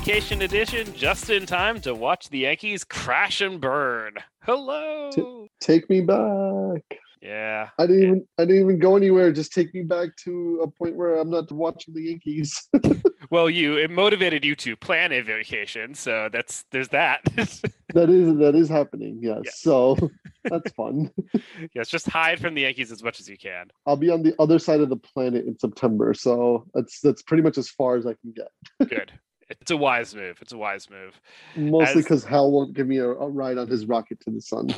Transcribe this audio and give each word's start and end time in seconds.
vacation 0.00 0.40
edition, 0.40 0.90
just 0.94 1.28
in 1.28 1.44
time 1.44 1.78
to 1.78 1.94
watch 1.94 2.30
the 2.30 2.38
Yankees 2.38 2.84
crash 2.84 3.42
and 3.42 3.60
burn. 3.60 4.14
Hello. 4.44 5.10
T- 5.12 5.50
take 5.60 5.90
me 5.90 6.00
back. 6.00 6.98
Yeah. 7.20 7.68
I 7.78 7.86
didn't 7.86 8.02
even 8.02 8.28
I 8.38 8.46
didn't 8.46 8.62
even 8.62 8.78
go 8.78 8.96
anywhere. 8.96 9.30
Just 9.30 9.52
take 9.52 9.74
me 9.74 9.82
back 9.82 10.16
to 10.24 10.60
a 10.62 10.70
point 10.70 10.96
where 10.96 11.16
I'm 11.18 11.28
not 11.28 11.52
watching 11.52 11.92
the 11.92 12.04
Yankees. 12.04 12.66
well, 13.30 13.50
you 13.50 13.76
it 13.76 13.90
motivated 13.90 14.42
you 14.42 14.56
to 14.56 14.74
plan 14.74 15.12
a 15.12 15.20
vacation, 15.20 15.94
so 15.94 16.30
that's 16.32 16.64
there's 16.70 16.88
that. 16.88 17.20
that 17.92 18.08
is 18.08 18.38
that 18.38 18.54
is 18.54 18.70
happening. 18.70 19.18
Yes. 19.20 19.42
Yeah. 19.44 19.50
So 19.54 20.10
that's 20.44 20.72
fun. 20.72 21.10
yes, 21.74 21.90
just 21.90 22.08
hide 22.08 22.40
from 22.40 22.54
the 22.54 22.62
Yankees 22.62 22.90
as 22.90 23.02
much 23.02 23.20
as 23.20 23.28
you 23.28 23.36
can. 23.36 23.70
I'll 23.84 23.96
be 23.96 24.08
on 24.08 24.22
the 24.22 24.34
other 24.38 24.58
side 24.58 24.80
of 24.80 24.88
the 24.88 24.96
planet 24.96 25.44
in 25.44 25.58
September, 25.58 26.14
so 26.14 26.64
that's 26.72 27.00
that's 27.00 27.20
pretty 27.20 27.42
much 27.42 27.58
as 27.58 27.68
far 27.68 27.96
as 27.96 28.06
I 28.06 28.14
can 28.14 28.32
get. 28.32 28.88
Good. 28.88 29.12
It's 29.50 29.70
a 29.70 29.76
wise 29.76 30.14
move. 30.14 30.38
It's 30.40 30.52
a 30.52 30.58
wise 30.58 30.88
move. 30.88 31.20
Mostly 31.56 32.02
because 32.02 32.24
Hal 32.24 32.50
won't 32.50 32.74
give 32.74 32.86
me 32.86 32.98
a, 32.98 33.08
a 33.08 33.28
ride 33.28 33.58
on 33.58 33.68
his 33.68 33.86
rocket 33.86 34.20
to 34.20 34.30
the 34.30 34.40
sun. 34.40 34.74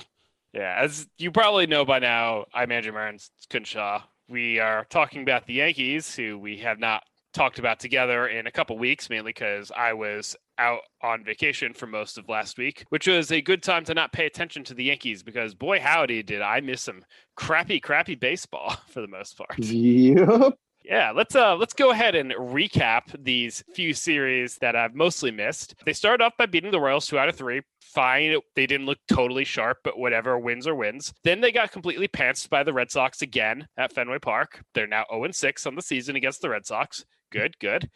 Yeah, 0.54 0.78
as 0.78 1.06
you 1.18 1.30
probably 1.30 1.66
know 1.66 1.84
by 1.84 1.98
now, 1.98 2.44
I'm 2.52 2.72
Andrew 2.72 2.92
Mearns 2.92 3.30
Kunshaw. 3.50 4.02
We 4.28 4.58
are 4.58 4.86
talking 4.90 5.22
about 5.22 5.46
the 5.46 5.54
Yankees, 5.54 6.14
who 6.14 6.38
we 6.38 6.58
have 6.58 6.78
not 6.78 7.02
talked 7.32 7.58
about 7.58 7.80
together 7.80 8.28
in 8.28 8.46
a 8.46 8.50
couple 8.50 8.78
weeks, 8.78 9.08
mainly 9.08 9.30
because 9.30 9.72
I 9.74 9.94
was 9.94 10.36
out 10.58 10.82
on 11.02 11.24
vacation 11.24 11.72
for 11.72 11.86
most 11.86 12.18
of 12.18 12.28
last 12.28 12.58
week, 12.58 12.84
which 12.90 13.08
was 13.08 13.32
a 13.32 13.40
good 13.40 13.62
time 13.62 13.84
to 13.84 13.94
not 13.94 14.12
pay 14.12 14.26
attention 14.26 14.64
to 14.64 14.74
the 14.74 14.84
Yankees 14.84 15.22
because 15.22 15.54
boy 15.54 15.80
howdy 15.80 16.22
did 16.22 16.42
I 16.42 16.60
miss 16.60 16.82
some 16.82 17.04
crappy, 17.36 17.80
crappy 17.80 18.14
baseball 18.14 18.76
for 18.88 19.00
the 19.00 19.08
most 19.08 19.36
part. 19.36 19.58
Yep. 19.58 20.54
Yeah, 20.84 21.12
let's 21.14 21.36
uh 21.36 21.54
let's 21.54 21.74
go 21.74 21.90
ahead 21.90 22.14
and 22.16 22.32
recap 22.32 23.02
these 23.22 23.62
few 23.72 23.94
series 23.94 24.56
that 24.56 24.74
I've 24.74 24.94
mostly 24.94 25.30
missed. 25.30 25.74
They 25.84 25.92
started 25.92 26.24
off 26.24 26.36
by 26.36 26.46
beating 26.46 26.72
the 26.72 26.80
Royals 26.80 27.06
two 27.06 27.18
out 27.18 27.28
of 27.28 27.36
three. 27.36 27.62
Fine, 27.80 28.36
they 28.56 28.66
didn't 28.66 28.86
look 28.86 28.98
totally 29.06 29.44
sharp, 29.44 29.78
but 29.84 29.98
whatever, 29.98 30.38
wins 30.38 30.66
or 30.66 30.74
wins. 30.74 31.12
Then 31.24 31.40
they 31.40 31.52
got 31.52 31.72
completely 31.72 32.08
pantsed 32.08 32.48
by 32.48 32.64
the 32.64 32.72
Red 32.72 32.90
Sox 32.90 33.22
again 33.22 33.68
at 33.76 33.92
Fenway 33.92 34.18
Park. 34.18 34.62
They're 34.74 34.86
now 34.86 35.04
0 35.10 35.30
6 35.30 35.66
on 35.66 35.74
the 35.76 35.82
season 35.82 36.16
against 36.16 36.40
the 36.40 36.48
Red 36.48 36.66
Sox. 36.66 37.04
Good, 37.30 37.58
good. 37.60 37.88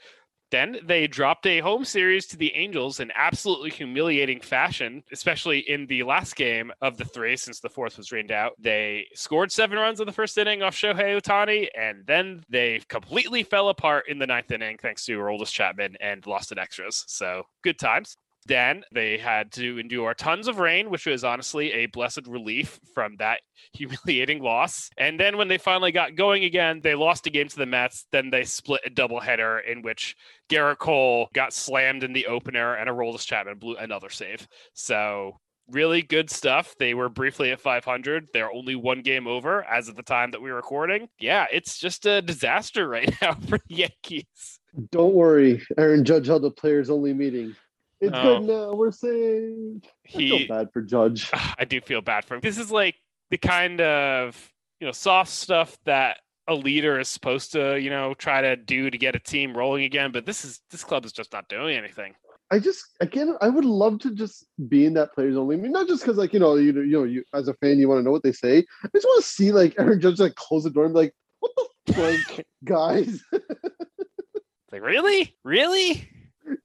Then 0.51 0.79
they 0.85 1.07
dropped 1.07 1.47
a 1.47 1.61
home 1.61 1.85
series 1.85 2.27
to 2.29 2.37
the 2.37 2.55
Angels 2.55 3.01
in 3.01 3.11
absolutely 3.15 3.71
humiliating 3.71 4.41
fashion, 4.41 5.03
especially 5.13 5.59
in 5.69 5.87
the 5.87 6.03
last 6.05 6.37
game 6.37 6.73
of 6.81 6.97
the 6.97 7.05
three, 7.05 7.37
since 7.37 7.61
the 7.61 7.69
fourth 7.69 7.97
was 7.97 8.13
rained 8.13 8.31
out. 8.31 8.53
They 8.59 9.07
scored 9.15 9.51
seven 9.51 9.79
runs 9.79 10.01
in 10.01 10.07
the 10.07 10.13
first 10.13 10.39
inning 10.39 10.63
off 10.63 10.77
Shohei 10.77 11.21
Ohtani, 11.21 11.69
and 11.77 12.05
then 12.07 12.45
they 12.49 12.81
completely 12.89 13.43
fell 13.43 13.69
apart 13.69 14.09
in 14.09 14.19
the 14.19 14.27
ninth 14.27 14.51
inning 14.51 14.79
thanks 14.79 15.05
to 15.07 15.19
Aroldis 15.19 15.51
Chapman 15.51 15.97
and 16.01 16.27
lost 16.27 16.53
in 16.53 16.59
extras. 16.59 17.05
So 17.09 17.45
good 17.63 17.79
times. 17.79 18.17
Then 18.47 18.85
they 18.93 19.19
had 19.19 19.53
to 19.53 19.79
endure 19.79 20.15
tons 20.15 20.47
of 20.47 20.59
rain, 20.59 20.91
which 20.91 21.07
was 21.07 21.25
honestly 21.25 21.73
a 21.73 21.87
blessed 21.87 22.27
relief 22.27 22.79
from 22.95 23.17
that 23.17 23.41
humiliating 23.73 24.43
loss. 24.43 24.89
And 24.97 25.19
then 25.19 25.37
when 25.37 25.49
they 25.49 25.59
finally 25.59 25.93
got 25.93 26.15
going 26.15 26.45
again, 26.45 26.81
they 26.83 26.95
lost 26.95 27.27
a 27.27 27.31
game 27.31 27.49
to 27.49 27.57
the 27.57 27.67
Mets. 27.67 28.07
Then 28.13 28.31
they 28.31 28.45
split 28.45 28.83
a 28.87 28.91
doubleheader 28.91 29.61
in 29.67 29.83
which 29.83 30.17
Gerrit 30.49 30.79
Cole 30.79 31.29
got 31.35 31.53
slammed 31.53 32.05
in 32.05 32.13
the 32.13 32.27
opener 32.27 32.75
and 32.75 32.89
Aroldis 32.89 33.27
Chapman 33.27 33.59
blew 33.59 33.77
another 33.77 34.11
save. 34.11 34.47
So 34.75 35.41
really 35.69 36.03
good 36.03 36.31
stuff. 36.31 36.75
They 36.79 36.95
were 36.95 37.09
briefly 37.09 37.51
at 37.51 37.61
500. 37.61 38.29
They're 38.33 38.53
only 38.53 38.77
one 38.77 39.03
game 39.03 39.27
over 39.27 39.65
as 39.65 39.89
of 39.89 39.97
the 39.97 40.03
time 40.03 40.31
that 40.31 40.43
we're 40.43 40.55
recording. 40.55 41.09
Yeah, 41.19 41.47
it's 41.53 41.79
just 41.79 42.07
a 42.07 42.23
disaster 42.23 42.89
right 42.89 43.13
now 43.21 43.35
for 43.35 43.59
the 43.69 43.75
Yankees. 43.75 44.61
Don't 44.91 45.15
worry. 45.15 45.67
Aaron 45.79 46.05
Judge 46.05 46.27
held 46.27 46.45
a 46.45 46.51
players 46.51 46.91
only 46.91 47.13
meeting. 47.13 47.57
It's 48.01 48.13
good 48.13 48.43
now. 48.43 48.75
We're 48.75 48.93
saved. 48.93 49.89
He, 50.03 50.35
I 50.35 50.39
feel 50.39 50.49
bad 50.49 50.73
for 50.73 50.83
Judge. 50.83 51.31
I 51.59 51.65
do 51.65 51.81
feel 51.81 52.03
bad 52.03 52.25
for 52.25 52.35
him. 52.35 52.41
This 52.41 52.59
is 52.59 52.71
like 52.71 52.97
the 53.31 53.39
kind 53.39 53.81
of 53.81 54.53
you 54.81 54.87
know 54.87 54.93
soft 54.93 55.31
stuff 55.31 55.77
that 55.85 56.19
a 56.49 56.55
leader 56.55 57.01
is 57.01 57.09
supposed 57.09 57.53
to 57.53 57.81
you 57.81 57.91
know 57.91 58.15
try 58.15 58.41
to 58.43 58.57
do 58.57 58.91
to 58.91 58.99
get 58.99 59.17
a 59.17 59.19
team 59.19 59.57
rolling 59.57 59.85
again. 59.85 60.13
But 60.13 60.27
this 60.27 60.45
is 60.45 60.61
this 60.71 60.85
club 60.85 61.05
is 61.05 61.13
just 61.13 61.33
not 61.33 61.49
doing 61.49 61.77
anything. 61.77 62.15
I 62.51 62.59
just 62.61 62.85
again, 63.01 63.37
I 63.41 63.49
would 63.49 63.65
love 63.65 63.99
to 64.01 64.15
just 64.15 64.47
be 64.69 64.87
in 64.87 64.95
that 64.95 65.13
players 65.15 65.37
only. 65.37 65.57
I 65.57 65.59
mean, 65.59 65.73
not 65.73 65.89
just 65.89 66.03
because 66.03 66.17
like 66.17 66.33
you 66.33 66.39
know, 66.39 66.55
you 66.55 66.73
you 66.83 66.93
know, 66.93 67.05
you 67.05 67.25
as 67.35 67.49
a 67.49 67.55
fan, 67.55 67.79
you 67.79 67.89
want 67.89 68.01
to 68.01 68.03
know 68.05 68.13
what 68.13 68.23
they 68.23 68.33
say. 68.33 68.59
I 68.85 68.89
just 68.95 69.07
want 69.07 69.25
to 69.25 69.29
see 69.29 69.53
like 69.53 69.75
Aaron 69.79 70.01
Judge 70.01 70.21
like 70.21 70.35
close 70.37 70.65
the 70.65 70.71
door 70.71 70.85
and 70.85 70.95
be 70.95 71.01
like, 71.01 71.15
what 71.41 71.53
the 71.87 71.93
fuck, 71.93 72.47
guys? 72.65 73.23
like 74.73 74.83
really, 74.83 75.35
really? 75.43 76.09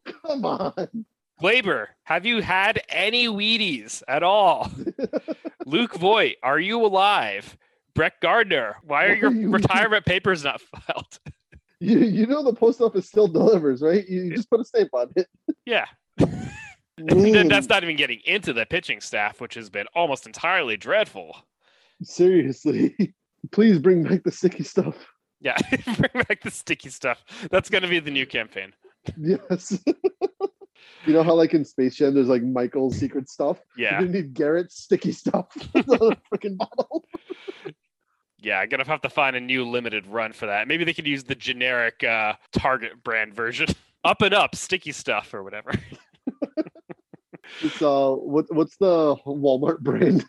Come 0.05 0.45
on. 0.45 1.05
Gleyber, 1.41 1.87
have 2.03 2.23
you 2.23 2.41
had 2.41 2.83
any 2.89 3.27
Wheaties 3.27 4.03
at 4.07 4.21
all? 4.21 4.71
Luke 5.65 5.95
Voit, 5.95 6.35
are 6.43 6.59
you 6.59 6.85
alive? 6.85 7.57
Brett 7.95 8.13
Gardner, 8.21 8.75
why 8.83 9.05
are 9.07 9.15
your 9.15 9.31
retirement 9.49 10.05
papers 10.05 10.43
not 10.43 10.61
filed? 10.61 11.19
You, 11.79 11.97
you 11.99 12.27
know 12.27 12.43
the 12.43 12.53
post 12.53 12.79
office 12.79 13.07
still 13.07 13.27
delivers, 13.27 13.81
right? 13.81 14.07
You, 14.07 14.21
you 14.25 14.35
just 14.35 14.51
put 14.51 14.59
a 14.59 14.63
stamp 14.63 14.89
on 14.93 15.09
it. 15.15 15.27
Yeah. 15.65 15.87
That's 16.17 17.69
not 17.69 17.83
even 17.83 17.95
getting 17.95 18.19
into 18.25 18.53
the 18.53 18.67
pitching 18.67 19.01
staff, 19.01 19.41
which 19.41 19.55
has 19.55 19.71
been 19.71 19.87
almost 19.95 20.27
entirely 20.27 20.77
dreadful. 20.77 21.35
Seriously. 22.03 23.15
Please 23.51 23.79
bring 23.79 24.03
back 24.03 24.23
the 24.23 24.31
sticky 24.31 24.63
stuff. 24.63 24.95
Yeah, 25.39 25.57
bring 25.97 26.23
back 26.27 26.43
the 26.43 26.51
sticky 26.51 26.89
stuff. 26.89 27.23
That's 27.49 27.71
going 27.71 27.81
to 27.81 27.89
be 27.89 27.99
the 27.99 28.11
new 28.11 28.27
campaign. 28.27 28.73
Yes. 29.17 29.79
You 31.05 31.13
know 31.13 31.23
how 31.23 31.33
like 31.33 31.53
in 31.53 31.65
Space 31.65 31.95
Jam, 31.95 32.13
there's 32.13 32.27
like 32.27 32.43
Michael's 32.43 32.97
secret 32.97 33.29
stuff. 33.29 33.59
Yeah, 33.75 34.01
you 34.01 34.07
need 34.07 34.35
Gerrit's 34.35 34.77
sticky 34.77 35.11
stuff 35.11 35.53
the 35.73 36.17
freaking 36.31 36.57
bottle. 36.57 37.05
Yeah, 38.39 38.59
I'm 38.59 38.69
gonna 38.69 38.85
have 38.85 39.01
to 39.01 39.09
find 39.09 39.35
a 39.35 39.39
new 39.39 39.67
limited 39.67 40.07
run 40.07 40.33
for 40.33 40.47
that. 40.47 40.67
Maybe 40.67 40.83
they 40.83 40.93
could 40.93 41.07
use 41.07 41.23
the 41.23 41.35
generic 41.35 42.03
uh, 42.03 42.33
Target 42.51 43.03
brand 43.03 43.33
version. 43.33 43.67
up 44.03 44.21
and 44.21 44.33
up, 44.33 44.55
sticky 44.55 44.91
stuff 44.91 45.33
or 45.33 45.43
whatever. 45.43 45.71
it's 47.61 47.81
uh, 47.81 48.11
what 48.11 48.45
what's 48.53 48.77
the 48.77 49.15
Walmart 49.25 49.79
brand? 49.79 50.25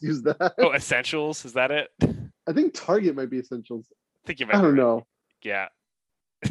use 0.00 0.22
that. 0.22 0.54
Oh, 0.58 0.72
Essentials 0.72 1.44
is 1.44 1.52
that 1.54 1.70
it? 1.70 1.88
I 2.46 2.52
think 2.52 2.74
Target 2.74 3.14
might 3.16 3.30
be 3.30 3.38
Essentials. 3.38 3.86
I 3.90 4.26
think 4.26 4.40
you 4.40 4.46
might, 4.46 4.56
I 4.56 4.62
don't 4.62 4.76
know. 4.76 5.06
Yeah, 5.42 5.68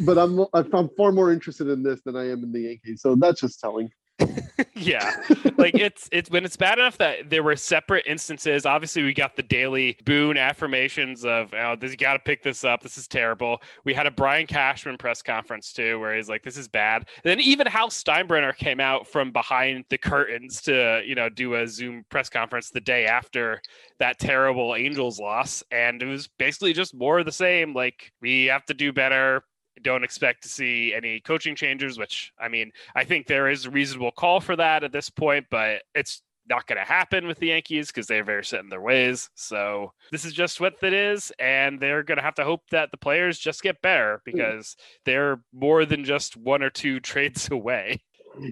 but 0.00 0.18
I'm 0.18 0.44
I'm 0.54 0.88
far 0.96 1.12
more 1.12 1.32
interested 1.32 1.68
in 1.68 1.82
this 1.82 2.00
than 2.04 2.16
I 2.16 2.30
am 2.30 2.42
in 2.42 2.52
the 2.52 2.60
Yankees. 2.60 3.02
So 3.02 3.14
that's 3.14 3.40
just 3.40 3.60
telling. 3.60 3.90
yeah 4.74 5.16
like 5.56 5.74
it's 5.74 6.08
it's 6.12 6.30
when 6.30 6.44
it's 6.44 6.56
bad 6.56 6.78
enough 6.78 6.98
that 6.98 7.30
there 7.30 7.42
were 7.42 7.56
separate 7.56 8.04
instances 8.06 8.66
obviously 8.66 9.02
we 9.02 9.12
got 9.14 9.36
the 9.36 9.42
daily 9.42 9.96
Boone 10.04 10.36
affirmations 10.36 11.24
of 11.24 11.52
oh 11.54 11.76
this 11.76 11.90
you 11.90 11.96
got 11.96 12.12
to 12.12 12.18
pick 12.18 12.42
this 12.42 12.62
up 12.64 12.82
this 12.82 12.98
is 12.98 13.08
terrible 13.08 13.60
we 13.84 13.94
had 13.94 14.06
a 14.06 14.10
brian 14.10 14.46
cashman 14.46 14.96
press 14.96 15.22
conference 15.22 15.72
too 15.72 15.98
where 15.98 16.14
he's 16.14 16.28
like 16.28 16.42
this 16.42 16.56
is 16.56 16.68
bad 16.68 17.08
and 17.24 17.30
then 17.30 17.40
even 17.40 17.66
hal 17.66 17.88
steinbrenner 17.88 18.54
came 18.54 18.80
out 18.80 19.06
from 19.06 19.32
behind 19.32 19.84
the 19.88 19.98
curtains 19.98 20.60
to 20.62 21.02
you 21.06 21.14
know 21.14 21.28
do 21.28 21.54
a 21.54 21.66
zoom 21.66 22.04
press 22.10 22.28
conference 22.28 22.70
the 22.70 22.80
day 22.80 23.06
after 23.06 23.60
that 23.98 24.18
terrible 24.18 24.74
angels 24.74 25.18
loss 25.18 25.62
and 25.70 26.02
it 26.02 26.06
was 26.06 26.28
basically 26.38 26.72
just 26.72 26.94
more 26.94 27.20
of 27.20 27.24
the 27.24 27.32
same 27.32 27.74
like 27.74 28.12
we 28.20 28.46
have 28.46 28.64
to 28.64 28.74
do 28.74 28.92
better 28.92 29.42
don't 29.82 30.04
expect 30.04 30.42
to 30.42 30.48
see 30.48 30.94
any 30.94 31.20
coaching 31.20 31.54
changes, 31.54 31.98
which 31.98 32.32
I 32.38 32.48
mean, 32.48 32.72
I 32.94 33.04
think 33.04 33.26
there 33.26 33.48
is 33.48 33.66
a 33.66 33.70
reasonable 33.70 34.12
call 34.12 34.40
for 34.40 34.56
that 34.56 34.84
at 34.84 34.92
this 34.92 35.10
point, 35.10 35.46
but 35.50 35.82
it's 35.94 36.22
not 36.48 36.66
going 36.66 36.78
to 36.78 36.84
happen 36.84 37.26
with 37.26 37.38
the 37.38 37.48
Yankees 37.48 37.88
because 37.88 38.06
they're 38.06 38.24
very 38.24 38.44
set 38.44 38.60
in 38.60 38.68
their 38.68 38.80
ways. 38.80 39.30
So 39.34 39.92
this 40.10 40.24
is 40.24 40.32
just 40.32 40.60
what 40.60 40.74
it 40.82 40.92
is, 40.92 41.32
and 41.38 41.78
they're 41.80 42.02
going 42.02 42.18
to 42.18 42.24
have 42.24 42.34
to 42.36 42.44
hope 42.44 42.62
that 42.70 42.90
the 42.90 42.96
players 42.96 43.38
just 43.38 43.62
get 43.62 43.80
better 43.82 44.20
hmm. 44.24 44.30
because 44.30 44.76
they're 45.04 45.40
more 45.52 45.84
than 45.84 46.04
just 46.04 46.36
one 46.36 46.62
or 46.62 46.70
two 46.70 47.00
trades 47.12 47.48
away. 47.50 48.02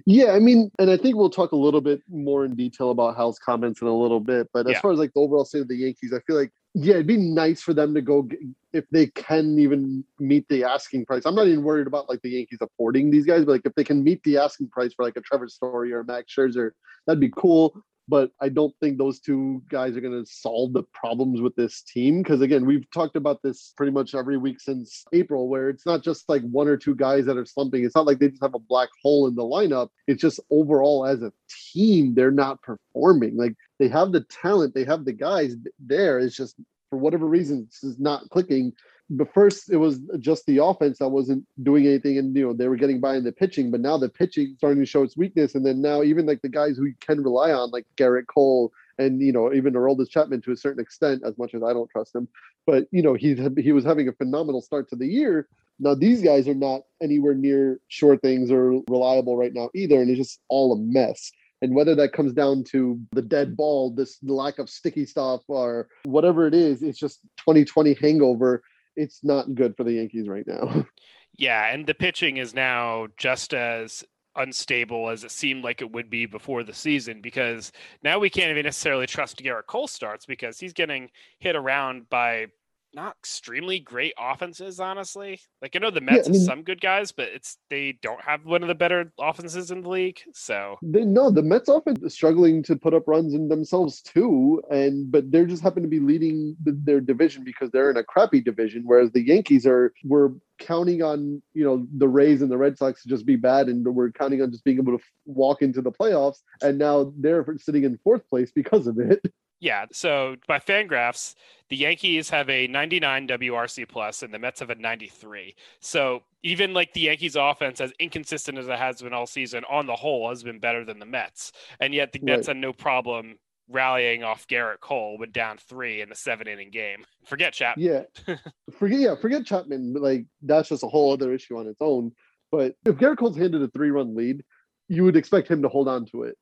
Yeah, 0.05 0.33
I 0.33 0.39
mean, 0.39 0.69
and 0.77 0.91
I 0.91 0.97
think 0.97 1.15
we'll 1.15 1.31
talk 1.31 1.53
a 1.53 1.55
little 1.55 1.81
bit 1.81 2.01
more 2.07 2.45
in 2.45 2.55
detail 2.55 2.91
about 2.91 3.15
Hal's 3.15 3.39
comments 3.39 3.81
in 3.81 3.87
a 3.87 3.97
little 3.97 4.19
bit. 4.19 4.47
But 4.53 4.67
as 4.67 4.73
yeah. 4.73 4.81
far 4.81 4.91
as 4.91 4.99
like 4.99 5.11
the 5.13 5.21
overall 5.21 5.43
state 5.43 5.63
of 5.63 5.67
the 5.67 5.75
Yankees, 5.75 6.13
I 6.13 6.19
feel 6.19 6.35
like 6.35 6.51
yeah, 6.73 6.95
it'd 6.95 7.07
be 7.07 7.17
nice 7.17 7.61
for 7.61 7.73
them 7.73 7.93
to 7.95 8.01
go 8.01 8.27
if 8.71 8.85
they 8.91 9.07
can 9.07 9.59
even 9.59 10.05
meet 10.19 10.47
the 10.47 10.63
asking 10.63 11.05
price. 11.05 11.23
I'm 11.25 11.35
not 11.35 11.47
even 11.47 11.63
worried 11.63 11.87
about 11.87 12.07
like 12.07 12.21
the 12.21 12.29
Yankees 12.29 12.59
affording 12.61 13.11
these 13.11 13.25
guys, 13.25 13.43
but 13.43 13.51
like 13.51 13.65
if 13.65 13.75
they 13.75 13.83
can 13.83 14.03
meet 14.03 14.23
the 14.23 14.37
asking 14.37 14.69
price 14.69 14.93
for 14.93 15.03
like 15.03 15.17
a 15.17 15.21
Trevor 15.21 15.49
Story 15.49 15.91
or 15.91 15.99
a 15.99 16.05
Max 16.05 16.33
Scherzer, 16.33 16.71
that'd 17.05 17.19
be 17.19 17.31
cool. 17.35 17.83
But 18.07 18.31
I 18.41 18.49
don't 18.49 18.73
think 18.81 18.97
those 18.97 19.19
two 19.19 19.61
guys 19.69 19.95
are 19.95 20.01
going 20.01 20.21
to 20.21 20.29
solve 20.29 20.73
the 20.73 20.83
problems 20.93 21.39
with 21.39 21.55
this 21.55 21.81
team 21.81 22.23
because 22.23 22.41
again, 22.41 22.65
we've 22.65 22.89
talked 22.91 23.15
about 23.15 23.41
this 23.41 23.73
pretty 23.77 23.91
much 23.91 24.15
every 24.15 24.37
week 24.37 24.59
since 24.59 25.05
April, 25.13 25.47
where 25.47 25.69
it's 25.69 25.85
not 25.85 26.03
just 26.03 26.27
like 26.27 26.41
one 26.41 26.67
or 26.67 26.77
two 26.77 26.95
guys 26.95 27.25
that 27.25 27.37
are 27.37 27.45
slumping. 27.45 27.85
It's 27.85 27.95
not 27.95 28.05
like 28.05 28.19
they 28.19 28.29
just 28.29 28.41
have 28.41 28.55
a 28.55 28.59
black 28.59 28.89
hole 29.01 29.27
in 29.27 29.35
the 29.35 29.43
lineup. 29.43 29.89
It's 30.07 30.21
just 30.21 30.39
overall 30.49 31.05
as 31.05 31.21
a 31.21 31.31
team, 31.73 32.15
they're 32.15 32.31
not 32.31 32.61
performing. 32.61 33.37
Like 33.37 33.55
they 33.81 33.87
have 33.89 34.11
the 34.11 34.21
talent, 34.43 34.75
they 34.75 34.85
have 34.85 35.05
the 35.05 35.13
guys 35.13 35.55
there. 35.79 36.19
It's 36.19 36.35
just 36.35 36.55
for 36.91 36.99
whatever 36.99 37.25
reason, 37.25 37.65
this 37.65 37.83
is 37.83 37.99
not 37.99 38.29
clicking. 38.29 38.73
but 39.09 39.33
first 39.33 39.71
it 39.71 39.77
was 39.77 39.99
just 40.19 40.45
the 40.45 40.63
offense 40.63 40.99
that 40.99 41.09
wasn't 41.09 41.43
doing 41.63 41.87
anything, 41.87 42.17
and 42.19 42.35
you 42.35 42.45
know 42.45 42.53
they 42.53 42.67
were 42.67 42.75
getting 42.75 43.01
by 43.01 43.15
in 43.15 43.23
the 43.23 43.31
pitching. 43.31 43.71
But 43.71 43.81
now 43.81 43.97
the 43.97 44.07
pitching 44.07 44.53
starting 44.57 44.79
to 44.79 44.85
show 44.85 45.03
its 45.03 45.17
weakness, 45.17 45.55
and 45.55 45.65
then 45.65 45.81
now 45.81 46.03
even 46.03 46.25
like 46.25 46.41
the 46.41 46.49
guys 46.49 46.77
who 46.77 46.93
can 47.01 47.23
rely 47.23 47.51
on, 47.51 47.71
like 47.71 47.85
Gerrit 47.97 48.27
Cole 48.27 48.71
and 48.99 49.19
you 49.19 49.31
know 49.31 49.51
even 49.53 49.73
Aroldis 49.73 50.09
Chapman 50.09 50.41
to 50.43 50.51
a 50.51 50.57
certain 50.57 50.81
extent, 50.81 51.23
as 51.25 51.37
much 51.37 51.53
as 51.55 51.63
I 51.63 51.73
don't 51.73 51.89
trust 51.89 52.15
him, 52.15 52.27
but 52.65 52.85
you 52.91 53.01
know 53.01 53.15
he's 53.15 53.39
he 53.57 53.71
was 53.71 53.85
having 53.85 54.07
a 54.07 54.13
phenomenal 54.13 54.61
start 54.61 54.89
to 54.89 54.95
the 54.95 55.07
year. 55.07 55.47
Now 55.79 55.95
these 55.95 56.21
guys 56.21 56.47
are 56.47 56.53
not 56.53 56.81
anywhere 57.01 57.33
near 57.33 57.79
sure 57.87 58.15
things 58.15 58.51
or 58.51 58.81
reliable 58.87 59.35
right 59.35 59.53
now 59.53 59.69
either, 59.73 59.99
and 59.99 60.09
it's 60.09 60.19
just 60.19 60.39
all 60.49 60.73
a 60.73 60.77
mess. 60.77 61.31
And 61.61 61.75
whether 61.75 61.95
that 61.95 62.13
comes 62.13 62.33
down 62.33 62.63
to 62.71 62.99
the 63.11 63.21
dead 63.21 63.55
ball, 63.55 63.91
this 63.91 64.17
lack 64.23 64.57
of 64.57 64.69
sticky 64.69 65.05
stuff, 65.05 65.41
or 65.47 65.87
whatever 66.05 66.47
it 66.47 66.53
is, 66.53 66.81
it's 66.81 66.97
just 66.97 67.21
2020 67.39 67.93
hangover. 67.95 68.63
It's 68.95 69.23
not 69.23 69.53
good 69.53 69.77
for 69.77 69.83
the 69.83 69.93
Yankees 69.93 70.27
right 70.27 70.45
now. 70.47 70.85
Yeah, 71.37 71.73
and 71.73 71.87
the 71.87 71.93
pitching 71.93 72.37
is 72.37 72.53
now 72.53 73.07
just 73.17 73.53
as 73.53 74.03
unstable 74.35 75.09
as 75.09 75.23
it 75.23 75.31
seemed 75.31 75.63
like 75.63 75.81
it 75.81 75.91
would 75.91 76.09
be 76.09 76.25
before 76.25 76.63
the 76.63 76.73
season 76.73 77.21
because 77.21 77.71
now 78.03 78.19
we 78.19 78.29
can't 78.29 78.49
even 78.49 78.63
necessarily 78.63 79.07
trust 79.07 79.41
Gerrit 79.41 79.65
Cole 79.65 79.87
starts 79.87 80.25
because 80.25 80.59
he's 80.59 80.73
getting 80.73 81.09
hit 81.39 81.55
around 81.55 82.09
by 82.09 82.47
not 82.93 83.15
extremely 83.19 83.79
great 83.79 84.13
offenses, 84.19 84.79
honestly. 84.79 85.39
Like 85.61 85.75
I 85.75 85.79
know 85.79 85.91
the 85.91 86.01
Mets 86.01 86.27
yeah, 86.27 86.31
I 86.31 86.31
mean, 86.31 86.41
have 86.41 86.45
some 86.45 86.63
good 86.63 86.81
guys, 86.81 87.11
but 87.11 87.29
it's 87.29 87.57
they 87.69 87.97
don't 88.01 88.21
have 88.21 88.45
one 88.45 88.61
of 88.61 88.67
the 88.67 88.75
better 88.75 89.11
offenses 89.19 89.71
in 89.71 89.81
the 89.81 89.89
league. 89.89 90.19
So 90.33 90.77
they, 90.81 91.03
no, 91.03 91.31
the 91.31 91.41
Mets 91.41 91.69
offense 91.69 92.01
is 92.03 92.13
struggling 92.13 92.63
to 92.63 92.75
put 92.75 92.93
up 92.93 93.07
runs 93.07 93.33
in 93.33 93.47
themselves 93.47 94.01
too, 94.01 94.61
and 94.69 95.11
but 95.11 95.31
they're 95.31 95.45
just 95.45 95.63
happen 95.63 95.83
to 95.83 95.89
be 95.89 95.99
leading 95.99 96.55
the, 96.63 96.77
their 96.83 97.01
division 97.01 97.43
because 97.43 97.71
they're 97.71 97.91
in 97.91 97.97
a 97.97 98.03
crappy 98.03 98.41
division, 98.41 98.83
whereas 98.85 99.11
the 99.11 99.25
Yankees 99.25 99.65
are 99.65 99.93
were 100.03 100.33
counting 100.59 101.01
on 101.01 101.41
you 101.53 101.63
know 101.63 101.85
the 101.97 102.07
Rays 102.07 102.41
and 102.41 102.51
the 102.51 102.57
Red 102.57 102.77
Sox 102.77 103.03
to 103.03 103.09
just 103.09 103.25
be 103.25 103.35
bad, 103.35 103.67
and 103.67 103.85
we're 103.85 104.11
counting 104.11 104.41
on 104.41 104.51
just 104.51 104.63
being 104.63 104.77
able 104.77 104.97
to 104.97 105.03
walk 105.25 105.61
into 105.61 105.81
the 105.81 105.91
playoffs, 105.91 106.37
and 106.61 106.77
now 106.77 107.13
they're 107.17 107.45
sitting 107.57 107.83
in 107.83 107.99
fourth 108.03 108.27
place 108.29 108.51
because 108.51 108.87
of 108.87 108.99
it. 108.99 109.21
Yeah. 109.61 109.85
So 109.93 110.35
by 110.47 110.59
Fangraphs, 110.59 111.35
the 111.69 111.77
Yankees 111.77 112.29
have 112.31 112.49
a 112.49 112.67
99 112.67 113.27
WRC 113.27 113.87
plus 113.87 114.23
and 114.23 114.33
the 114.33 114.39
Mets 114.39 114.59
have 114.59 114.71
a 114.71 114.75
93. 114.75 115.55
So 115.79 116.23
even 116.43 116.73
like 116.73 116.93
the 116.93 117.01
Yankees 117.01 117.37
offense, 117.37 117.79
as 117.79 117.93
inconsistent 117.99 118.57
as 118.57 118.67
it 118.67 118.77
has 118.77 119.01
been 119.01 119.13
all 119.13 119.27
season, 119.27 119.63
on 119.69 119.85
the 119.85 119.95
whole 119.95 120.27
has 120.29 120.43
been 120.43 120.59
better 120.59 120.83
than 120.83 120.99
the 120.99 121.05
Mets. 121.05 121.53
And 121.79 121.93
yet 121.93 122.11
the 122.11 122.19
right. 122.19 122.37
Mets 122.37 122.47
had 122.47 122.57
no 122.57 122.73
problem 122.73 123.37
rallying 123.69 124.23
off 124.23 124.47
Gerrit 124.47 124.79
Cole 124.81 125.17
with 125.17 125.31
down 125.31 125.57
three 125.57 126.01
in 126.01 126.11
a 126.11 126.15
seven 126.15 126.47
inning 126.47 126.71
game. 126.71 127.05
Forget 127.25 127.53
Chapman. 127.53 127.85
Yeah. 128.27 128.35
forget 128.79 128.99
yeah, 128.99 129.15
forget 129.15 129.45
Chapman. 129.45 129.93
Like 129.93 130.25
that's 130.41 130.69
just 130.69 130.83
a 130.83 130.87
whole 130.87 131.13
other 131.13 131.31
issue 131.33 131.57
on 131.57 131.67
its 131.67 131.81
own. 131.81 132.13
But 132.51 132.73
if 132.83 132.95
Gerrit 132.95 133.17
Cole's 133.17 133.37
handed 133.37 133.61
a 133.61 133.67
three 133.67 133.91
run 133.91 134.15
lead, 134.15 134.43
you 134.87 135.03
would 135.03 135.15
expect 135.15 135.49
him 135.49 135.61
to 135.61 135.69
hold 135.69 135.87
on 135.87 136.07
to 136.07 136.23
it. 136.23 136.35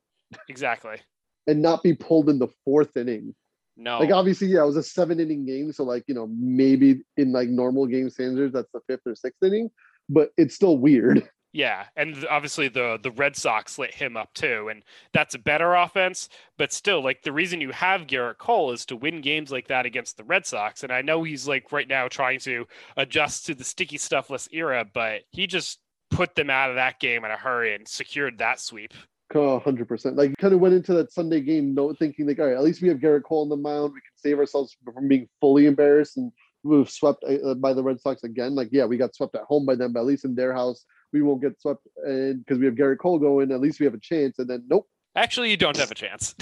Exactly 0.48 1.02
and 1.48 1.62
not 1.62 1.84
be 1.84 1.94
pulled 1.94 2.30
in 2.30 2.40
the 2.40 2.50
fourth 2.66 2.96
inning. 2.98 3.36
No. 3.80 4.00
Like 4.00 4.12
obviously, 4.12 4.48
yeah, 4.48 4.64
it 4.64 4.66
was 4.66 4.76
a 4.76 4.84
seven 4.84 5.20
inning 5.20 5.46
game. 5.46 5.72
So 5.72 5.84
like, 5.84 6.04
you 6.08 6.14
know, 6.14 6.28
maybe 6.38 7.02
in 7.16 7.32
like 7.32 7.48
normal 7.48 7.88
game 7.88 8.10
standards, 8.10 8.54
that's 8.54 8.72
the 8.74 8.82
fifth 8.88 9.02
or 9.06 9.16
sixth 9.16 9.42
inning, 9.42 9.72
but 10.10 10.32
it's 10.38 10.56
still 10.56 10.78
weird. 10.78 11.28
Yeah, 11.52 11.86
and 11.96 12.28
obviously 12.30 12.68
the 12.68 13.00
the 13.02 13.10
Red 13.10 13.36
Sox 13.36 13.80
lit 13.80 13.96
him 13.96 14.16
up 14.16 14.32
too, 14.36 14.70
and 14.70 14.84
that's 15.14 15.34
a 15.34 15.40
better 15.40 15.74
offense. 15.74 16.30
But 16.60 16.72
still, 16.72 17.04
like 17.04 17.24
the 17.24 17.32
reason 17.32 17.60
you 17.60 17.72
have 17.72 18.06
Gerrit 18.06 18.38
Cole 18.38 18.72
is 18.72 18.86
to 18.86 18.96
win 18.96 19.22
games 19.22 19.52
like 19.52 19.68
that 19.70 19.88
against 19.88 20.18
the 20.18 20.24
Red 20.24 20.46
Sox. 20.46 20.84
And 20.84 20.94
I 20.94 21.02
know 21.02 21.24
he's 21.24 21.48
like 21.48 21.72
right 21.72 21.88
now 21.88 22.08
trying 22.08 22.38
to 22.42 22.68
adjust 22.98 23.48
to 23.48 23.56
the 23.56 23.64
sticky 23.64 23.98
stuffless 23.98 24.48
era, 24.52 24.86
but 24.94 25.22
he 25.32 25.48
just 25.48 25.80
put 26.12 26.36
them 26.36 26.52
out 26.52 26.70
of 26.70 26.76
that 26.76 27.00
game 27.00 27.26
in 27.26 27.32
a 27.32 27.38
hurry 27.38 27.74
and 27.74 27.88
secured 27.88 28.38
that 28.38 28.60
sweep 28.60 28.94
hundred 29.34 29.88
percent. 29.88 30.16
Like 30.16 30.36
kind 30.38 30.54
of 30.54 30.60
went 30.60 30.76
into 30.76 30.94
that 30.94 31.12
Sunday 31.12 31.42
game, 31.42 31.74
no 31.74 31.94
thinking 31.94 32.28
like, 32.28 32.40
all 32.40 32.48
right, 32.48 32.56
at 32.56 32.64
least 32.64 32.82
we 32.82 32.88
have 32.90 32.98
Gerrit 32.98 33.24
Cole 33.24 33.44
on 33.44 33.50
the 33.50 33.58
mound. 33.58 33.94
We 33.94 34.02
can 34.02 34.16
save 34.16 34.40
ourselves 34.40 34.76
from 34.84 35.08
being 35.08 35.28
fully 35.40 35.66
embarrassed 35.66 36.18
and 36.18 36.32
we 36.64 36.78
have 36.78 36.90
swept 36.90 37.24
uh, 37.24 37.54
by 37.56 37.74
the 37.74 37.84
Red 37.84 38.02
Sox 38.02 38.24
again. 38.24 38.56
Like, 38.56 38.70
yeah, 38.72 38.86
we 38.86 38.98
got 38.98 39.16
swept 39.16 39.36
at 39.36 39.44
home 39.44 39.66
by 39.66 39.76
them, 39.76 39.94
but 39.94 40.02
at 40.02 40.06
least 40.06 40.26
in 40.26 40.36
their 40.36 40.54
house, 40.54 40.86
we 41.14 41.22
won't 41.22 41.42
get 41.42 41.60
swept. 41.62 41.88
And 42.06 42.44
because 42.46 42.60
we 42.60 42.66
have 42.66 42.76
Gerrit 42.76 42.98
Cole 43.00 43.20
going, 43.20 43.52
at 43.52 43.62
least 43.62 43.80
we 43.80 43.86
have 43.86 43.94
a 43.94 44.00
chance. 44.00 44.40
And 44.40 44.50
then, 44.50 44.66
nope. 44.70 44.88
Actually, 45.16 45.52
you 45.52 45.58
don't 45.58 45.78
have 45.78 45.92
a 45.92 45.96
chance. 45.96 46.36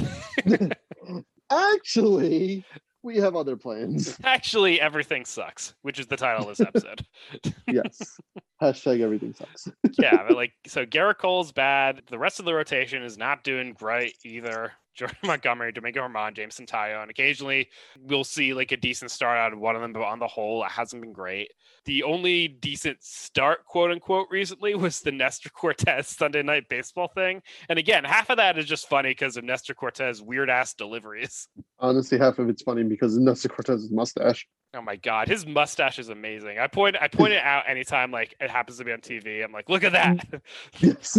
Actually, 1.51 2.65
we 3.07 3.17
have 3.17 3.35
other 3.35 3.55
plans. 3.55 4.17
Actually, 4.23 4.79
everything 4.81 5.23
sucks, 5.25 5.73
which 5.81 5.97
is 5.97 6.07
the 6.07 6.17
title 6.17 6.47
of 6.49 6.57
this 6.57 6.67
episode. 6.67 7.05
yes. 7.67 8.19
Hashtag 8.61 9.01
everything 9.01 9.33
sucks. 9.33 9.69
yeah, 9.97 10.25
but 10.27 10.35
like 10.35 10.51
so 10.67 10.85
Gerrit 10.85 11.17
Cole's 11.17 11.51
bad. 11.51 12.01
The 12.09 12.19
rest 12.19 12.39
of 12.39 12.45
the 12.45 12.53
rotation 12.53 13.01
is 13.01 13.17
not 13.17 13.43
doing 13.43 13.73
great 13.73 14.17
either. 14.25 14.73
Jordan 14.97 15.17
Montgomery, 15.23 15.71
Domingo 15.71 16.01
Germán, 16.01 16.35
Jameson 16.35 16.65
Taillon, 16.65 17.03
and 17.03 17.11
occasionally 17.11 17.69
we'll 18.01 18.23
see 18.23 18.53
like 18.53 18.71
a 18.71 18.77
decent 18.77 19.11
start 19.11 19.37
out 19.37 19.53
of 19.53 19.59
one 19.59 19.75
of 19.75 19.81
them, 19.81 19.93
but 19.93 20.01
on 20.01 20.19
the 20.19 20.27
whole, 20.27 20.63
it 20.63 20.71
hasn't 20.71 21.01
been 21.01 21.13
great. 21.13 21.51
The 21.85 22.03
only 22.03 22.47
decent 22.47 23.01
start, 23.01 23.63
quote 23.65 23.91
unquote, 23.91 24.27
recently 24.29 24.75
was 24.75 24.99
the 24.99 25.11
Nestor 25.11 25.49
Cortes 25.49 26.07
Sunday 26.07 26.43
night 26.43 26.67
baseball 26.67 27.09
thing. 27.13 27.41
And 27.69 27.79
again, 27.79 28.03
half 28.03 28.29
of 28.29 28.37
that 28.37 28.57
is 28.57 28.65
just 28.65 28.89
funny 28.89 29.11
because 29.11 29.37
of 29.37 29.43
Nestor 29.43 29.73
Cortes' 29.73 30.21
weird 30.21 30.49
ass 30.49 30.73
deliveries. 30.73 31.47
Honestly, 31.79 32.17
half 32.17 32.39
of 32.39 32.49
it's 32.49 32.63
funny 32.63 32.83
because 32.83 33.15
of 33.15 33.23
Nestor 33.23 33.49
Cortes' 33.49 33.89
mustache. 33.91 34.47
Oh 34.77 34.81
my 34.81 34.95
god, 34.95 35.27
his 35.27 35.45
mustache 35.45 35.99
is 35.99 36.09
amazing. 36.09 36.59
I 36.59 36.67
point 36.67 36.95
I 36.99 37.07
point 37.07 37.33
it 37.33 37.43
out 37.43 37.63
anytime 37.67 38.11
like 38.11 38.35
it 38.39 38.49
happens 38.49 38.77
to 38.77 38.85
be 38.85 38.91
on 38.91 38.99
TV. 38.99 39.43
I'm 39.43 39.51
like, 39.51 39.69
look 39.69 39.83
at 39.83 39.93
that. 39.93 40.17
Mm, 40.31 40.41
yes. 40.79 41.17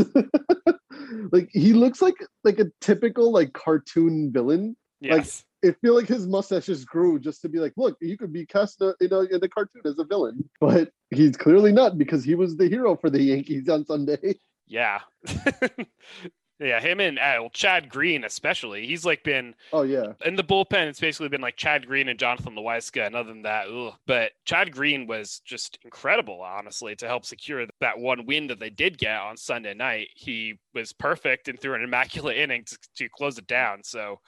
like 1.33 1.49
he 1.53 1.73
looks 1.73 2.01
like 2.01 2.15
like 2.45 2.61
a 2.61 2.67
typical 2.81 3.33
like 3.33 3.53
cartoon 3.53 4.31
villain. 4.33 4.77
Yes. 5.01 5.45
Like 5.63 5.71
it 5.71 5.77
feel 5.81 5.95
like 5.97 6.07
his 6.07 6.27
mustache 6.27 6.67
just 6.67 6.87
grew 6.87 7.19
just 7.19 7.43
to 7.43 7.49
be 7.49 7.59
like, 7.59 7.73
look, 7.77 7.97
you 8.01 8.17
could 8.17 8.33
be 8.33 8.47
cast 8.47 8.81
in 8.81 8.89
a, 8.89 9.05
in, 9.05 9.13
a, 9.13 9.21
in 9.37 9.43
a 9.43 9.49
cartoon 9.49 9.83
as 9.85 9.99
a 9.99 10.05
villain, 10.05 10.49
but 10.61 10.91
he's 11.11 11.37
clearly 11.37 11.73
not 11.73 11.99
because 11.99 12.23
he 12.23 12.37
was 12.37 12.57
the 12.57 12.69
hero 12.69 12.97
for 12.97 13.11
the 13.11 13.21
Yankees 13.21 13.69
on 13.69 13.85
Sunday. 13.85 14.37
Yeah. 14.69 15.01
Yeah, 16.61 16.81
him 16.81 16.99
and 16.99 17.19
uh, 17.19 17.37
well, 17.39 17.51
Chad 17.51 17.89
Green 17.89 18.25
especially. 18.25 18.87
He's 18.87 19.05
like 19.05 19.23
been 19.23 19.55
oh 19.73 19.83
yeah 19.83 20.13
in 20.25 20.35
the 20.35 20.43
bullpen. 20.43 20.89
It's 20.89 20.99
basically 20.99 21.29
been 21.29 21.41
like 21.41 21.57
Chad 21.57 21.87
Green 21.87 22.09
and 22.09 22.19
Jonathan 22.19 22.57
Loáisiga, 22.57 23.07
and 23.07 23.15
other 23.15 23.29
than 23.29 23.43
that, 23.43 23.69
ugh. 23.69 23.95
but 24.07 24.33
Chad 24.45 24.73
Green 24.73 25.07
was 25.07 25.41
just 25.45 25.79
incredible, 25.85 26.41
honestly, 26.41 26.97
to 26.97 27.07
help 27.07 27.25
secure 27.25 27.65
that 27.81 27.99
one 27.99 28.27
win 28.27 28.49
that 28.49 28.59
they 28.59 28.71
did 28.71 28.99
get 28.99 29.21
on 29.21 29.37
Sunday 29.37 29.75
night. 29.75 30.09
He 30.17 30.59
was 30.75 30.93
perfect 30.93 31.47
and 31.47 31.61
threw 31.61 31.75
an 31.75 31.83
immaculate 31.83 32.37
inning 32.39 32.65
to, 32.65 32.79
to 32.97 33.09
close 33.09 33.39
it 33.39 33.47
down. 33.47 33.85
So 33.85 34.21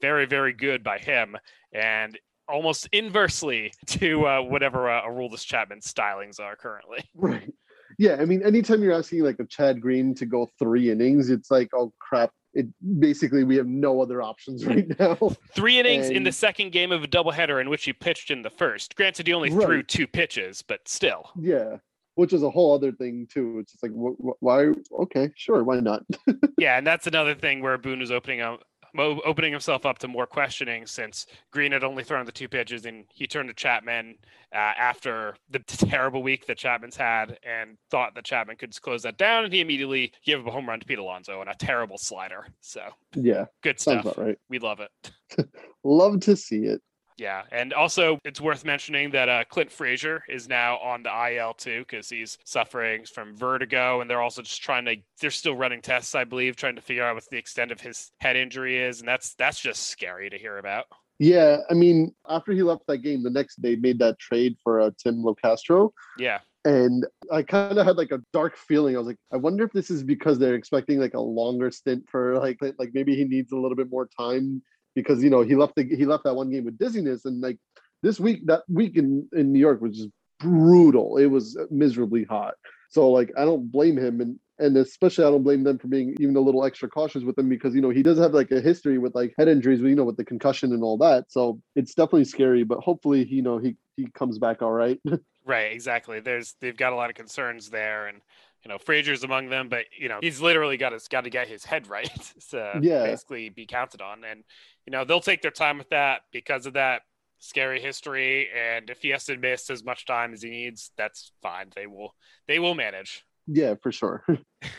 very 0.00 0.26
very 0.26 0.52
good 0.52 0.84
by 0.84 0.98
him, 0.98 1.36
and 1.72 2.16
almost 2.48 2.88
inversely 2.92 3.72
to 3.86 4.24
uh, 4.26 4.40
whatever 4.42 4.88
uh, 4.88 5.02
Aroldis 5.02 5.44
Chapman 5.44 5.80
stylings 5.80 6.38
are 6.38 6.54
currently. 6.54 7.00
Right 7.16 7.52
yeah, 7.98 8.16
I 8.20 8.24
mean, 8.24 8.42
anytime 8.42 8.82
you're 8.82 8.92
asking 8.92 9.20
like 9.24 9.38
a 9.38 9.46
Chad 9.46 9.80
Green 9.80 10.14
to 10.16 10.26
go 10.26 10.48
three 10.58 10.90
innings, 10.90 11.30
it's 11.30 11.50
like, 11.50 11.70
oh 11.74 11.92
crap. 11.98 12.30
It 12.54 12.66
basically 13.00 13.44
we 13.44 13.56
have 13.56 13.66
no 13.66 14.02
other 14.02 14.20
options 14.20 14.66
right 14.66 14.86
now. 14.98 15.16
Three 15.54 15.78
innings 15.78 16.08
and, 16.08 16.18
in 16.18 16.24
the 16.24 16.32
second 16.32 16.72
game 16.72 16.92
of 16.92 17.02
a 17.02 17.08
doubleheader 17.08 17.60
in 17.60 17.70
which 17.70 17.84
he 17.84 17.94
pitched 17.94 18.30
in 18.30 18.42
the 18.42 18.50
first. 18.50 18.94
Granted, 18.94 19.26
he 19.26 19.32
only 19.32 19.48
right. 19.48 19.64
threw 19.64 19.82
two 19.82 20.06
pitches, 20.06 20.60
but 20.60 20.86
still. 20.86 21.30
Yeah, 21.40 21.78
which 22.16 22.34
is 22.34 22.42
a 22.42 22.50
whole 22.50 22.74
other 22.74 22.92
thing 22.92 23.26
too. 23.32 23.58
It's 23.60 23.72
just 23.72 23.82
like, 23.82 23.92
wh- 23.92 24.20
wh- 24.20 24.42
why? 24.42 24.66
Okay, 25.00 25.30
sure, 25.34 25.64
why 25.64 25.80
not? 25.80 26.02
yeah, 26.58 26.76
and 26.76 26.86
that's 26.86 27.06
another 27.06 27.34
thing 27.34 27.62
where 27.62 27.78
Boone 27.78 28.02
is 28.02 28.10
opening 28.10 28.42
up 28.42 28.64
opening 28.98 29.52
himself 29.52 29.86
up 29.86 29.98
to 29.98 30.08
more 30.08 30.26
questioning 30.26 30.86
since 30.86 31.26
Green 31.50 31.72
had 31.72 31.84
only 31.84 32.04
thrown 32.04 32.26
the 32.26 32.32
two 32.32 32.48
pitches 32.48 32.84
and 32.84 33.04
he 33.12 33.26
turned 33.26 33.48
to 33.48 33.54
Chapman 33.54 34.16
uh, 34.52 34.56
after 34.56 35.34
the 35.50 35.58
terrible 35.66 36.22
week 36.22 36.46
that 36.46 36.58
Chapman's 36.58 36.96
had 36.96 37.38
and 37.42 37.78
thought 37.90 38.14
that 38.14 38.24
Chapman 38.24 38.56
could 38.56 38.80
close 38.82 39.02
that 39.02 39.16
down. 39.16 39.44
And 39.44 39.52
he 39.52 39.60
immediately 39.60 40.12
gave 40.24 40.40
up 40.40 40.46
a 40.46 40.50
home 40.50 40.68
run 40.68 40.80
to 40.80 40.86
Pete 40.86 40.98
Alonso 40.98 41.40
and 41.40 41.48
a 41.48 41.54
terrible 41.54 41.98
slider. 41.98 42.46
So, 42.60 42.82
yeah, 43.14 43.46
good 43.62 43.80
stuff. 43.80 44.16
Right. 44.18 44.38
We 44.48 44.58
love 44.58 44.80
it. 44.80 45.12
love 45.84 46.20
to 46.20 46.36
see 46.36 46.64
it. 46.64 46.82
Yeah, 47.18 47.42
and 47.52 47.72
also 47.72 48.18
it's 48.24 48.40
worth 48.40 48.64
mentioning 48.64 49.10
that 49.10 49.28
uh, 49.28 49.44
Clint 49.48 49.70
Frazier 49.70 50.24
is 50.28 50.48
now 50.48 50.78
on 50.78 51.02
the 51.02 51.34
IL 51.34 51.54
too 51.54 51.80
because 51.80 52.08
he's 52.08 52.38
suffering 52.44 53.04
from 53.04 53.36
vertigo, 53.36 54.00
and 54.00 54.10
they're 54.10 54.22
also 54.22 54.42
just 54.42 54.62
trying 54.62 54.84
to. 54.86 54.96
They're 55.20 55.30
still 55.30 55.54
running 55.54 55.82
tests, 55.82 56.14
I 56.14 56.24
believe, 56.24 56.56
trying 56.56 56.76
to 56.76 56.82
figure 56.82 57.04
out 57.04 57.14
what 57.14 57.28
the 57.30 57.38
extent 57.38 57.70
of 57.70 57.80
his 57.80 58.10
head 58.20 58.36
injury 58.36 58.78
is, 58.78 59.00
and 59.00 59.08
that's 59.08 59.34
that's 59.34 59.60
just 59.60 59.84
scary 59.84 60.30
to 60.30 60.38
hear 60.38 60.58
about. 60.58 60.86
Yeah, 61.18 61.58
I 61.70 61.74
mean, 61.74 62.12
after 62.28 62.52
he 62.52 62.64
left 62.64 62.86
that 62.88 62.98
game, 62.98 63.22
the 63.22 63.30
next 63.30 63.62
day 63.62 63.76
made 63.76 64.00
that 64.00 64.18
trade 64.18 64.56
for 64.62 64.80
uh, 64.80 64.90
Tim 65.00 65.22
Locastro. 65.22 65.92
Yeah. 66.18 66.40
And 66.64 67.06
I 67.30 67.42
kind 67.42 67.78
of 67.78 67.86
had 67.86 67.96
like 67.96 68.10
a 68.10 68.20
dark 68.32 68.56
feeling. 68.56 68.96
I 68.96 68.98
was 68.98 69.06
like, 69.06 69.18
I 69.32 69.36
wonder 69.36 69.64
if 69.64 69.72
this 69.72 69.88
is 69.88 70.02
because 70.02 70.38
they're 70.40 70.56
expecting 70.56 70.98
like 70.98 71.14
a 71.14 71.20
longer 71.20 71.70
stint 71.70 72.08
for 72.10 72.38
like 72.38 72.58
like 72.76 72.90
maybe 72.92 73.14
he 73.14 73.24
needs 73.24 73.52
a 73.52 73.56
little 73.56 73.76
bit 73.76 73.90
more 73.90 74.08
time 74.18 74.62
because 74.94 75.22
you 75.22 75.30
know 75.30 75.42
he 75.42 75.54
left 75.54 75.74
the 75.76 75.84
he 75.84 76.06
left 76.06 76.24
that 76.24 76.34
one 76.34 76.50
game 76.50 76.64
with 76.64 76.78
dizziness 76.78 77.24
and 77.24 77.40
like 77.40 77.58
this 78.02 78.18
week 78.18 78.46
that 78.46 78.62
week 78.68 78.96
in 78.96 79.28
in 79.32 79.52
New 79.52 79.58
York 79.58 79.80
was 79.80 79.96
just 79.96 80.10
brutal. 80.38 81.16
It 81.16 81.26
was 81.26 81.56
miserably 81.70 82.24
hot. 82.24 82.54
So 82.90 83.10
like 83.10 83.32
I 83.36 83.44
don't 83.44 83.70
blame 83.70 83.96
him 83.96 84.20
and 84.20 84.38
and 84.58 84.76
especially 84.76 85.24
I 85.24 85.30
don't 85.30 85.42
blame 85.42 85.64
them 85.64 85.78
for 85.78 85.88
being 85.88 86.14
even 86.20 86.36
a 86.36 86.40
little 86.40 86.64
extra 86.64 86.88
cautious 86.88 87.24
with 87.24 87.38
him 87.38 87.48
because 87.48 87.74
you 87.74 87.80
know 87.80 87.90
he 87.90 88.02
does 88.02 88.18
have 88.18 88.34
like 88.34 88.50
a 88.50 88.60
history 88.60 88.98
with 88.98 89.14
like 89.14 89.34
head 89.38 89.48
injuries, 89.48 89.80
you 89.80 89.94
know, 89.94 90.04
with 90.04 90.16
the 90.16 90.24
concussion 90.24 90.72
and 90.72 90.82
all 90.82 90.98
that. 90.98 91.24
So 91.28 91.60
it's 91.74 91.94
definitely 91.94 92.26
scary, 92.26 92.64
but 92.64 92.78
hopefully 92.78 93.26
you 93.26 93.42
know 93.42 93.58
he 93.58 93.76
he 93.96 94.06
comes 94.14 94.38
back 94.38 94.62
all 94.62 94.72
right. 94.72 95.00
right, 95.44 95.72
exactly. 95.72 96.20
There's 96.20 96.54
they've 96.60 96.76
got 96.76 96.92
a 96.92 96.96
lot 96.96 97.10
of 97.10 97.16
concerns 97.16 97.70
there, 97.70 98.06
and 98.06 98.20
you 98.64 98.68
know 98.68 98.78
Frazier's 98.78 99.24
among 99.24 99.48
them, 99.48 99.68
but 99.68 99.86
you 99.98 100.08
know 100.08 100.18
he's 100.20 100.40
literally 100.40 100.76
got 100.76 100.90
to 100.90 101.00
got 101.10 101.24
to 101.24 101.30
get 101.30 101.48
his 101.48 101.64
head 101.64 101.86
right 101.88 102.10
to 102.50 102.80
yeah. 102.82 103.04
basically 103.04 103.48
be 103.48 103.66
counted 103.66 104.00
on, 104.00 104.24
and 104.24 104.44
you 104.86 104.90
know 104.90 105.04
they'll 105.04 105.20
take 105.20 105.42
their 105.42 105.50
time 105.50 105.78
with 105.78 105.90
that 105.90 106.22
because 106.32 106.66
of 106.66 106.74
that 106.74 107.02
scary 107.38 107.80
history, 107.80 108.48
and 108.56 108.88
if 108.88 109.02
he 109.02 109.08
has 109.08 109.24
to 109.24 109.36
miss 109.36 109.68
as 109.68 109.84
much 109.84 110.06
time 110.06 110.32
as 110.32 110.42
he 110.42 110.50
needs, 110.50 110.92
that's 110.96 111.32
fine. 111.42 111.70
They 111.74 111.86
will 111.86 112.14
they 112.46 112.58
will 112.58 112.74
manage. 112.74 113.24
Yeah, 113.48 113.74
for 113.82 113.90
sure. 113.90 114.24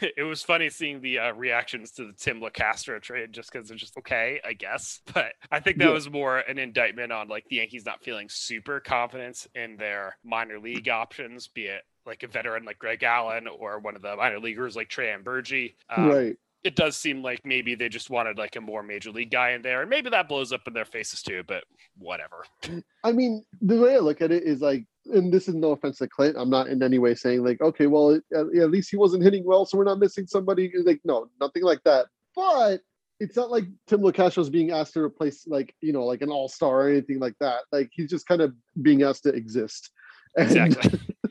it 0.01 0.23
was 0.23 0.41
funny 0.41 0.69
seeing 0.69 1.01
the 1.01 1.19
uh, 1.19 1.33
reactions 1.33 1.91
to 1.91 2.05
the 2.05 2.13
Tim 2.13 2.39
Locastro 2.39 3.01
trade 3.01 3.33
just 3.33 3.51
because 3.51 3.67
they're 3.67 3.77
just 3.77 3.97
okay, 3.97 4.39
I 4.45 4.53
guess. 4.53 5.01
But 5.13 5.33
I 5.51 5.59
think 5.59 5.79
that 5.79 5.87
yeah. 5.87 5.91
was 5.91 6.09
more 6.09 6.37
an 6.37 6.57
indictment 6.57 7.11
on 7.11 7.27
like 7.27 7.43
the 7.49 7.57
Yankees 7.57 7.85
not 7.85 8.01
feeling 8.05 8.29
super 8.29 8.79
confident 8.79 9.47
in 9.53 9.75
their 9.75 10.15
minor 10.23 10.59
league 10.59 10.87
options, 10.87 11.49
be 11.49 11.63
it 11.65 11.83
like 12.05 12.23
a 12.23 12.27
veteran 12.27 12.65
like 12.65 12.79
Greg 12.79 13.03
Allen 13.03 13.47
or 13.47 13.79
one 13.79 13.95
of 13.95 14.01
the 14.01 14.15
minor 14.15 14.39
leaguers 14.39 14.75
like 14.75 14.89
Trey 14.89 15.13
Amburgey. 15.15 15.75
Um, 15.89 16.09
right 16.09 16.37
it 16.63 16.75
does 16.75 16.95
seem 16.95 17.21
like 17.21 17.45
maybe 17.45 17.75
they 17.75 17.89
just 17.89 18.09
wanted 18.09 18.37
like 18.37 18.55
a 18.55 18.61
more 18.61 18.83
major 18.83 19.11
league 19.11 19.31
guy 19.31 19.51
in 19.51 19.61
there, 19.61 19.81
and 19.81 19.89
maybe 19.89 20.09
that 20.09 20.29
blows 20.29 20.51
up 20.53 20.61
in 20.65 20.73
their 20.73 20.85
faces 20.85 21.21
too. 21.21 21.43
But 21.45 21.65
whatever. 21.97 22.45
I 23.03 23.11
mean, 23.11 23.43
the 23.61 23.79
way 23.79 23.95
I 23.95 23.99
look 23.99 24.21
at 24.21 24.31
it 24.31 24.43
is 24.43 24.61
like, 24.61 24.85
and 25.05 25.31
this 25.31 25.47
is 25.47 25.55
no 25.55 25.71
offense 25.71 25.97
to 25.97 26.07
Clint. 26.07 26.35
I'm 26.37 26.49
not 26.49 26.67
in 26.67 26.81
any 26.81 26.99
way 26.99 27.15
saying 27.15 27.43
like, 27.43 27.61
okay, 27.61 27.87
well, 27.87 28.15
at, 28.15 28.21
at 28.33 28.71
least 28.71 28.89
he 28.89 28.97
wasn't 28.97 29.23
hitting 29.23 29.43
well, 29.45 29.65
so 29.65 29.77
we're 29.77 29.83
not 29.83 29.99
missing 29.99 30.25
somebody. 30.25 30.71
Like, 30.85 31.01
no, 31.03 31.27
nothing 31.41 31.63
like 31.63 31.83
that. 31.83 32.07
But 32.35 32.81
it's 33.19 33.35
not 33.35 33.51
like 33.51 33.65
Tim 33.87 34.01
Locastro's 34.01 34.49
being 34.49 34.71
asked 34.71 34.93
to 34.93 35.01
replace 35.01 35.45
like 35.45 35.75
you 35.81 35.93
know 35.93 36.05
like 36.05 36.21
an 36.21 36.29
all 36.29 36.47
star 36.47 36.83
or 36.83 36.89
anything 36.89 37.19
like 37.19 37.35
that. 37.41 37.63
Like 37.71 37.89
he's 37.91 38.09
just 38.09 38.25
kind 38.25 38.41
of 38.41 38.53
being 38.81 39.03
asked 39.03 39.23
to 39.23 39.29
exist. 39.29 39.91
And, 40.37 40.47
exactly. 40.47 40.99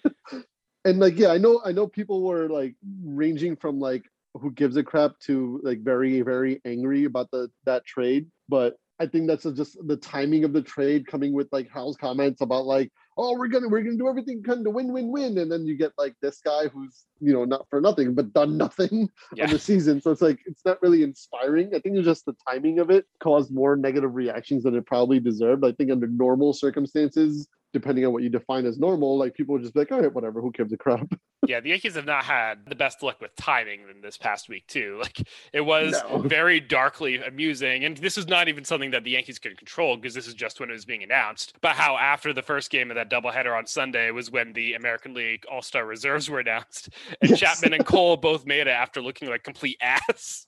and 0.85 0.99
like 0.99 1.19
yeah, 1.19 1.29
I 1.29 1.39
know 1.39 1.61
I 1.65 1.73
know 1.73 1.87
people 1.87 2.23
were 2.23 2.49
like 2.49 2.75
ranging 3.05 3.57
from 3.57 3.79
like 3.79 4.05
who 4.35 4.51
gives 4.51 4.77
a 4.77 4.83
crap 4.83 5.19
to 5.21 5.61
like 5.63 5.81
very 5.81 6.23
very 6.23 6.61
angry 6.65 7.05
about 7.05 7.31
the 7.31 7.51
that 7.65 7.85
trade 7.85 8.27
but 8.49 8.77
i 8.99 9.07
think 9.07 9.27
that's 9.27 9.45
just 9.45 9.77
the 9.87 9.97
timing 9.97 10.45
of 10.45 10.53
the 10.53 10.63
trade 10.63 11.07
coming 11.07 11.33
with 11.33 11.49
like 11.53 11.69
hal's 11.71 11.97
comments 11.97 12.41
about 12.41 12.65
like 12.65 12.91
oh 13.19 13.37
we're 13.37 13.49
gonna 13.49 13.69
we're 13.69 13.83
gonna 13.83 13.97
do 13.97 14.09
everything 14.09 14.43
kind 14.43 14.67
of 14.67 14.73
win 14.73 14.93
win 14.93 15.11
win 15.13 15.39
and 15.39 15.53
then 15.53 15.67
you 15.67 15.77
get 15.77 15.93
like 15.99 16.15
this 16.23 16.41
guy 16.41 16.67
who's 16.69 17.05
you 17.21 17.33
know 17.33 17.45
not 17.45 17.67
for 17.69 17.81
nothing 17.81 18.15
but 18.15 18.33
done 18.33 18.57
nothing 18.57 19.09
yeah. 19.35 19.45
on 19.45 19.51
the 19.51 19.59
season. 19.59 20.01
So 20.01 20.11
it's 20.11 20.23
like 20.23 20.41
it's 20.47 20.65
not 20.65 20.81
really 20.83 21.03
inspiring. 21.03 21.75
I 21.75 21.79
think 21.79 21.97
it's 21.97 22.07
just 22.07 22.25
the 22.25 22.35
timing 22.49 22.79
of 22.79 22.91
it 22.91 23.05
caused 23.21 23.53
more 23.53 23.77
negative 23.77 24.15
reactions 24.15 24.65
than 24.65 24.75
it 24.75 24.87
probably 24.87 25.21
deserved. 25.21 25.65
I 25.65 25.73
think 25.73 25.91
under 25.91 26.07
normal 26.07 26.53
circumstances 26.53 27.49
depending 27.73 28.05
on 28.07 28.13
what 28.13 28.23
you 28.23 28.29
define 28.29 28.67
as 28.67 28.79
normal, 28.79 29.17
like 29.19 29.35
people 29.35 29.55
would 29.55 29.63
just 29.63 29.75
be 29.75 29.81
like, 29.81 29.93
all 29.93 30.01
right, 30.01 30.13
whatever, 30.13 30.41
who 30.41 30.53
gives 30.53 30.73
a 30.73 30.77
crap? 30.77 31.13
Yeah, 31.49 31.59
the 31.59 31.71
Yankees 31.71 31.97
have 31.97 32.05
not 32.05 32.23
had 32.23 32.67
the 32.67 32.77
best 32.77 33.03
luck 33.03 33.21
with 33.21 33.35
timing 33.35 33.81
in 33.93 34.01
this 34.01 34.17
past 34.17 34.49
week, 34.49 34.65
too. 34.69 34.99
Like 35.03 35.27
it 35.53 35.63
was 35.63 36.01
no. 36.09 36.19
very 36.25 36.61
darkly 36.61 37.17
amusing. 37.17 37.85
And 37.85 37.97
this 37.97 38.17
is 38.17 38.29
not 38.29 38.49
even 38.49 38.65
something 38.65 38.93
that 38.93 39.03
the 39.03 39.11
Yankees 39.11 39.41
could 39.41 39.59
control 39.59 39.97
because 39.97 40.15
this 40.15 40.29
is 40.29 40.35
just 40.35 40.61
when 40.61 40.71
it 40.71 40.75
was 40.75 40.85
being 40.85 41.03
announced. 41.03 41.55
But 41.61 41.73
how 41.73 41.97
after 41.97 42.33
the 42.33 42.43
first 42.43 42.71
game 42.71 42.93
of 42.93 42.95
that 42.95 43.11
doubleheader 43.11 43.59
on 43.59 43.67
Sunday 43.67 44.13
was 44.13 44.31
when 44.31 44.53
the 44.53 44.75
American 44.75 45.15
League 45.15 45.45
All 45.51 45.63
Star 45.63 45.85
reserves 45.85 46.31
were 46.31 46.39
announced. 46.39 46.91
And 47.21 47.31
yes. 47.31 47.41
Chapman 47.41 47.73
and 47.73 47.85
Cole 47.85 48.17
both 48.17 48.47
made 48.47 48.61
it 48.61 48.69
after 48.69 49.03
looking 49.03 49.29
like 49.29 49.43
complete 49.43 49.79
ass. 49.81 50.47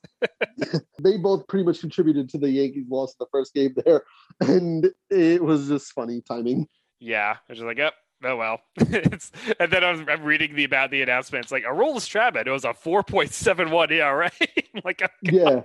they 1.03 1.17
both 1.17 1.49
pretty 1.49 1.65
much 1.65 1.81
contributed 1.81 2.29
to 2.29 2.39
the 2.39 2.49
Yankees' 2.49 2.87
loss 2.89 3.11
in 3.11 3.17
the 3.19 3.27
first 3.33 3.53
game 3.53 3.75
there. 3.85 4.05
And 4.41 4.89
it 5.11 5.43
was 5.43 5.67
just 5.67 5.93
funny 5.93 6.21
timing 6.21 6.69
yeah, 7.01 7.37
I 7.37 7.53
was 7.53 7.59
just 7.59 7.67
like, 7.67 7.79
oh, 7.79 7.91
oh 8.25 8.37
well. 8.37 8.61
and 8.79 9.73
then 9.73 9.85
I 9.85 9.91
was 9.91 10.01
I'm 10.09 10.23
reading 10.23 10.55
the 10.55 10.65
about 10.65 10.91
the 10.91 11.03
announcements 11.03 11.53
like 11.53 11.65
Aroldis 11.65 12.09
Chapman. 12.09 12.47
It 12.47 12.51
was 12.51 12.65
a 12.65 12.73
4.71 12.73 13.91
ERA. 13.91 14.31
like, 14.85 15.03
oh, 15.03 15.09
yeah. 15.23 15.61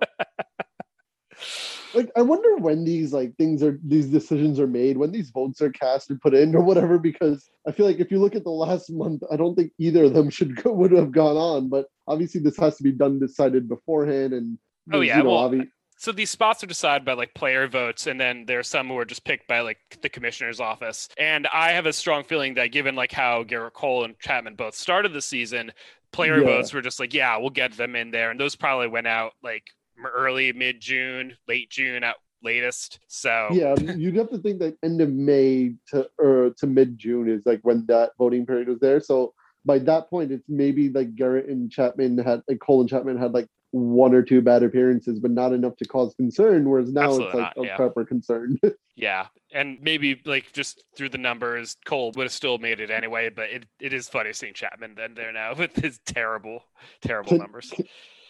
like 1.93 2.11
I 2.15 2.21
wonder 2.21 2.57
when 2.57 2.83
these 2.83 3.13
like 3.13 3.35
things 3.37 3.63
are 3.63 3.79
these 3.83 4.07
decisions 4.07 4.59
are 4.59 4.67
made, 4.67 4.97
when 4.97 5.11
these 5.11 5.29
votes 5.29 5.61
are 5.61 5.71
cast 5.71 6.09
and 6.09 6.21
put 6.21 6.33
in 6.33 6.55
or 6.55 6.61
whatever. 6.61 6.99
Because 6.99 7.49
I 7.67 7.71
feel 7.71 7.85
like 7.85 7.99
if 7.99 8.11
you 8.11 8.19
look 8.19 8.35
at 8.35 8.43
the 8.43 8.49
last 8.49 8.89
month, 8.89 9.23
I 9.31 9.35
don't 9.35 9.55
think 9.55 9.71
either 9.79 10.05
of 10.05 10.13
them 10.13 10.29
should 10.29 10.55
go 10.55 10.71
would 10.73 10.91
have 10.91 11.11
gone 11.11 11.37
on. 11.37 11.69
But 11.69 11.87
obviously, 12.07 12.41
this 12.41 12.57
has 12.57 12.77
to 12.77 12.83
be 12.83 12.91
done 12.91 13.19
decided 13.19 13.69
beforehand. 13.69 14.33
And 14.33 14.57
oh 14.91 15.01
yeah, 15.01 15.17
you 15.17 15.23
know, 15.23 15.31
well, 15.31 15.49
obvi- 15.49 15.69
so 15.99 16.13
these 16.13 16.29
spots 16.29 16.63
are 16.63 16.67
decided 16.67 17.03
by 17.03 17.11
like 17.11 17.33
player 17.33 17.67
votes 17.67 18.07
and 18.07 18.19
then 18.19 18.45
there 18.45 18.57
are 18.57 18.63
some 18.63 18.87
who 18.87 18.97
are 18.97 19.05
just 19.05 19.25
picked 19.25 19.49
by 19.49 19.59
like 19.59 19.77
the 20.01 20.07
commissioner's 20.07 20.61
office. 20.61 21.09
And 21.17 21.45
i 21.53 21.71
have 21.71 21.85
a 21.85 21.93
strong 21.93 22.23
feeling 22.23 22.53
that 22.55 22.71
given 22.71 22.95
like 22.95 23.11
how 23.11 23.43
Gerrit 23.43 23.73
cole 23.73 24.05
and 24.05 24.17
chapman 24.17 24.55
both 24.55 24.75
started 24.75 25.13
the 25.13 25.21
season 25.21 25.71
player 26.11 26.39
yeah. 26.39 26.45
votes 26.45 26.73
were 26.73 26.81
just 26.81 26.99
like 26.99 27.13
yeah 27.13 27.37
we'll 27.37 27.49
get 27.49 27.73
them 27.73 27.95
in 27.97 28.11
there. 28.11 28.31
And 28.31 28.39
those 28.39 28.55
probably 28.55 28.87
went 28.87 29.07
out 29.07 29.33
like 29.43 29.63
early 30.03 30.53
mid 30.53 30.79
june 30.79 31.35
late 31.49 31.69
june 31.69 32.03
at 32.05 32.15
latest 32.41 32.99
so. 33.07 33.49
Yeah 33.51 33.75
you'd 33.97 34.15
have 34.15 34.29
to 34.29 34.37
think 34.37 34.59
that 34.59 34.77
end 34.81 35.01
of 35.01 35.11
may 35.11 35.73
to 35.89 36.09
or 36.17 36.51
to 36.59 36.67
mid 36.67 36.97
june 36.97 37.29
is 37.29 37.45
like 37.45 37.59
when 37.63 37.85
that 37.87 38.11
voting 38.17 38.45
period 38.45 38.69
was 38.69 38.79
there. 38.79 39.01
So 39.01 39.33
by 39.65 39.79
that 39.79 40.09
point 40.09 40.31
it's 40.31 40.47
maybe 40.47 40.87
like 40.87 41.13
Gerrit 41.15 41.49
and 41.49 41.69
chapman 41.69 42.17
had 42.19 42.41
like 42.47 42.59
cole 42.59 42.79
and 42.79 42.89
chapman 42.89 43.17
had 43.17 43.33
like 43.33 43.49
one 43.71 44.13
or 44.13 44.23
two 44.23 44.41
bad 44.41 44.63
appearances, 44.63 45.19
but 45.19 45.31
not 45.31 45.53
enough 45.53 45.75
to 45.77 45.85
cause 45.85 46.13
concern. 46.15 46.67
Whereas 46.67 46.91
now 46.91 47.03
Absolutely 47.03 47.27
it's 47.27 47.35
like 47.35 47.57
not, 47.57 47.65
a 47.65 47.67
yeah. 47.67 47.75
proper 47.75 48.05
concern. 48.05 48.59
yeah. 48.95 49.27
And 49.53 49.77
maybe 49.81 50.21
like 50.25 50.51
just 50.53 50.83
through 50.95 51.09
the 51.09 51.17
numbers, 51.17 51.77
Cole 51.85 52.11
would 52.15 52.23
have 52.23 52.31
still 52.31 52.57
made 52.57 52.79
it 52.79 52.89
anyway, 52.89 53.29
but 53.29 53.49
it, 53.49 53.65
it 53.79 53.93
is 53.93 54.09
funny 54.09 54.33
seeing 54.33 54.53
Chapman 54.53 54.95
then 54.95 55.13
there 55.13 55.31
now 55.31 55.53
with 55.57 55.75
his 55.75 55.99
terrible, 56.05 56.63
terrible 57.01 57.29
can, 57.29 57.37
numbers. 57.37 57.69
Can, 57.69 57.85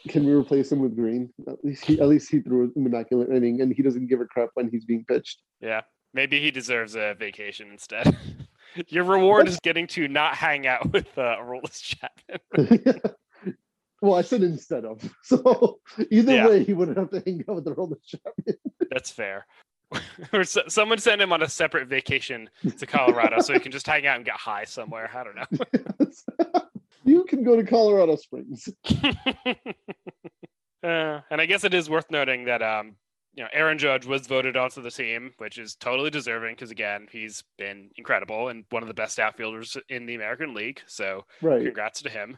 can, 0.10 0.26
we 0.26 0.32
replace 0.32 0.72
him 0.72 0.80
with 0.80 0.96
Green? 0.96 1.32
At 1.48 1.64
least 1.64 1.86
he 1.86 2.00
at 2.00 2.08
least 2.08 2.30
he 2.30 2.42
threw 2.42 2.64
an 2.64 2.74
immaculate 2.76 3.30
inning 3.30 3.62
and 3.62 3.74
he 3.74 3.82
doesn't 3.82 4.08
give 4.08 4.22
a 4.22 4.26
crap 4.26 4.50
when 4.56 4.70
he's 4.70 4.86
being 4.86 5.06
pitched. 5.08 5.40
Yeah. 5.62 5.82
Maybe 6.14 6.42
he 6.42 6.52
deserves 6.52 6.96
a 6.96 7.16
vacation 7.18 7.70
instead. 7.72 8.18
Your 8.88 9.04
reward 9.04 9.48
is 9.48 9.60
getting 9.60 9.88
to 9.88 10.08
not 10.08 10.36
hang 10.36 10.68
out 10.68 10.92
with 10.92 11.18
uh, 11.18 11.38
Aroldis 11.40 11.82
Chapman. 11.82 13.02
Well, 14.02 14.16
I 14.16 14.22
said 14.22 14.44
instead 14.44 14.86
of. 14.86 15.02
So 15.24 15.80
either 16.12 16.34
yeah. 16.34 16.48
way, 16.48 16.64
he 16.64 16.74
wouldn't 16.74 16.98
have 16.98 17.12
to 17.12 17.22
hang 17.26 17.44
out 17.48 17.56
with 17.56 17.66
the 17.66 17.76
Rolex 17.76 18.04
champion. 18.06 18.58
That's 18.92 19.12
fair. 19.12 19.46
or 20.34 20.44
so, 20.44 20.62
someone 20.68 20.98
send 20.98 21.22
him 21.22 21.34
on 21.34 21.44
a 21.44 21.50
separate 21.50 21.88
vacation 21.88 22.50
to 22.78 22.86
Colorado 22.86 23.42
so 23.42 23.54
he 23.54 23.60
can 23.60 23.72
just 23.72 23.88
hang 23.88 24.06
out 24.06 24.18
and 24.18 24.26
get 24.26 24.36
high 24.36 24.64
somewhere. 24.64 25.10
I 25.14 25.24
don't 25.24 25.36
know. 25.36 26.62
you 27.06 27.24
can 27.26 27.44
go 27.44 27.56
to 27.56 27.64
Colorado 27.64 28.16
Springs. 28.16 28.70
uh, 28.88 29.54
and 30.84 31.42
I 31.42 31.46
guess 31.46 31.64
it 31.64 31.74
is 31.74 31.90
worth 31.90 32.10
noting 32.12 32.46
that 32.46 32.62
um, 32.62 32.96
you 33.36 33.44
know 33.44 33.50
Aaron 33.52 33.78
Judge 33.78 34.06
was 34.06 34.28
voted 34.28 34.56
onto 34.58 34.82
the 34.82 34.92
team, 34.92 35.32
which 35.38 35.58
is 35.58 35.76
totally 35.76 36.10
deserving 36.10 36.56
because 36.56 36.72
again 36.72 37.08
he's 37.12 37.44
been 37.58 37.90
incredible 37.96 38.50
and 38.50 38.66
one 38.70 38.84
of 38.84 38.88
the 38.88 38.94
best 38.94 39.20
outfielders 39.20 39.78
in 39.90 40.06
the 40.06 40.16
American 40.16 40.54
League. 40.54 40.82
So 40.88 41.26
right. 41.42 41.64
congrats 41.64 42.02
to 42.04 42.10
him 42.10 42.38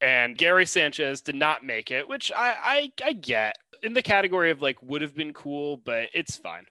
and 0.00 0.36
Gary 0.36 0.66
Sanchez 0.66 1.20
did 1.20 1.34
not 1.34 1.64
make 1.64 1.90
it, 1.90 2.08
which 2.08 2.32
I, 2.32 2.54
I, 2.62 2.92
I 3.04 3.12
get 3.12 3.56
in 3.82 3.94
the 3.94 4.02
category 4.02 4.50
of 4.50 4.62
like 4.62 4.82
would 4.82 5.02
have 5.02 5.14
been 5.14 5.32
cool, 5.32 5.78
but 5.78 6.08
it's 6.14 6.36
fine. 6.36 6.64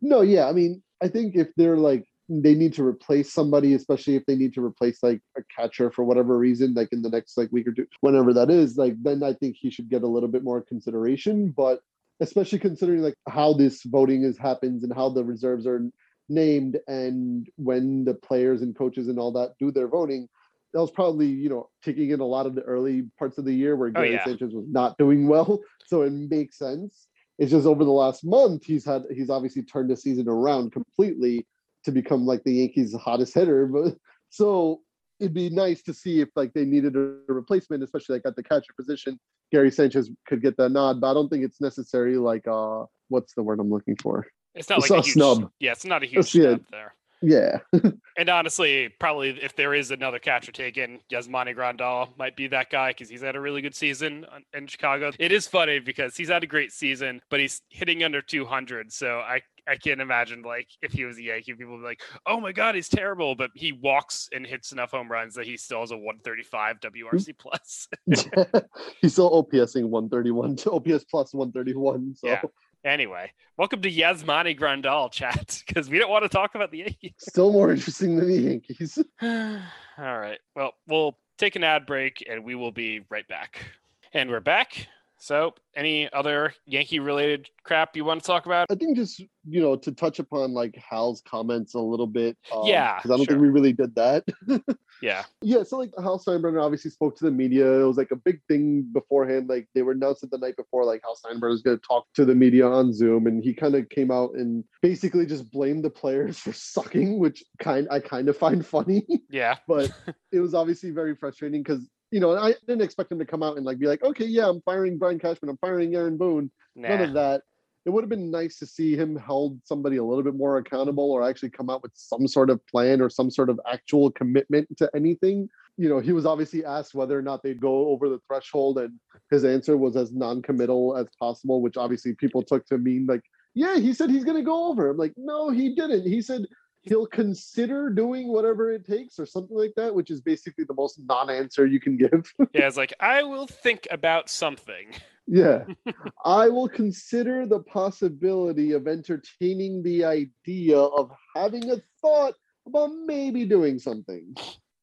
No, 0.00 0.22
yeah, 0.22 0.48
I 0.48 0.52
mean, 0.52 0.82
I 1.02 1.08
think 1.08 1.36
if 1.36 1.48
they're 1.56 1.76
like 1.76 2.06
they 2.28 2.54
need 2.54 2.72
to 2.72 2.84
replace 2.84 3.32
somebody, 3.32 3.74
especially 3.74 4.16
if 4.16 4.24
they 4.24 4.34
need 4.34 4.54
to 4.54 4.64
replace 4.64 5.02
like 5.02 5.20
a 5.36 5.42
catcher 5.54 5.90
for 5.90 6.04
whatever 6.04 6.38
reason, 6.38 6.72
like 6.72 6.88
in 6.90 7.02
the 7.02 7.10
next 7.10 7.36
like 7.36 7.52
week 7.52 7.68
or 7.68 7.72
two, 7.72 7.86
whenever 8.00 8.32
that 8.32 8.50
is, 8.50 8.76
like 8.76 8.94
then 9.02 9.22
I 9.22 9.34
think 9.34 9.56
he 9.58 9.70
should 9.70 9.90
get 9.90 10.02
a 10.02 10.08
little 10.08 10.28
bit 10.28 10.42
more 10.42 10.62
consideration. 10.62 11.50
But 11.50 11.80
especially 12.20 12.58
considering 12.58 13.02
like 13.02 13.16
how 13.28 13.52
this 13.52 13.82
voting 13.82 14.22
is 14.22 14.38
happens 14.38 14.84
and 14.84 14.92
how 14.92 15.10
the 15.10 15.24
reserves 15.24 15.66
are 15.66 15.82
named 16.28 16.78
and 16.86 17.46
when 17.56 18.04
the 18.04 18.14
players 18.14 18.62
and 18.62 18.74
coaches 18.74 19.08
and 19.08 19.18
all 19.18 19.32
that 19.32 19.54
do 19.58 19.70
their 19.70 19.88
voting, 19.88 20.28
that 20.74 20.80
was 20.80 20.90
probably 20.90 21.26
you 21.26 21.48
know 21.48 21.70
taking 21.82 22.10
in 22.10 22.20
a 22.20 22.26
lot 22.26 22.46
of 22.46 22.54
the 22.54 22.62
early 22.62 23.04
parts 23.18 23.38
of 23.38 23.44
the 23.44 23.54
year 23.54 23.76
where 23.76 23.88
oh, 23.88 23.92
Gary 23.92 24.10
oh, 24.10 24.12
yeah. 24.12 24.24
Sanchez 24.24 24.52
was 24.52 24.66
not 24.68 24.98
doing 24.98 25.26
well, 25.28 25.60
so 25.86 26.02
it 26.02 26.12
makes 26.12 26.58
sense. 26.58 27.06
It's 27.38 27.50
just 27.50 27.66
over 27.66 27.84
the 27.84 27.90
last 27.90 28.24
month 28.24 28.64
he's 28.64 28.84
had 28.84 29.04
he's 29.10 29.30
obviously 29.30 29.62
turned 29.62 29.90
the 29.90 29.96
season 29.96 30.28
around 30.28 30.72
completely 30.72 31.46
to 31.84 31.92
become 31.92 32.26
like 32.26 32.44
the 32.44 32.52
Yankees' 32.52 32.94
hottest 32.94 33.34
hitter. 33.34 33.66
But 33.72 33.96
so 34.28 34.80
it'd 35.20 35.32
be 35.32 35.48
nice 35.48 35.82
to 35.82 35.94
see 35.94 36.20
if 36.20 36.28
like 36.34 36.52
they 36.52 36.64
needed 36.64 36.96
a 36.96 37.16
replacement, 37.28 37.82
especially 37.82 38.16
like 38.16 38.26
at 38.26 38.36
the 38.36 38.42
catcher 38.42 38.72
position. 38.76 39.18
Gary 39.52 39.70
Sanchez 39.70 40.10
could 40.26 40.42
get 40.42 40.56
that 40.56 40.70
nod, 40.70 41.00
but 41.00 41.10
I 41.10 41.14
don't 41.14 41.28
think 41.28 41.44
it's 41.44 41.60
necessary. 41.60 42.16
Like, 42.16 42.46
uh, 42.48 42.84
what's 43.08 43.34
the 43.34 43.42
word 43.42 43.60
I'm 43.60 43.70
looking 43.70 43.96
for? 44.02 44.26
It's 44.54 44.68
not 44.68 44.78
it's 44.78 44.90
like 44.90 45.00
a, 45.00 45.02
huge, 45.02 45.14
snub. 45.14 45.50
Yeah, 45.60 45.72
it's 45.72 45.84
not 45.84 46.02
a 46.02 46.06
huge 46.06 46.30
snub 46.30 46.62
there. 46.72 46.94
Yeah. 47.24 47.58
and 48.18 48.28
honestly, 48.28 48.90
probably 49.00 49.30
if 49.42 49.56
there 49.56 49.74
is 49.74 49.90
another 49.90 50.18
catcher 50.18 50.52
taken, 50.52 51.00
Yasmani 51.10 51.56
Grandal 51.56 52.16
might 52.18 52.36
be 52.36 52.46
that 52.48 52.70
guy 52.70 52.90
because 52.90 53.08
he's 53.08 53.22
had 53.22 53.36
a 53.36 53.40
really 53.40 53.62
good 53.62 53.74
season 53.74 54.26
in 54.52 54.66
Chicago. 54.66 55.10
It 55.18 55.32
is 55.32 55.48
funny 55.48 55.78
because 55.78 56.16
he's 56.16 56.28
had 56.28 56.42
a 56.44 56.46
great 56.46 56.72
season, 56.72 57.20
but 57.30 57.40
he's 57.40 57.62
hitting 57.70 58.04
under 58.04 58.20
200. 58.20 58.92
So 58.92 59.20
I 59.20 59.40
I 59.66 59.76
can't 59.76 60.00
imagine 60.00 60.42
like 60.42 60.68
if 60.82 60.92
he 60.92 61.04
was 61.04 61.16
a 61.16 61.22
Yankee, 61.22 61.54
people 61.54 61.72
would 61.72 61.80
be 61.80 61.86
like, 61.86 62.02
"Oh 62.26 62.38
my 62.38 62.52
God, 62.52 62.74
he's 62.74 62.88
terrible," 62.88 63.34
but 63.34 63.50
he 63.54 63.72
walks 63.72 64.28
and 64.32 64.46
hits 64.46 64.72
enough 64.72 64.90
home 64.90 65.10
runs 65.10 65.34
that 65.34 65.46
he 65.46 65.56
still 65.56 65.80
has 65.80 65.90
a 65.90 65.96
135 65.96 66.80
WRC 66.80 67.30
mm-hmm. 67.30 67.32
plus. 67.38 67.88
he's 69.00 69.12
still 69.12 69.30
OPSing 69.30 69.88
131 69.88 70.56
to 70.56 70.72
OPS 70.72 71.04
plus 71.04 71.32
131. 71.32 72.14
So. 72.16 72.28
Yeah. 72.28 72.42
Anyway, 72.84 73.32
welcome 73.56 73.80
to 73.80 73.90
Yasmani 73.90 74.58
Grandal 74.58 75.10
chat 75.10 75.62
because 75.66 75.88
we 75.88 75.98
don't 75.98 76.10
want 76.10 76.22
to 76.22 76.28
talk 76.28 76.54
about 76.54 76.70
the 76.70 76.78
Yankees. 76.78 77.14
Still 77.18 77.50
more 77.50 77.70
interesting 77.70 78.16
than 78.16 78.28
the 78.28 78.36
Yankees. 78.36 78.98
All 79.22 80.18
right. 80.18 80.38
Well, 80.54 80.72
we'll 80.86 81.16
take 81.38 81.56
an 81.56 81.64
ad 81.64 81.86
break 81.86 82.22
and 82.28 82.44
we 82.44 82.54
will 82.54 82.72
be 82.72 83.00
right 83.08 83.26
back. 83.26 83.64
And 84.12 84.28
we're 84.28 84.40
back. 84.40 84.86
So, 85.24 85.54
any 85.74 86.12
other 86.12 86.52
Yankee 86.66 86.98
related 86.98 87.48
crap 87.62 87.96
you 87.96 88.04
want 88.04 88.20
to 88.20 88.26
talk 88.26 88.44
about? 88.44 88.66
I 88.70 88.74
think 88.74 88.94
just, 88.94 89.20
you 89.48 89.62
know, 89.62 89.74
to 89.74 89.90
touch 89.90 90.18
upon 90.18 90.52
like 90.52 90.76
Hal's 90.76 91.22
comments 91.26 91.72
a 91.72 91.80
little 91.80 92.06
bit. 92.06 92.36
Um, 92.54 92.64
yeah. 92.66 92.96
Because 92.96 93.10
I 93.10 93.16
don't 93.16 93.24
sure. 93.24 93.36
think 93.36 93.40
we 93.40 93.48
really 93.48 93.72
did 93.72 93.94
that. 93.94 94.24
yeah. 95.02 95.24
Yeah. 95.40 95.62
So, 95.62 95.78
like, 95.78 95.92
Hal 95.96 96.18
Steinbrenner 96.18 96.62
obviously 96.62 96.90
spoke 96.90 97.16
to 97.16 97.24
the 97.24 97.30
media. 97.30 97.80
It 97.80 97.86
was 97.86 97.96
like 97.96 98.10
a 98.10 98.16
big 98.16 98.42
thing 98.48 98.82
beforehand. 98.92 99.48
Like, 99.48 99.66
they 99.74 99.80
were 99.80 99.92
announced 99.92 100.24
it 100.24 100.30
the 100.30 100.36
night 100.36 100.56
before, 100.56 100.84
like, 100.84 101.00
Hal 101.02 101.16
Steinbrenner 101.16 101.48
was 101.48 101.62
going 101.62 101.78
to 101.78 101.86
talk 101.86 102.06
to 102.16 102.26
the 102.26 102.34
media 102.34 102.66
on 102.66 102.92
Zoom. 102.92 103.26
And 103.26 103.42
he 103.42 103.54
kind 103.54 103.74
of 103.76 103.88
came 103.88 104.10
out 104.10 104.34
and 104.34 104.62
basically 104.82 105.24
just 105.24 105.50
blamed 105.50 105.84
the 105.84 105.90
players 105.90 106.36
for 106.40 106.52
sucking, 106.52 107.18
which 107.18 107.42
kind 107.60 107.88
I 107.90 108.00
kind 108.00 108.28
of 108.28 108.36
find 108.36 108.64
funny. 108.64 109.06
Yeah. 109.30 109.56
but 109.66 109.90
it 110.32 110.40
was 110.40 110.52
obviously 110.52 110.90
very 110.90 111.16
frustrating 111.16 111.62
because 111.62 111.88
you 112.14 112.20
know, 112.20 112.38
I 112.38 112.54
didn't 112.68 112.82
expect 112.82 113.10
him 113.10 113.18
to 113.18 113.24
come 113.24 113.42
out 113.42 113.56
and 113.56 113.66
like 113.66 113.80
be 113.80 113.88
like, 113.88 114.04
okay, 114.04 114.24
yeah, 114.24 114.48
I'm 114.48 114.60
firing 114.60 114.98
Brian 114.98 115.18
Cashman, 115.18 115.48
I'm 115.48 115.56
firing 115.56 115.96
Aaron 115.96 116.16
Boone. 116.16 116.48
Nah. 116.76 116.90
None 116.90 117.00
of 117.00 117.12
that. 117.14 117.42
It 117.86 117.90
would 117.90 118.04
have 118.04 118.08
been 118.08 118.30
nice 118.30 118.56
to 118.60 118.66
see 118.66 118.94
him 118.94 119.16
held 119.16 119.58
somebody 119.64 119.96
a 119.96 120.04
little 120.04 120.22
bit 120.22 120.36
more 120.36 120.58
accountable 120.58 121.10
or 121.10 121.28
actually 121.28 121.50
come 121.50 121.68
out 121.68 121.82
with 121.82 121.90
some 121.96 122.28
sort 122.28 122.50
of 122.50 122.64
plan 122.68 123.00
or 123.00 123.10
some 123.10 123.32
sort 123.32 123.50
of 123.50 123.58
actual 123.68 124.12
commitment 124.12 124.68
to 124.76 124.88
anything. 124.94 125.48
You 125.76 125.88
know, 125.88 125.98
he 125.98 126.12
was 126.12 126.24
obviously 126.24 126.64
asked 126.64 126.94
whether 126.94 127.18
or 127.18 127.22
not 127.22 127.42
they'd 127.42 127.60
go 127.60 127.88
over 127.88 128.08
the 128.08 128.20
threshold, 128.28 128.78
and 128.78 128.92
his 129.32 129.44
answer 129.44 129.76
was 129.76 129.96
as 129.96 130.12
non-committal 130.12 130.96
as 130.96 131.08
possible, 131.18 131.62
which 131.62 131.76
obviously 131.76 132.14
people 132.14 132.44
took 132.44 132.64
to 132.66 132.78
mean 132.78 133.06
like, 133.06 133.22
yeah, 133.54 133.76
he 133.78 133.92
said 133.92 134.08
he's 134.08 134.24
going 134.24 134.36
to 134.36 134.42
go 134.44 134.66
over. 134.66 134.90
I'm 134.90 134.98
like, 134.98 135.14
no, 135.16 135.50
he 135.50 135.74
didn't. 135.74 136.06
He 136.06 136.22
said 136.22 136.46
he'll 136.84 137.06
consider 137.06 137.90
doing 137.90 138.28
whatever 138.28 138.70
it 138.70 138.86
takes 138.86 139.18
or 139.18 139.26
something 139.26 139.56
like 139.56 139.72
that, 139.76 139.94
which 139.94 140.10
is 140.10 140.20
basically 140.20 140.64
the 140.64 140.74
most 140.74 141.00
non-answer 141.06 141.66
you 141.66 141.80
can 141.80 141.96
give. 141.96 142.32
yeah, 142.52 142.66
it's 142.66 142.76
like 142.76 142.92
I 143.00 143.22
will 143.22 143.46
think 143.46 143.88
about 143.90 144.28
something. 144.28 144.94
Yeah. 145.26 145.64
I 146.24 146.48
will 146.48 146.68
consider 146.68 147.46
the 147.46 147.60
possibility 147.60 148.72
of 148.72 148.86
entertaining 148.86 149.82
the 149.82 150.04
idea 150.04 150.78
of 150.78 151.10
having 151.34 151.70
a 151.70 151.76
thought 152.00 152.34
about 152.66 152.90
maybe 153.06 153.44
doing 153.46 153.78
something. 153.78 154.34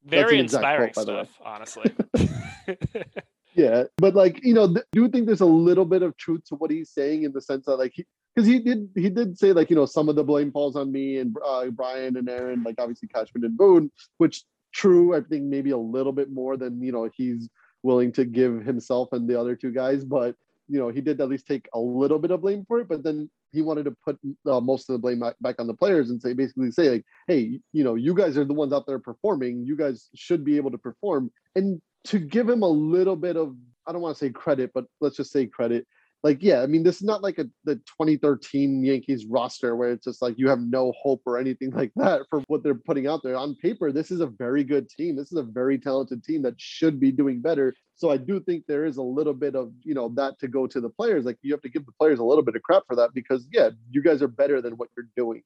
Very 0.04 0.40
inspiring 0.40 0.92
quote, 0.92 1.06
stuff, 1.06 1.28
honestly. 1.44 1.92
yeah, 3.54 3.84
but 3.98 4.16
like, 4.16 4.44
you 4.44 4.54
know, 4.54 4.66
th- 4.66 4.84
do 4.90 5.02
you 5.02 5.08
think 5.08 5.26
there's 5.26 5.40
a 5.40 5.46
little 5.46 5.84
bit 5.84 6.02
of 6.02 6.16
truth 6.16 6.44
to 6.46 6.56
what 6.56 6.72
he's 6.72 6.90
saying 6.90 7.22
in 7.22 7.32
the 7.32 7.40
sense 7.40 7.66
that 7.66 7.76
like 7.76 7.92
he, 7.94 8.04
because 8.34 8.48
he 8.48 8.58
did 8.58 8.88
he 8.94 9.10
did 9.10 9.38
say 9.38 9.52
like 9.52 9.70
you 9.70 9.76
know 9.76 9.86
some 9.86 10.08
of 10.08 10.16
the 10.16 10.24
blame 10.24 10.50
falls 10.52 10.76
on 10.76 10.90
me 10.90 11.18
and 11.18 11.36
uh, 11.46 11.66
Brian 11.66 12.16
and 12.16 12.28
Aaron 12.28 12.62
like 12.62 12.76
obviously 12.78 13.08
Cashman 13.08 13.44
and 13.44 13.56
Boone 13.56 13.90
which 14.18 14.44
true 14.72 15.14
I 15.14 15.20
think 15.20 15.44
maybe 15.44 15.70
a 15.70 15.78
little 15.78 16.12
bit 16.12 16.30
more 16.30 16.56
than 16.56 16.80
you 16.82 16.92
know 16.92 17.08
he's 17.14 17.48
willing 17.82 18.12
to 18.12 18.24
give 18.24 18.62
himself 18.64 19.12
and 19.12 19.28
the 19.28 19.38
other 19.38 19.56
two 19.56 19.72
guys 19.72 20.04
but 20.04 20.34
you 20.68 20.78
know 20.78 20.88
he 20.88 21.00
did 21.00 21.20
at 21.20 21.28
least 21.28 21.46
take 21.46 21.68
a 21.74 21.78
little 21.78 22.18
bit 22.18 22.30
of 22.30 22.40
blame 22.40 22.64
for 22.66 22.80
it 22.80 22.88
but 22.88 23.02
then 23.02 23.28
he 23.52 23.60
wanted 23.60 23.84
to 23.84 23.94
put 24.04 24.18
uh, 24.46 24.60
most 24.60 24.88
of 24.88 24.94
the 24.94 24.98
blame 24.98 25.22
back 25.40 25.56
on 25.58 25.66
the 25.66 25.74
players 25.74 26.10
and 26.10 26.20
say 26.20 26.32
basically 26.32 26.70
say 26.70 26.88
like 26.88 27.04
hey 27.28 27.60
you 27.72 27.84
know 27.84 27.94
you 27.94 28.14
guys 28.14 28.36
are 28.36 28.44
the 28.44 28.54
ones 28.54 28.72
out 28.72 28.86
there 28.86 28.98
performing. 28.98 29.64
You 29.64 29.76
guys 29.76 30.08
should 30.14 30.44
be 30.44 30.56
able 30.56 30.70
to 30.70 30.78
perform. 30.78 31.30
And 31.54 31.80
to 32.04 32.18
give 32.18 32.48
him 32.48 32.62
a 32.62 32.68
little 32.68 33.16
bit 33.16 33.36
of 33.36 33.54
I 33.86 33.92
don't 33.92 34.00
want 34.00 34.16
to 34.16 34.24
say 34.24 34.30
credit 34.30 34.70
but 34.74 34.86
let's 35.00 35.16
just 35.16 35.32
say 35.32 35.46
credit 35.46 35.86
like 36.22 36.42
yeah 36.42 36.62
i 36.62 36.66
mean 36.66 36.82
this 36.82 36.96
is 36.96 37.02
not 37.02 37.22
like 37.22 37.38
a 37.38 37.46
the 37.64 37.76
2013 37.76 38.84
yankees 38.84 39.26
roster 39.26 39.74
where 39.76 39.92
it's 39.92 40.04
just 40.04 40.22
like 40.22 40.38
you 40.38 40.48
have 40.48 40.60
no 40.60 40.92
hope 41.00 41.22
or 41.26 41.38
anything 41.38 41.70
like 41.74 41.92
that 41.96 42.22
for 42.30 42.40
what 42.48 42.62
they're 42.62 42.74
putting 42.74 43.06
out 43.06 43.22
there. 43.22 43.36
On 43.36 43.54
paper 43.56 43.92
this 43.92 44.10
is 44.10 44.20
a 44.20 44.26
very 44.26 44.64
good 44.64 44.88
team. 44.88 45.16
This 45.16 45.32
is 45.32 45.38
a 45.38 45.42
very 45.42 45.78
talented 45.78 46.24
team 46.24 46.42
that 46.42 46.54
should 46.58 47.00
be 47.00 47.12
doing 47.12 47.40
better. 47.40 47.74
So 47.94 48.10
i 48.10 48.16
do 48.16 48.40
think 48.40 48.64
there 48.66 48.84
is 48.84 48.96
a 48.96 49.02
little 49.02 49.34
bit 49.34 49.54
of 49.54 49.72
you 49.82 49.94
know 49.94 50.12
that 50.16 50.38
to 50.40 50.48
go 50.48 50.66
to 50.66 50.80
the 50.80 50.90
players. 50.90 51.24
Like 51.24 51.38
you 51.42 51.52
have 51.52 51.62
to 51.62 51.68
give 51.68 51.86
the 51.86 51.92
players 51.92 52.18
a 52.18 52.24
little 52.24 52.44
bit 52.44 52.56
of 52.56 52.62
crap 52.62 52.84
for 52.86 52.96
that 52.96 53.10
because 53.14 53.46
yeah 53.52 53.70
you 53.90 54.02
guys 54.02 54.22
are 54.22 54.28
better 54.28 54.60
than 54.60 54.74
what 54.74 54.88
you're 54.96 55.08
doing 55.16 55.42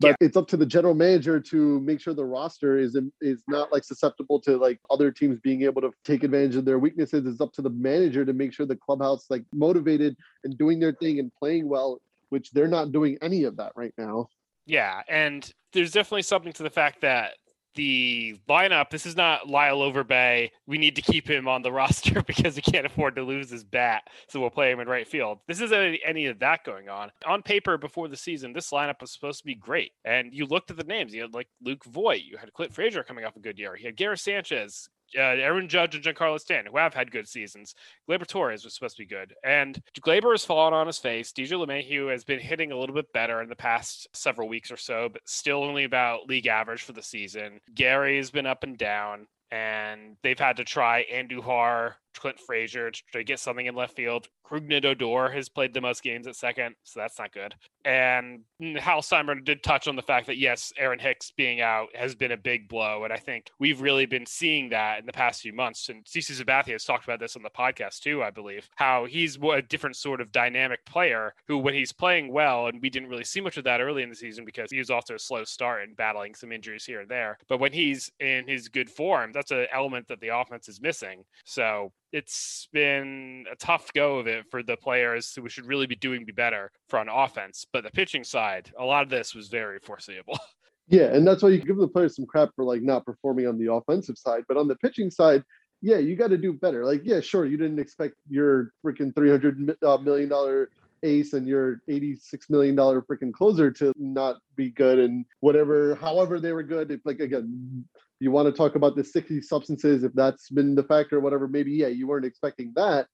but 0.00 0.08
yeah. 0.08 0.26
it's 0.26 0.36
up 0.36 0.48
to 0.48 0.56
the 0.56 0.66
general 0.66 0.94
manager 0.94 1.40
to 1.40 1.80
make 1.80 2.00
sure 2.00 2.14
the 2.14 2.24
roster 2.24 2.78
is 2.78 2.96
is 3.20 3.42
not 3.48 3.72
like 3.72 3.84
susceptible 3.84 4.40
to 4.40 4.56
like 4.56 4.78
other 4.90 5.10
teams 5.10 5.38
being 5.40 5.62
able 5.62 5.80
to 5.82 5.90
take 6.04 6.24
advantage 6.24 6.56
of 6.56 6.64
their 6.64 6.78
weaknesses 6.78 7.26
it's 7.26 7.40
up 7.40 7.52
to 7.52 7.62
the 7.62 7.70
manager 7.70 8.24
to 8.24 8.32
make 8.32 8.52
sure 8.52 8.66
the 8.66 8.76
clubhouse 8.76 9.26
like 9.30 9.44
motivated 9.52 10.16
and 10.44 10.56
doing 10.58 10.78
their 10.78 10.92
thing 10.92 11.18
and 11.18 11.32
playing 11.38 11.68
well 11.68 12.00
which 12.30 12.50
they're 12.52 12.68
not 12.68 12.92
doing 12.92 13.16
any 13.22 13.44
of 13.44 13.56
that 13.56 13.72
right 13.76 13.94
now 13.98 14.26
yeah 14.66 15.02
and 15.08 15.52
there's 15.72 15.92
definitely 15.92 16.22
something 16.22 16.52
to 16.52 16.62
the 16.62 16.70
fact 16.70 17.00
that 17.00 17.34
the 17.74 18.38
lineup, 18.48 18.90
this 18.90 19.06
is 19.06 19.16
not 19.16 19.48
Lyle 19.48 19.80
Overbay. 19.80 20.50
We 20.66 20.78
need 20.78 20.96
to 20.96 21.02
keep 21.02 21.28
him 21.28 21.48
on 21.48 21.62
the 21.62 21.72
roster 21.72 22.22
because 22.22 22.56
we 22.56 22.62
can't 22.62 22.86
afford 22.86 23.16
to 23.16 23.22
lose 23.22 23.50
his 23.50 23.64
bat. 23.64 24.04
So 24.28 24.40
we'll 24.40 24.50
play 24.50 24.70
him 24.70 24.80
in 24.80 24.88
right 24.88 25.06
field. 25.06 25.38
This 25.46 25.60
isn't 25.60 25.98
any 26.04 26.26
of 26.26 26.38
that 26.40 26.64
going 26.64 26.88
on. 26.88 27.10
On 27.26 27.42
paper, 27.42 27.78
before 27.78 28.08
the 28.08 28.16
season, 28.16 28.52
this 28.52 28.70
lineup 28.70 29.00
was 29.00 29.12
supposed 29.12 29.40
to 29.40 29.46
be 29.46 29.54
great. 29.54 29.92
And 30.04 30.32
you 30.32 30.46
looked 30.46 30.70
at 30.70 30.76
the 30.76 30.84
names. 30.84 31.14
You 31.14 31.22
had 31.22 31.34
like 31.34 31.48
Luke 31.62 31.84
Voit. 31.84 32.22
You 32.22 32.36
had 32.36 32.52
Clint 32.52 32.74
Frazier 32.74 33.02
coming 33.02 33.24
off 33.24 33.36
a 33.36 33.40
good 33.40 33.58
year. 33.58 33.76
He 33.76 33.84
had 33.86 33.96
Gary 33.96 34.18
Sanchez, 34.18 34.88
uh, 35.16 35.20
Aaron 35.20 35.68
Judge 35.68 35.94
and 35.94 36.04
Giancarlo 36.04 36.40
Stanton, 36.40 36.72
who 36.72 36.78
have 36.78 36.94
had 36.94 37.10
good 37.10 37.28
seasons. 37.28 37.74
Gleyber 38.08 38.26
Torres 38.26 38.64
was 38.64 38.74
supposed 38.74 38.96
to 38.96 39.02
be 39.02 39.06
good. 39.06 39.34
And 39.44 39.80
Gleyber 40.00 40.32
has 40.32 40.44
fallen 40.44 40.74
on 40.74 40.86
his 40.86 40.98
face. 40.98 41.32
DJ 41.32 41.52
LeMahieu 41.52 42.10
has 42.10 42.24
been 42.24 42.40
hitting 42.40 42.72
a 42.72 42.78
little 42.78 42.94
bit 42.94 43.12
better 43.12 43.40
in 43.42 43.48
the 43.48 43.56
past 43.56 44.08
several 44.12 44.48
weeks 44.48 44.70
or 44.70 44.76
so, 44.76 45.08
but 45.08 45.22
still 45.24 45.62
only 45.62 45.84
about 45.84 46.28
league 46.28 46.46
average 46.46 46.82
for 46.82 46.92
the 46.92 47.02
season. 47.02 47.60
Gary 47.74 48.16
has 48.16 48.30
been 48.30 48.46
up 48.46 48.62
and 48.62 48.78
down 48.78 49.26
and 49.50 50.16
they've 50.22 50.38
had 50.38 50.56
to 50.56 50.64
try 50.64 51.04
Andujar, 51.12 51.94
Clint 52.20 52.38
Frazier 52.38 52.90
to, 53.12 53.24
get 53.24 53.40
something 53.40 53.66
in 53.66 53.74
left 53.74 53.96
field. 53.96 54.28
Rougned 54.50 54.84
Odor 54.84 55.30
has 55.30 55.48
played 55.48 55.72
the 55.72 55.80
most 55.80 56.02
games 56.02 56.26
at 56.26 56.36
second, 56.36 56.74
so 56.82 57.00
that's 57.00 57.18
not 57.18 57.32
good. 57.32 57.54
And 57.84 58.40
Hal 58.78 59.00
Steinbrenner 59.00 59.44
did 59.44 59.62
touch 59.62 59.88
on 59.88 59.96
the 59.96 60.02
fact 60.02 60.26
that 60.26 60.38
yes, 60.38 60.72
Aaron 60.78 60.98
Hicks 60.98 61.30
being 61.30 61.60
out 61.60 61.88
has 61.94 62.14
been 62.14 62.32
a 62.32 62.36
big 62.36 62.68
blow, 62.68 63.04
and 63.04 63.12
I 63.12 63.16
think 63.16 63.50
we've 63.58 63.80
really 63.80 64.06
been 64.06 64.26
seeing 64.26 64.68
that 64.70 65.00
in 65.00 65.06
the 65.06 65.12
past 65.12 65.42
few 65.42 65.52
months. 65.52 65.88
And 65.88 66.04
CC 66.04 66.32
Sabathia 66.40 66.72
has 66.72 66.84
talked 66.84 67.04
about 67.04 67.20
this 67.20 67.36
on 67.36 67.42
the 67.42 67.50
podcast 67.50 68.00
too, 68.00 68.22
I 68.22 68.30
believe, 68.30 68.68
how 68.76 69.06
he's 69.06 69.38
a 69.42 69.62
different 69.62 69.96
sort 69.96 70.20
of 70.20 70.32
dynamic 70.32 70.84
player 70.84 71.34
who, 71.46 71.58
when 71.58 71.74
he's 71.74 71.92
playing 71.92 72.32
well, 72.32 72.66
and 72.66 72.80
we 72.80 72.90
didn't 72.90 73.08
really 73.08 73.24
see 73.24 73.40
much 73.40 73.56
of 73.56 73.64
that 73.64 73.80
early 73.80 74.02
in 74.02 74.10
the 74.10 74.14
season 74.14 74.44
because 74.44 74.70
he 74.70 74.78
was 74.78 74.90
off 74.90 75.04
to 75.06 75.14
a 75.14 75.18
slow 75.18 75.44
start 75.44 75.82
and 75.82 75.96
battling 75.96 76.34
some 76.34 76.52
injuries 76.52 76.84
here 76.84 77.00
and 77.00 77.10
there. 77.10 77.38
But 77.48 77.60
when 77.60 77.72
he's 77.72 78.10
in 78.20 78.46
his 78.46 78.68
good 78.68 78.90
form, 78.90 79.32
that's 79.32 79.50
an 79.50 79.66
element 79.72 80.08
that 80.08 80.20
the 80.20 80.36
offense 80.36 80.68
is 80.68 80.80
missing. 80.80 81.24
So 81.44 81.92
it's 82.14 82.68
been 82.72 83.44
a 83.50 83.56
tough 83.56 83.92
go 83.92 84.18
of 84.20 84.28
it 84.28 84.46
for 84.48 84.62
the 84.62 84.76
players 84.76 85.34
who 85.34 85.48
should 85.48 85.66
really 85.66 85.88
be 85.88 85.96
doing 85.96 86.24
be 86.24 86.30
better 86.30 86.70
for 86.88 87.00
an 87.00 87.08
offense. 87.08 87.66
But 87.72 87.82
the 87.82 87.90
pitching 87.90 88.22
side, 88.22 88.70
a 88.78 88.84
lot 88.84 89.02
of 89.02 89.08
this 89.10 89.34
was 89.34 89.48
very 89.48 89.78
foreseeable. 89.80 90.38
Yeah, 90.86 91.14
and 91.14 91.26
that's 91.26 91.42
why 91.42 91.48
you 91.48 91.62
give 91.62 91.78
the 91.78 91.88
players 91.88 92.14
some 92.14 92.26
crap 92.26 92.50
for 92.54 92.62
like 92.62 92.82
not 92.82 93.06
performing 93.06 93.46
on 93.46 93.56
the 93.56 93.72
offensive 93.72 94.18
side, 94.18 94.44
but 94.46 94.58
on 94.58 94.68
the 94.68 94.76
pitching 94.76 95.10
side, 95.10 95.42
yeah, 95.80 95.96
you 95.96 96.14
got 96.14 96.28
to 96.28 96.36
do 96.36 96.52
better. 96.52 96.84
Like, 96.84 97.00
yeah, 97.04 97.20
sure, 97.20 97.46
you 97.46 97.56
didn't 97.56 97.78
expect 97.78 98.16
your 98.28 98.70
freaking 98.84 99.14
three 99.14 99.30
hundred 99.30 99.74
uh, 99.82 99.96
million 99.96 100.28
dollar 100.28 100.68
ace 101.04 101.34
and 101.34 101.46
your 101.46 101.80
$86 101.88 102.50
million 102.50 102.76
freaking 102.76 103.32
closer 103.32 103.70
to 103.70 103.92
not 103.96 104.38
be 104.56 104.70
good 104.70 104.98
and 104.98 105.24
whatever 105.40 105.94
however 105.96 106.40
they 106.40 106.52
were 106.52 106.62
good 106.62 107.00
like 107.04 107.20
again 107.20 107.84
you 108.20 108.30
want 108.30 108.46
to 108.46 108.52
talk 108.52 108.74
about 108.74 108.96
the 108.96 109.04
sticky 109.04 109.40
substances, 109.40 110.04
if 110.04 110.12
that's 110.14 110.48
been 110.50 110.74
the 110.74 110.84
factor 110.84 111.18
or 111.18 111.20
whatever, 111.20 111.48
maybe, 111.48 111.72
yeah, 111.72 111.88
you 111.88 112.06
weren't 112.06 112.24
expecting 112.24 112.72
that. 112.76 113.06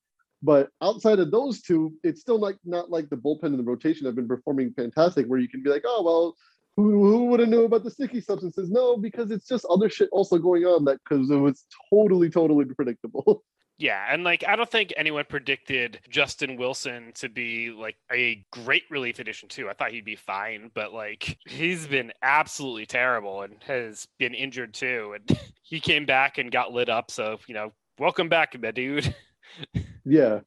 But 0.42 0.70
outside 0.82 1.18
of 1.18 1.30
those 1.30 1.60
two, 1.60 1.92
it's 2.02 2.20
still 2.20 2.38
like 2.38 2.56
not 2.64 2.90
like 2.90 3.10
the 3.10 3.16
bullpen 3.16 3.44
and 3.44 3.58
the 3.58 3.64
rotation 3.64 4.06
have 4.06 4.14
been 4.14 4.28
performing 4.28 4.72
fantastic, 4.72 5.26
where 5.26 5.38
you 5.38 5.48
can 5.48 5.62
be 5.62 5.70
like, 5.70 5.84
oh 5.86 6.02
well, 6.02 6.36
who, 6.76 7.10
who 7.10 7.24
would 7.26 7.40
have 7.40 7.48
knew 7.48 7.64
about 7.64 7.84
the 7.84 7.90
sticky 7.90 8.20
substances? 8.20 8.70
No, 8.70 8.96
because 8.96 9.30
it's 9.30 9.46
just 9.46 9.66
other 9.68 9.90
shit 9.90 10.08
also 10.12 10.38
going 10.38 10.64
on 10.64 10.84
that 10.86 10.98
because 11.04 11.30
it 11.30 11.36
was 11.36 11.64
totally, 11.92 12.30
totally 12.30 12.64
predictable. 12.64 13.42
Yeah, 13.80 14.04
and 14.10 14.24
like 14.24 14.44
I 14.46 14.56
don't 14.56 14.70
think 14.70 14.92
anyone 14.94 15.24
predicted 15.26 16.00
Justin 16.10 16.56
Wilson 16.56 17.12
to 17.14 17.30
be 17.30 17.70
like 17.70 17.96
a 18.12 18.44
great 18.52 18.82
relief 18.90 19.18
addition 19.18 19.48
too. 19.48 19.70
I 19.70 19.72
thought 19.72 19.90
he'd 19.90 20.04
be 20.04 20.16
fine, 20.16 20.70
but 20.74 20.92
like 20.92 21.38
he's 21.46 21.86
been 21.86 22.12
absolutely 22.20 22.84
terrible 22.84 23.40
and 23.40 23.54
has 23.62 24.06
been 24.18 24.34
injured 24.34 24.74
too. 24.74 25.14
And 25.14 25.38
he 25.62 25.80
came 25.80 26.04
back 26.04 26.36
and 26.36 26.52
got 26.52 26.74
lit 26.74 26.90
up. 26.90 27.10
So 27.10 27.40
you 27.46 27.54
know, 27.54 27.72
welcome 27.98 28.28
back, 28.28 28.54
my 28.60 28.70
dude. 28.70 29.14
yeah, 30.04 30.40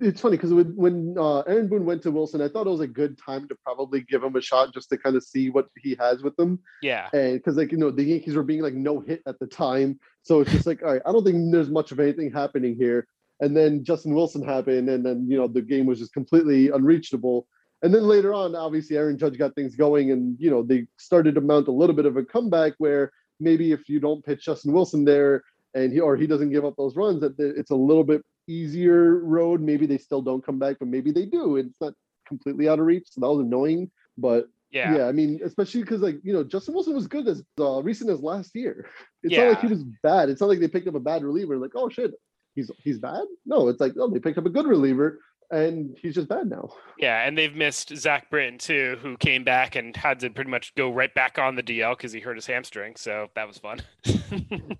it's 0.00 0.20
funny 0.20 0.36
because 0.36 0.52
when, 0.52 0.76
when 0.76 1.14
uh, 1.18 1.40
Aaron 1.40 1.68
Boone 1.68 1.86
went 1.86 2.02
to 2.02 2.10
Wilson, 2.10 2.42
I 2.42 2.48
thought 2.48 2.66
it 2.66 2.70
was 2.70 2.80
a 2.80 2.86
good 2.86 3.18
time 3.18 3.48
to 3.48 3.56
probably 3.64 4.02
give 4.02 4.22
him 4.22 4.36
a 4.36 4.40
shot 4.40 4.74
just 4.74 4.90
to 4.90 4.98
kind 4.98 5.16
of 5.16 5.24
see 5.24 5.48
what 5.48 5.68
he 5.78 5.96
has 5.98 6.22
with 6.22 6.36
them. 6.36 6.60
Yeah. 6.82 7.08
And 7.12 7.34
because 7.34 7.56
like 7.56 7.72
you 7.72 7.78
know 7.78 7.90
the 7.90 8.02
Yankees 8.02 8.34
were 8.34 8.42
being 8.42 8.62
like 8.62 8.74
no 8.74 9.00
hit 9.00 9.22
at 9.26 9.38
the 9.38 9.46
time, 9.46 9.98
so 10.22 10.40
it's 10.40 10.52
just 10.52 10.66
like 10.66 10.82
all 10.82 10.92
right, 10.92 11.02
I 11.06 11.12
don't 11.12 11.24
think 11.24 11.52
there's 11.52 11.70
much 11.70 11.92
of 11.92 12.00
anything 12.00 12.30
happening 12.30 12.76
here. 12.76 13.06
And 13.40 13.56
then 13.56 13.84
Justin 13.84 14.14
Wilson 14.14 14.46
happened, 14.46 14.90
and 14.90 15.04
then 15.04 15.26
you 15.28 15.38
know 15.38 15.48
the 15.48 15.62
game 15.62 15.86
was 15.86 15.98
just 15.98 16.12
completely 16.12 16.68
unreachable. 16.68 17.46
And 17.82 17.94
then 17.94 18.02
later 18.02 18.34
on, 18.34 18.54
obviously 18.54 18.98
Aaron 18.98 19.16
Judge 19.16 19.38
got 19.38 19.54
things 19.54 19.76
going, 19.76 20.10
and 20.10 20.36
you 20.38 20.50
know 20.50 20.62
they 20.62 20.86
started 20.98 21.34
to 21.36 21.40
mount 21.40 21.68
a 21.68 21.72
little 21.72 21.96
bit 21.96 22.06
of 22.06 22.16
a 22.18 22.24
comeback 22.24 22.74
where 22.78 23.12
maybe 23.38 23.72
if 23.72 23.88
you 23.88 23.98
don't 23.98 24.24
pitch 24.24 24.44
Justin 24.44 24.72
Wilson 24.72 25.06
there, 25.06 25.42
and 25.74 25.90
he 25.90 26.00
or 26.00 26.16
he 26.16 26.26
doesn't 26.26 26.50
give 26.50 26.66
up 26.66 26.76
those 26.76 26.96
runs, 26.96 27.22
that 27.22 27.34
it's 27.38 27.70
a 27.70 27.76
little 27.76 28.04
bit 28.04 28.22
easier 28.50 29.18
road. 29.20 29.60
Maybe 29.60 29.86
they 29.86 29.98
still 29.98 30.22
don't 30.22 30.44
come 30.44 30.58
back, 30.58 30.78
but 30.78 30.88
maybe 30.88 31.10
they 31.10 31.26
do. 31.26 31.56
It's 31.56 31.80
not 31.80 31.94
completely 32.26 32.68
out 32.68 32.78
of 32.78 32.86
reach. 32.86 33.08
So 33.10 33.20
that 33.20 33.28
was 33.28 33.40
annoying. 33.40 33.90
But 34.18 34.48
yeah, 34.70 34.96
yeah 34.96 35.06
I 35.06 35.12
mean, 35.12 35.40
especially 35.44 35.82
because 35.82 36.00
like 36.00 36.16
you 36.22 36.32
know, 36.32 36.44
Justin 36.44 36.74
Wilson 36.74 36.94
was 36.94 37.06
good 37.06 37.28
as 37.28 37.42
uh, 37.58 37.82
recent 37.82 38.10
as 38.10 38.20
last 38.20 38.54
year. 38.54 38.88
It's 39.22 39.34
yeah. 39.34 39.44
not 39.44 39.50
like 39.50 39.60
he 39.60 39.66
was 39.66 39.84
bad. 40.02 40.30
It's 40.30 40.40
not 40.40 40.48
like 40.48 40.60
they 40.60 40.68
picked 40.68 40.88
up 40.88 40.94
a 40.94 41.00
bad 41.00 41.22
reliever. 41.22 41.58
Like, 41.58 41.72
oh 41.74 41.90
shit, 41.90 42.12
he's 42.54 42.70
he's 42.82 42.98
bad. 42.98 43.24
No, 43.44 43.68
it's 43.68 43.78
like 43.78 43.92
oh, 43.98 44.08
they 44.08 44.18
picked 44.18 44.38
up 44.38 44.46
a 44.46 44.50
good 44.50 44.66
reliever 44.66 45.20
and 45.50 45.96
he's 46.00 46.14
just 46.14 46.28
bad 46.28 46.48
now. 46.48 46.70
Yeah, 46.98 47.26
and 47.26 47.36
they've 47.36 47.54
missed 47.54 47.96
Zach 47.96 48.30
Britton 48.30 48.58
too, 48.58 48.98
who 49.02 49.16
came 49.16 49.44
back 49.44 49.76
and 49.76 49.96
had 49.96 50.20
to 50.20 50.30
pretty 50.30 50.50
much 50.50 50.74
go 50.74 50.90
right 50.90 51.12
back 51.12 51.38
on 51.38 51.56
the 51.56 51.62
DL 51.62 51.96
because 51.96 52.12
he 52.12 52.20
hurt 52.20 52.36
his 52.36 52.46
hamstring. 52.46 52.94
So 52.96 53.28
that 53.34 53.46
was 53.46 53.58
fun. 53.58 53.80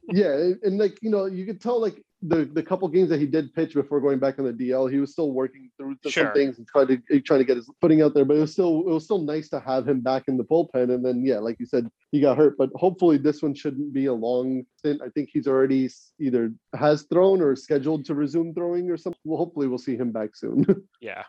yeah, 0.09 0.53
and 0.63 0.79
like 0.79 0.99
you 1.03 1.11
know, 1.11 1.27
you 1.27 1.45
could 1.45 1.61
tell 1.61 1.81
like 1.81 2.01
the 2.23 2.45
the 2.45 2.63
couple 2.63 2.87
games 2.89 3.09
that 3.09 3.19
he 3.19 3.27
did 3.27 3.55
pitch 3.55 3.75
before 3.75 4.01
going 4.01 4.19
back 4.19 4.39
on 4.39 4.45
the 4.45 4.53
DL, 4.53 4.91
he 4.91 4.99
was 4.99 5.13
still 5.13 5.33
working 5.33 5.71
through 5.77 5.97
sure. 6.07 6.25
some 6.25 6.33
things 6.35 6.59
and 6.59 6.69
trying 6.69 6.87
to 6.87 7.21
trying 7.21 7.41
to 7.41 7.45
get 7.45 7.57
his 7.57 7.71
footing 7.81 8.03
out 8.03 8.13
there. 8.13 8.25
But 8.25 8.37
it 8.37 8.41
was 8.41 8.53
still 8.53 8.81
it 8.81 8.93
was 8.93 9.05
still 9.05 9.23
nice 9.23 9.49
to 9.51 9.61
have 9.61 9.89
him 9.89 10.01
back 10.01 10.25
in 10.29 10.37
the 10.37 10.45
bullpen. 10.45 10.93
And 10.95 11.05
then 11.05 11.25
yeah, 11.25 11.39
like 11.39 11.59
you 11.59 11.67
said, 11.67 11.89
he 12.11 12.21
got 12.21 12.37
hurt. 12.37 12.57
But 12.59 12.71
hopefully 12.75 13.17
this 13.17 13.43
one 13.43 13.55
shouldn't 13.55 13.93
be 13.93 14.07
a 14.07 14.13
long 14.13 14.65
stint. 14.77 15.01
I 15.03 15.09
think 15.09 15.31
he's 15.33 15.47
already 15.47 15.89
either 16.19 16.53
has 16.75 17.05
thrown 17.05 17.41
or 17.41 17.57
scheduled 17.57 18.05
to 18.07 18.15
resume 18.15 18.55
throwing 18.55 18.91
or 18.91 18.99
something. 18.99 19.21
Well, 19.25 19.39
hopefully 19.39 19.67
we'll 19.67 19.79
see 19.79 19.97
him 19.97 20.13
back 20.13 20.37
soon. 20.37 20.67
yeah. 21.01 21.25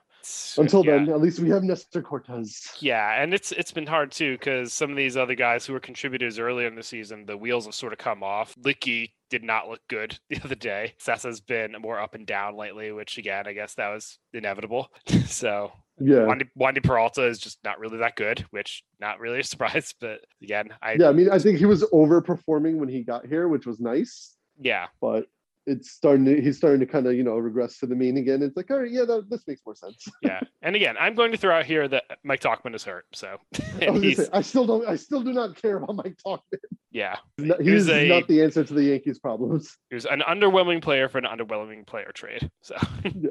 Until 0.57 0.85
yeah. 0.85 0.97
then, 0.97 1.09
at 1.09 1.21
least 1.21 1.39
we 1.39 1.49
have 1.49 1.63
Nestor 1.63 2.01
Cortes. 2.01 2.77
Yeah, 2.79 3.21
and 3.21 3.33
it's 3.33 3.51
it's 3.53 3.71
been 3.71 3.87
hard 3.87 4.11
too 4.11 4.33
because 4.33 4.73
some 4.73 4.91
of 4.91 4.97
these 4.97 5.17
other 5.17 5.35
guys 5.35 5.65
who 5.65 5.73
were 5.73 5.79
contributors 5.79 6.37
earlier 6.37 6.67
in 6.67 6.75
the 6.75 6.83
season, 6.83 7.25
the 7.25 7.37
wheels 7.37 7.65
have 7.65 7.73
sort 7.73 7.93
of 7.93 7.97
come 7.97 8.21
off. 8.21 8.53
Licky 8.55 9.13
did 9.31 9.43
not 9.43 9.67
look 9.67 9.79
good 9.87 10.19
the 10.29 10.39
other 10.43 10.53
day. 10.53 10.93
Sessa's 10.99 11.41
been 11.41 11.75
more 11.81 11.99
up 11.99 12.13
and 12.13 12.27
down 12.27 12.55
lately, 12.55 12.91
which 12.91 13.17
again, 13.17 13.47
I 13.47 13.53
guess 13.53 13.73
that 13.75 13.89
was 13.89 14.19
inevitable. 14.33 14.91
so 15.25 15.71
yeah, 15.99 16.19
Wandy, 16.19 16.49
Wandy 16.59 16.83
Peralta 16.83 17.25
is 17.25 17.39
just 17.39 17.57
not 17.63 17.79
really 17.79 17.97
that 17.97 18.15
good, 18.15 18.45
which 18.51 18.83
not 18.99 19.19
really 19.19 19.39
a 19.39 19.43
surprise. 19.45 19.95
But 19.99 20.19
again, 20.43 20.69
I 20.83 20.93
yeah, 20.93 21.09
I 21.09 21.13
mean, 21.13 21.31
I 21.31 21.39
think 21.39 21.57
he 21.57 21.65
was 21.65 21.83
overperforming 21.85 22.75
when 22.75 22.89
he 22.89 23.01
got 23.03 23.25
here, 23.25 23.47
which 23.47 23.65
was 23.65 23.79
nice. 23.79 24.35
Yeah, 24.59 24.87
but 24.99 25.25
it's 25.65 25.91
starting 25.91 26.25
to 26.25 26.41
he's 26.41 26.57
starting 26.57 26.79
to 26.79 26.85
kind 26.85 27.05
of 27.05 27.13
you 27.13 27.23
know 27.23 27.37
regress 27.37 27.77
to 27.79 27.85
the 27.85 27.95
mean 27.95 28.17
again. 28.17 28.41
It's 28.41 28.57
like, 28.57 28.71
all 28.71 28.79
right, 28.79 28.91
yeah, 28.91 29.05
that, 29.05 29.29
this 29.29 29.47
makes 29.47 29.61
more 29.65 29.75
sense. 29.75 30.07
yeah, 30.21 30.41
and 30.61 30.75
again, 30.75 30.95
I'm 30.99 31.15
going 31.15 31.31
to 31.31 31.37
throw 31.37 31.55
out 31.55 31.65
here 31.65 31.87
that 31.87 32.03
Mike 32.23 32.41
Tauchman 32.41 32.75
is 32.75 32.83
hurt. 32.83 33.05
So 33.13 33.37
I, 33.81 34.13
say, 34.13 34.27
I 34.33 34.41
still 34.41 34.65
don't, 34.65 34.87
I 34.87 34.95
still 34.95 35.21
do 35.21 35.33
not 35.33 35.61
care 35.61 35.77
about 35.77 35.95
Mike 35.95 36.15
Tauchman 36.25 36.59
Yeah, 36.91 37.17
he's, 37.37 37.47
not, 37.47 37.61
he's 37.61 37.89
a, 37.89 38.07
not 38.07 38.27
the 38.27 38.41
answer 38.41 38.63
to 38.63 38.73
the 38.73 38.83
Yankees' 38.83 39.19
problems. 39.19 39.77
He's 39.89 40.05
an 40.05 40.21
underwhelming 40.21 40.81
player 40.81 41.09
for 41.09 41.17
an 41.17 41.25
underwhelming 41.25 41.85
player 41.85 42.11
trade. 42.13 42.49
So 42.61 42.75
yeah. 43.03 43.29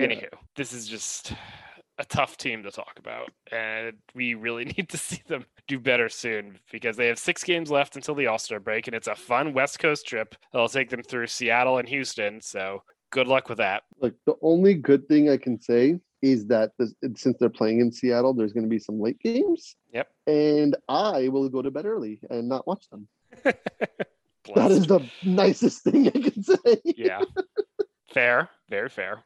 Anywho, 0.00 0.22
yeah. 0.22 0.38
this 0.56 0.72
is 0.72 0.86
just 0.88 1.34
a 2.02 2.04
tough 2.06 2.36
team 2.36 2.64
to 2.64 2.70
talk 2.70 2.98
about, 2.98 3.30
and 3.52 3.96
we 4.14 4.34
really 4.34 4.64
need 4.76 4.88
to 4.88 4.98
see 4.98 5.22
them 5.28 5.46
do 5.68 5.78
better 5.78 6.08
soon 6.08 6.58
because 6.70 6.96
they 6.96 7.06
have 7.06 7.18
six 7.18 7.44
games 7.44 7.70
left 7.70 7.96
until 7.96 8.14
the 8.14 8.26
All 8.26 8.38
Star 8.38 8.60
break, 8.60 8.88
and 8.88 8.96
it's 8.96 9.06
a 9.06 9.14
fun 9.14 9.54
West 9.54 9.78
Coast 9.78 10.06
trip 10.06 10.34
that'll 10.52 10.68
take 10.68 10.90
them 10.90 11.02
through 11.02 11.28
Seattle 11.28 11.78
and 11.78 11.88
Houston. 11.88 12.40
So 12.40 12.82
good 13.10 13.28
luck 13.28 13.48
with 13.48 13.58
that. 13.58 13.84
Like 14.00 14.14
the 14.26 14.34
only 14.42 14.74
good 14.74 15.06
thing 15.06 15.30
I 15.30 15.36
can 15.36 15.60
say 15.60 16.00
is 16.22 16.46
that 16.46 16.72
this, 16.78 16.92
since 17.16 17.36
they're 17.38 17.48
playing 17.48 17.80
in 17.80 17.92
Seattle, 17.92 18.34
there's 18.34 18.52
going 18.52 18.64
to 18.64 18.70
be 18.70 18.78
some 18.78 19.00
late 19.00 19.20
games. 19.20 19.76
Yep. 19.92 20.08
And 20.26 20.76
I 20.88 21.28
will 21.28 21.48
go 21.48 21.62
to 21.62 21.70
bed 21.70 21.86
early 21.86 22.20
and 22.30 22.48
not 22.48 22.66
watch 22.66 22.88
them. 22.90 23.08
that 23.44 24.70
is 24.70 24.86
the 24.86 25.08
nicest 25.24 25.82
thing 25.84 26.08
I 26.08 26.10
can 26.10 26.42
say. 26.42 26.80
yeah. 26.84 27.20
Fair. 28.12 28.50
Very 28.68 28.88
fair. 28.88 29.24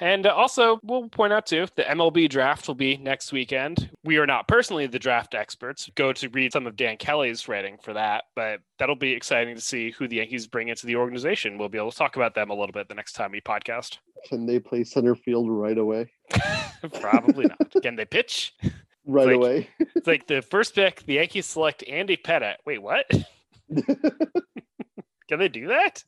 And 0.00 0.26
uh, 0.26 0.34
also, 0.34 0.78
we'll 0.82 1.08
point 1.08 1.32
out 1.32 1.46
too, 1.46 1.66
the 1.76 1.82
MLB 1.82 2.28
draft 2.28 2.68
will 2.68 2.74
be 2.74 2.96
next 2.96 3.32
weekend. 3.32 3.90
We 4.04 4.18
are 4.18 4.26
not 4.26 4.48
personally 4.48 4.86
the 4.86 4.98
draft 4.98 5.34
experts. 5.34 5.90
Go 5.94 6.12
to 6.12 6.28
read 6.28 6.52
some 6.52 6.66
of 6.66 6.76
Dan 6.76 6.96
Kelly's 6.96 7.48
writing 7.48 7.78
for 7.82 7.92
that, 7.94 8.24
but 8.36 8.60
that'll 8.78 8.96
be 8.96 9.12
exciting 9.12 9.54
to 9.54 9.60
see 9.60 9.90
who 9.90 10.06
the 10.08 10.16
Yankees 10.16 10.46
bring 10.46 10.68
into 10.68 10.86
the 10.86 10.96
organization. 10.96 11.58
We'll 11.58 11.68
be 11.68 11.78
able 11.78 11.90
to 11.90 11.96
talk 11.96 12.16
about 12.16 12.34
them 12.34 12.50
a 12.50 12.54
little 12.54 12.72
bit 12.72 12.88
the 12.88 12.94
next 12.94 13.12
time 13.14 13.32
we 13.32 13.40
podcast. 13.40 13.98
Can 14.24 14.46
they 14.46 14.58
play 14.58 14.84
center 14.84 15.14
field 15.14 15.50
right 15.50 15.78
away? 15.78 16.10
Probably 17.00 17.46
not. 17.46 17.72
Can 17.82 17.96
they 17.96 18.04
pitch? 18.04 18.54
Right 19.06 19.26
like, 19.26 19.36
away. 19.36 19.70
it's 19.96 20.06
like 20.06 20.26
the 20.26 20.42
first 20.42 20.74
pick, 20.74 21.04
the 21.06 21.14
Yankees 21.14 21.46
select 21.46 21.82
Andy 21.88 22.16
Pettitte. 22.16 22.56
Wait, 22.66 22.82
what? 22.82 23.10
Can 25.28 25.38
they 25.38 25.48
do 25.48 25.68
that? 25.68 26.02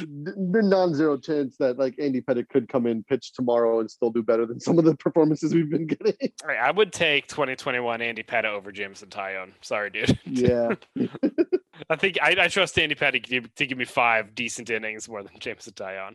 The 0.00 0.62
non-zero 0.62 1.18
chance 1.18 1.56
that 1.58 1.78
like 1.78 1.94
Andy 1.98 2.20
Pettitte 2.20 2.48
could 2.48 2.68
come 2.68 2.86
in, 2.86 3.04
pitch 3.04 3.32
tomorrow, 3.32 3.80
and 3.80 3.90
still 3.90 4.10
do 4.10 4.22
better 4.22 4.46
than 4.46 4.60
some 4.60 4.78
of 4.78 4.84
the 4.84 4.96
performances 4.98 5.54
we've 5.54 5.70
been 5.70 5.86
getting. 5.86 6.32
Right, 6.44 6.58
I 6.58 6.70
would 6.70 6.92
take 6.92 7.26
2021 7.28 8.00
Andy 8.00 8.22
Pettitte 8.22 8.46
over 8.46 8.72
Jameson 8.72 9.08
Taillon. 9.08 9.52
Sorry, 9.60 9.90
dude. 9.90 10.18
Yeah. 10.24 10.74
I 11.90 11.96
think 11.96 12.18
I, 12.22 12.34
I, 12.38 12.48
trust 12.48 12.78
Andy 12.78 12.94
Pettitte 12.94 13.54
to 13.54 13.66
give 13.66 13.78
me 13.78 13.84
five 13.84 14.34
decent 14.34 14.70
innings 14.70 15.08
more 15.08 15.22
than 15.22 15.32
Jameson. 15.38 15.74
Oh, 15.80 16.10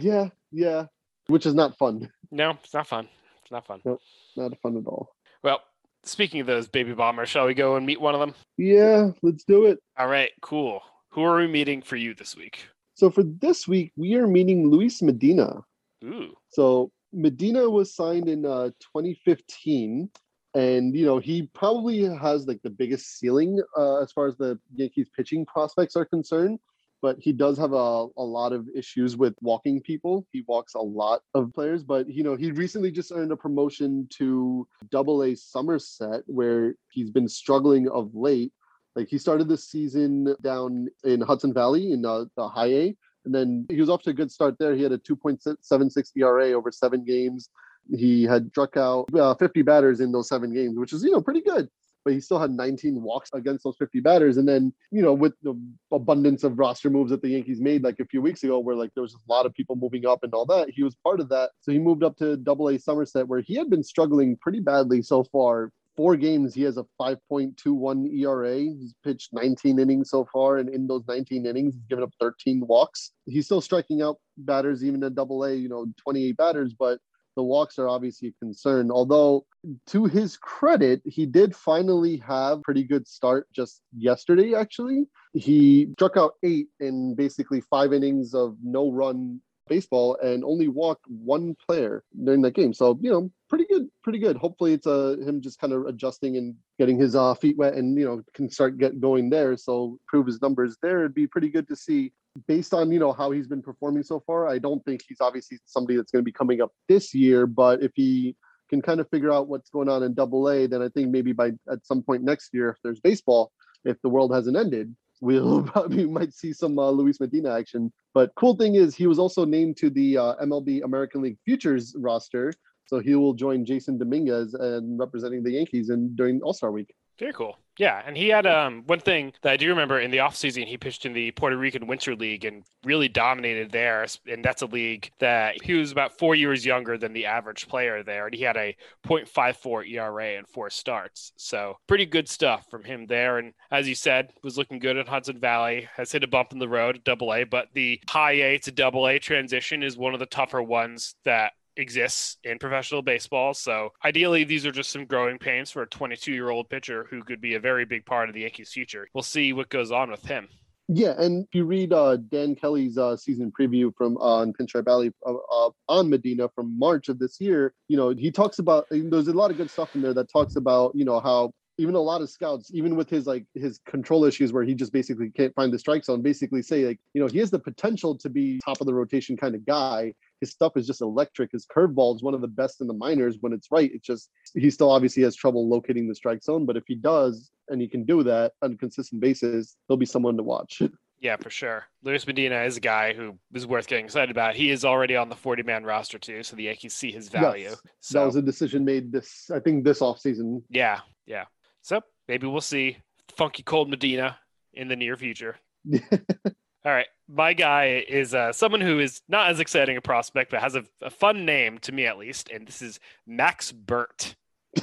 yeah, 0.00 0.28
yeah. 0.52 0.86
Which 1.28 1.46
is 1.46 1.54
not 1.54 1.76
fun. 1.76 2.10
No, 2.30 2.50
it's 2.62 2.74
not 2.74 2.86
fun. 2.86 3.08
It's 3.42 3.50
not 3.50 3.66
fun. 3.66 3.80
Nope, 3.84 4.00
not 4.36 4.52
fun 4.60 4.76
at 4.76 4.86
all. 4.86 5.14
Well, 5.42 5.60
speaking 6.02 6.40
of 6.40 6.46
those 6.46 6.68
baby 6.68 6.92
bombers, 6.92 7.28
shall 7.28 7.46
we 7.46 7.54
go 7.54 7.76
and 7.76 7.86
meet 7.86 8.00
one 8.00 8.14
of 8.14 8.20
them? 8.20 8.34
Yeah, 8.56 9.10
let's 9.22 9.44
do 9.44 9.66
it. 9.66 9.78
All 9.98 10.08
right, 10.08 10.30
cool. 10.40 10.82
Who 11.16 11.24
are 11.24 11.38
we 11.38 11.46
meeting 11.46 11.80
for 11.80 11.96
you 11.96 12.12
this 12.12 12.36
week? 12.36 12.68
So 12.92 13.08
for 13.08 13.22
this 13.22 13.66
week, 13.66 13.90
we 13.96 14.16
are 14.16 14.26
meeting 14.26 14.68
Luis 14.68 15.00
Medina. 15.00 15.62
Ooh. 16.04 16.34
So 16.50 16.92
Medina 17.10 17.70
was 17.70 17.94
signed 17.94 18.28
in 18.28 18.44
uh, 18.44 18.68
2015, 18.80 20.10
and 20.54 20.94
you 20.94 21.06
know 21.06 21.18
he 21.18 21.48
probably 21.54 22.02
has 22.02 22.46
like 22.46 22.60
the 22.62 22.68
biggest 22.68 23.18
ceiling 23.18 23.62
uh, 23.78 24.02
as 24.02 24.12
far 24.12 24.26
as 24.26 24.36
the 24.36 24.58
Yankees 24.74 25.08
pitching 25.16 25.46
prospects 25.46 25.96
are 25.96 26.04
concerned. 26.04 26.58
But 27.00 27.16
he 27.18 27.32
does 27.32 27.56
have 27.56 27.72
a, 27.72 28.08
a 28.18 28.22
lot 28.22 28.52
of 28.52 28.68
issues 28.74 29.16
with 29.16 29.34
walking 29.40 29.80
people. 29.80 30.26
He 30.32 30.44
walks 30.46 30.74
a 30.74 30.80
lot 30.80 31.22
of 31.32 31.50
players, 31.54 31.82
but 31.82 32.10
you 32.10 32.24
know 32.24 32.36
he 32.36 32.50
recently 32.50 32.90
just 32.90 33.10
earned 33.10 33.32
a 33.32 33.36
promotion 33.36 34.06
to 34.18 34.68
Double 34.90 35.22
A 35.22 35.34
Somerset, 35.34 36.24
where 36.26 36.74
he's 36.90 37.10
been 37.10 37.26
struggling 37.26 37.88
of 37.88 38.14
late 38.14 38.52
like 38.96 39.08
he 39.08 39.18
started 39.18 39.46
the 39.46 39.58
season 39.58 40.34
down 40.42 40.88
in 41.04 41.20
Hudson 41.20 41.52
Valley 41.52 41.92
in 41.92 42.04
uh, 42.04 42.24
the 42.36 42.48
high 42.48 42.72
A, 42.72 42.96
and 43.26 43.34
then 43.34 43.66
he 43.68 43.78
was 43.78 43.90
off 43.90 44.02
to 44.04 44.10
a 44.10 44.14
good 44.14 44.32
start 44.32 44.56
there. 44.58 44.74
He 44.74 44.82
had 44.82 44.92
a 44.92 44.98
2.76 44.98 46.10
ERA 46.16 46.52
over 46.52 46.72
seven 46.72 47.04
games. 47.04 47.50
He 47.94 48.24
had 48.24 48.48
struck 48.48 48.76
out 48.76 49.06
uh, 49.14 49.34
50 49.34 49.62
batters 49.62 50.00
in 50.00 50.10
those 50.10 50.28
seven 50.28 50.52
games, 50.52 50.78
which 50.78 50.92
is 50.92 51.04
you 51.04 51.10
know 51.10 51.20
pretty 51.20 51.42
good. 51.42 51.68
But 52.04 52.14
he 52.14 52.20
still 52.20 52.38
had 52.38 52.52
19 52.52 53.02
walks 53.02 53.30
against 53.34 53.64
those 53.64 53.76
50 53.78 53.98
batters. 53.98 54.36
And 54.36 54.46
then, 54.46 54.72
you 54.92 55.02
know, 55.02 55.12
with 55.12 55.34
the 55.42 55.60
abundance 55.90 56.44
of 56.44 56.56
roster 56.56 56.88
moves 56.88 57.10
that 57.10 57.20
the 57.20 57.30
Yankees 57.30 57.60
made 57.60 57.82
like 57.82 57.98
a 57.98 58.04
few 58.04 58.22
weeks 58.22 58.44
ago, 58.44 58.60
where 58.60 58.76
like 58.76 58.94
there 58.94 59.02
was 59.02 59.14
a 59.14 59.32
lot 59.32 59.44
of 59.44 59.52
people 59.54 59.74
moving 59.74 60.06
up 60.06 60.22
and 60.22 60.32
all 60.32 60.46
that, 60.46 60.70
he 60.70 60.84
was 60.84 60.94
part 60.94 61.18
of 61.18 61.28
that. 61.30 61.50
So 61.60 61.72
he 61.72 61.80
moved 61.80 62.04
up 62.04 62.16
to 62.18 62.36
double 62.36 62.68
A 62.68 62.78
Somerset, 62.78 63.26
where 63.26 63.40
he 63.40 63.56
had 63.56 63.68
been 63.68 63.82
struggling 63.82 64.36
pretty 64.36 64.60
badly 64.60 65.02
so 65.02 65.24
far 65.24 65.72
four 65.96 66.16
games, 66.16 66.54
he 66.54 66.62
has 66.62 66.76
a 66.76 66.86
5.21 67.00 68.12
ERA. 68.20 68.58
He's 68.58 68.94
pitched 69.02 69.32
19 69.32 69.78
innings 69.78 70.10
so 70.10 70.26
far, 70.32 70.58
and 70.58 70.68
in 70.68 70.86
those 70.86 71.02
19 71.08 71.46
innings, 71.46 71.74
he's 71.74 71.84
given 71.84 72.04
up 72.04 72.12
13 72.20 72.66
walks. 72.66 73.12
He's 73.24 73.46
still 73.46 73.60
striking 73.60 74.02
out 74.02 74.18
batters, 74.36 74.84
even 74.84 75.02
at 75.04 75.14
double 75.14 75.44
A, 75.44 75.54
you 75.54 75.68
know, 75.68 75.86
28 76.04 76.36
batters, 76.36 76.74
but 76.78 76.98
the 77.36 77.42
walks 77.42 77.78
are 77.78 77.88
obviously 77.88 78.28
a 78.28 78.44
concern. 78.44 78.90
Although, 78.90 79.44
to 79.88 80.06
his 80.06 80.36
credit, 80.36 81.02
he 81.04 81.26
did 81.26 81.54
finally 81.54 82.16
have 82.26 82.62
pretty 82.62 82.82
good 82.82 83.06
start 83.06 83.46
just 83.54 83.82
yesterday. 83.96 84.54
Actually, 84.54 85.06
he 85.34 85.88
struck 85.92 86.16
out 86.16 86.32
eight 86.42 86.68
in 86.80 87.14
basically 87.14 87.60
five 87.60 87.92
innings 87.92 88.34
of 88.34 88.56
no 88.64 88.90
run 88.90 89.40
baseball 89.68 90.16
and 90.22 90.44
only 90.44 90.68
walked 90.68 91.04
one 91.08 91.56
player 91.66 92.04
during 92.24 92.42
that 92.42 92.54
game. 92.54 92.72
So, 92.72 92.98
you 93.00 93.10
know, 93.10 93.30
pretty 93.48 93.66
good, 93.66 93.88
pretty 94.02 94.18
good. 94.18 94.36
Hopefully 94.36 94.74
it's 94.74 94.86
uh, 94.86 95.16
him 95.20 95.40
just 95.40 95.58
kind 95.58 95.72
of 95.72 95.86
adjusting 95.86 96.36
and 96.36 96.54
getting 96.78 96.98
his 96.98 97.14
uh, 97.14 97.34
feet 97.34 97.56
wet 97.56 97.74
and, 97.74 97.98
you 97.98 98.04
know, 98.04 98.22
can 98.34 98.50
start 98.50 98.78
get 98.78 99.00
going 99.00 99.30
there. 99.30 99.56
So 99.56 99.98
prove 100.06 100.26
his 100.26 100.40
numbers 100.40 100.76
there. 100.82 101.00
It'd 101.00 101.14
be 101.14 101.26
pretty 101.26 101.48
good 101.48 101.68
to 101.68 101.76
see 101.76 102.12
based 102.46 102.74
on, 102.74 102.92
you 102.92 102.98
know, 102.98 103.12
how 103.12 103.30
he's 103.30 103.46
been 103.46 103.62
performing 103.62 104.02
so 104.02 104.22
far. 104.26 104.48
I 104.48 104.58
don't 104.58 104.84
think 104.84 105.02
he's 105.08 105.20
obviously 105.20 105.58
somebody 105.64 105.96
that's 105.96 106.12
going 106.12 106.22
to 106.22 106.24
be 106.24 106.32
coming 106.32 106.60
up 106.60 106.72
this 106.88 107.14
year, 107.14 107.46
but 107.46 107.82
if 107.82 107.92
he 107.94 108.36
can 108.68 108.82
kind 108.82 109.00
of 109.00 109.08
figure 109.10 109.32
out 109.32 109.48
what's 109.48 109.70
going 109.70 109.88
on 109.88 110.02
in 110.02 110.12
double 110.12 110.48
A, 110.50 110.66
then 110.66 110.82
I 110.82 110.88
think 110.88 111.10
maybe 111.10 111.32
by 111.32 111.52
at 111.70 111.84
some 111.84 112.02
point 112.02 112.22
next 112.22 112.52
year, 112.52 112.70
if 112.70 112.76
there's 112.82 113.00
baseball, 113.00 113.52
if 113.84 114.00
the 114.02 114.08
world 114.08 114.34
hasn't 114.34 114.56
ended, 114.56 114.94
we'll 115.20 115.62
probably 115.72 116.06
might 116.06 116.32
see 116.32 116.52
some 116.52 116.78
uh, 116.78 116.90
Luis 116.90 117.20
Medina 117.20 117.52
action. 117.52 117.92
But 118.14 118.34
cool 118.36 118.56
thing 118.56 118.74
is 118.74 118.94
he 118.94 119.06
was 119.06 119.18
also 119.18 119.44
named 119.44 119.76
to 119.78 119.90
the 119.90 120.18
uh, 120.18 120.34
MLB 120.36 120.84
American 120.84 121.22
League 121.22 121.38
Futures 121.44 121.94
roster, 121.98 122.52
so 122.86 122.98
he 122.98 123.14
will 123.14 123.34
join 123.34 123.64
Jasson 123.64 123.98
Dominguez 123.98 124.54
and 124.54 124.98
representing 124.98 125.42
the 125.42 125.52
Yankees 125.52 125.90
and 125.90 126.16
during 126.16 126.40
All 126.42 126.52
Star 126.52 126.70
Week. 126.70 126.94
Very 127.18 127.32
cool. 127.32 127.58
Yeah, 127.78 128.02
and 128.06 128.16
he 128.16 128.28
had 128.28 128.46
um 128.46 128.84
one 128.86 129.00
thing 129.00 129.34
that 129.42 129.52
I 129.52 129.56
do 129.56 129.68
remember 129.68 130.00
in 130.00 130.10
the 130.10 130.18
offseason, 130.18 130.66
he 130.66 130.78
pitched 130.78 131.04
in 131.04 131.12
the 131.12 131.30
Puerto 131.32 131.56
Rican 131.56 131.86
Winter 131.86 132.14
League 132.16 132.44
and 132.44 132.62
really 132.84 133.08
dominated 133.08 133.70
there. 133.70 134.06
And 134.26 134.42
that's 134.44 134.62
a 134.62 134.66
league 134.66 135.10
that 135.18 135.62
he 135.62 135.74
was 135.74 135.92
about 135.92 136.18
four 136.18 136.34
years 136.34 136.64
younger 136.64 136.96
than 136.96 137.12
the 137.12 137.26
average 137.26 137.68
player 137.68 138.02
there, 138.02 138.26
and 138.26 138.34
he 138.34 138.42
had 138.42 138.56
a 138.56 138.76
.54 139.06 139.90
ERA 139.90 140.38
and 140.38 140.48
four 140.48 140.70
starts. 140.70 141.32
So 141.36 141.76
pretty 141.86 142.06
good 142.06 142.28
stuff 142.28 142.66
from 142.70 142.82
him 142.84 143.06
there. 143.06 143.38
And 143.38 143.52
as 143.70 143.88
you 143.88 143.94
said, 143.94 144.32
was 144.42 144.56
looking 144.56 144.78
good 144.78 144.96
at 144.96 145.08
Hudson 145.08 145.38
Valley. 145.38 145.88
Has 145.96 146.12
hit 146.12 146.24
a 146.24 146.28
bump 146.28 146.52
in 146.52 146.58
the 146.58 146.68
road, 146.68 147.02
Double 147.04 147.32
A, 147.34 147.44
but 147.44 147.68
the 147.74 148.00
high 148.08 148.32
A 148.32 148.58
to 148.60 148.72
Double 148.72 149.06
A 149.06 149.18
transition 149.18 149.82
is 149.82 149.98
one 149.98 150.14
of 150.14 150.20
the 150.20 150.26
tougher 150.26 150.62
ones 150.62 151.14
that 151.24 151.52
exists 151.76 152.36
in 152.44 152.58
professional 152.58 153.02
baseball. 153.02 153.54
So 153.54 153.90
ideally, 154.04 154.44
these 154.44 154.66
are 154.66 154.72
just 154.72 154.90
some 154.90 155.06
growing 155.06 155.38
pains 155.38 155.70
for 155.70 155.82
a 155.82 155.86
22 155.86 156.32
year 156.32 156.50
old 156.50 156.68
pitcher 156.68 157.06
who 157.10 157.22
could 157.22 157.40
be 157.40 157.54
a 157.54 157.60
very 157.60 157.84
big 157.84 158.06
part 158.06 158.28
of 158.28 158.34
the 158.34 158.42
Yankees' 158.42 158.72
future. 158.72 159.08
We'll 159.14 159.22
see 159.22 159.52
what 159.52 159.68
goes 159.68 159.90
on 159.90 160.10
with 160.10 160.24
him. 160.24 160.48
Yeah, 160.88 161.14
and 161.18 161.44
if 161.44 161.48
you 161.52 161.64
read 161.64 161.92
uh, 161.92 162.16
Dan 162.16 162.54
Kelly's 162.54 162.96
uh, 162.96 163.16
season 163.16 163.52
preview 163.58 163.92
from 163.96 164.16
uh, 164.18 164.20
on 164.20 164.52
Pinstripe 164.52 164.86
Alley 164.86 165.12
uh, 165.26 165.34
uh, 165.34 165.70
on 165.88 166.08
Medina 166.08 166.48
from 166.54 166.78
March 166.78 167.08
of 167.08 167.18
this 167.18 167.40
year, 167.40 167.74
you 167.88 167.96
know, 167.96 168.10
he 168.10 168.30
talks 168.30 168.60
about 168.60 168.86
there's 168.90 169.26
a 169.26 169.32
lot 169.32 169.50
of 169.50 169.56
good 169.56 169.70
stuff 169.70 169.96
in 169.96 170.02
there 170.02 170.14
that 170.14 170.30
talks 170.30 170.54
about 170.54 170.92
you 170.94 171.04
know 171.04 171.18
how 171.18 171.52
even 171.78 171.94
a 171.94 172.00
lot 172.00 172.22
of 172.22 172.30
scouts, 172.30 172.70
even 172.72 172.96
with 172.96 173.10
his 173.10 173.26
like 173.26 173.44
his 173.54 173.80
control 173.86 174.24
issues 174.24 174.52
where 174.52 174.64
he 174.64 174.74
just 174.74 174.92
basically 174.92 175.30
can't 175.30 175.54
find 175.54 175.72
the 175.72 175.78
strike 175.78 176.04
zone, 176.04 176.22
basically 176.22 176.62
say 176.62 176.86
like, 176.86 177.00
you 177.12 177.20
know, 177.20 177.26
he 177.26 177.38
has 177.38 177.50
the 177.50 177.58
potential 177.58 178.16
to 178.16 178.30
be 178.30 178.58
top 178.64 178.80
of 178.80 178.86
the 178.86 178.94
rotation 178.94 179.36
kind 179.36 179.54
of 179.54 179.66
guy. 179.66 180.14
His 180.40 180.50
stuff 180.50 180.76
is 180.76 180.86
just 180.86 181.00
electric. 181.00 181.52
His 181.52 181.66
curveball 181.66 182.16
is 182.16 182.22
one 182.22 182.34
of 182.34 182.40
the 182.40 182.48
best 182.48 182.80
in 182.80 182.86
the 182.86 182.94
minors 182.94 183.38
when 183.40 183.52
it's 183.52 183.68
right. 183.70 183.90
It's 183.92 184.06
just 184.06 184.30
he 184.54 184.70
still 184.70 184.90
obviously 184.90 185.22
has 185.22 185.34
trouble 185.34 185.68
locating 185.68 186.08
the 186.08 186.14
strike 186.14 186.42
zone, 186.42 186.66
but 186.66 186.76
if 186.76 186.84
he 186.86 186.94
does 186.94 187.50
and 187.68 187.80
he 187.80 187.88
can 187.88 188.04
do 188.04 188.22
that 188.24 188.52
on 188.62 188.72
a 188.72 188.76
consistent 188.76 189.20
basis, 189.20 189.76
he'll 189.88 189.96
be 189.96 190.06
someone 190.06 190.36
to 190.36 190.42
watch. 190.42 190.82
Yeah, 191.18 191.36
for 191.36 191.50
sure. 191.50 191.84
Luis 192.02 192.26
Medina 192.26 192.62
is 192.64 192.76
a 192.76 192.80
guy 192.80 193.14
who 193.14 193.38
is 193.54 193.66
worth 193.66 193.86
getting 193.86 194.04
excited 194.04 194.30
about. 194.30 194.54
He 194.54 194.70
is 194.70 194.84
already 194.84 195.16
on 195.16 195.28
the 195.28 195.34
40 195.34 195.62
man 195.62 195.84
roster 195.84 196.18
too, 196.18 196.42
so 196.42 196.56
the 196.56 196.64
Yankees 196.64 196.94
see 196.94 197.10
his 197.10 197.28
value. 197.28 197.70
Yes, 197.70 197.80
so 198.00 198.18
that 198.18 198.26
was 198.26 198.36
a 198.36 198.42
decision 198.42 198.84
made 198.84 199.12
this 199.12 199.50
I 199.52 199.60
think 199.60 199.84
this 199.84 200.00
offseason. 200.00 200.62
Yeah, 200.68 201.00
yeah. 201.24 201.44
So 201.82 202.02
maybe 202.28 202.46
we'll 202.46 202.60
see 202.60 202.98
Funky 203.36 203.62
Cold 203.62 203.88
Medina 203.88 204.38
in 204.74 204.88
the 204.88 204.96
near 204.96 205.16
future. 205.16 205.56
All 205.94 206.92
right. 206.92 207.06
My 207.28 207.52
guy 207.52 208.04
is 208.08 208.34
uh, 208.34 208.52
someone 208.52 208.80
who 208.80 208.98
is 209.00 209.20
not 209.28 209.50
as 209.50 209.60
exciting 209.60 209.96
a 209.96 210.00
prospect, 210.00 210.50
but 210.50 210.60
has 210.60 210.74
a, 210.74 210.84
a 211.02 211.10
fun 211.10 211.44
name 211.44 211.78
to 211.78 211.92
me 211.92 212.06
at 212.06 212.18
least. 212.18 212.50
And 212.50 212.66
this 212.66 212.82
is 212.82 213.00
Max 213.26 213.72
Burt. 213.72 214.36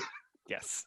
yes. 0.48 0.86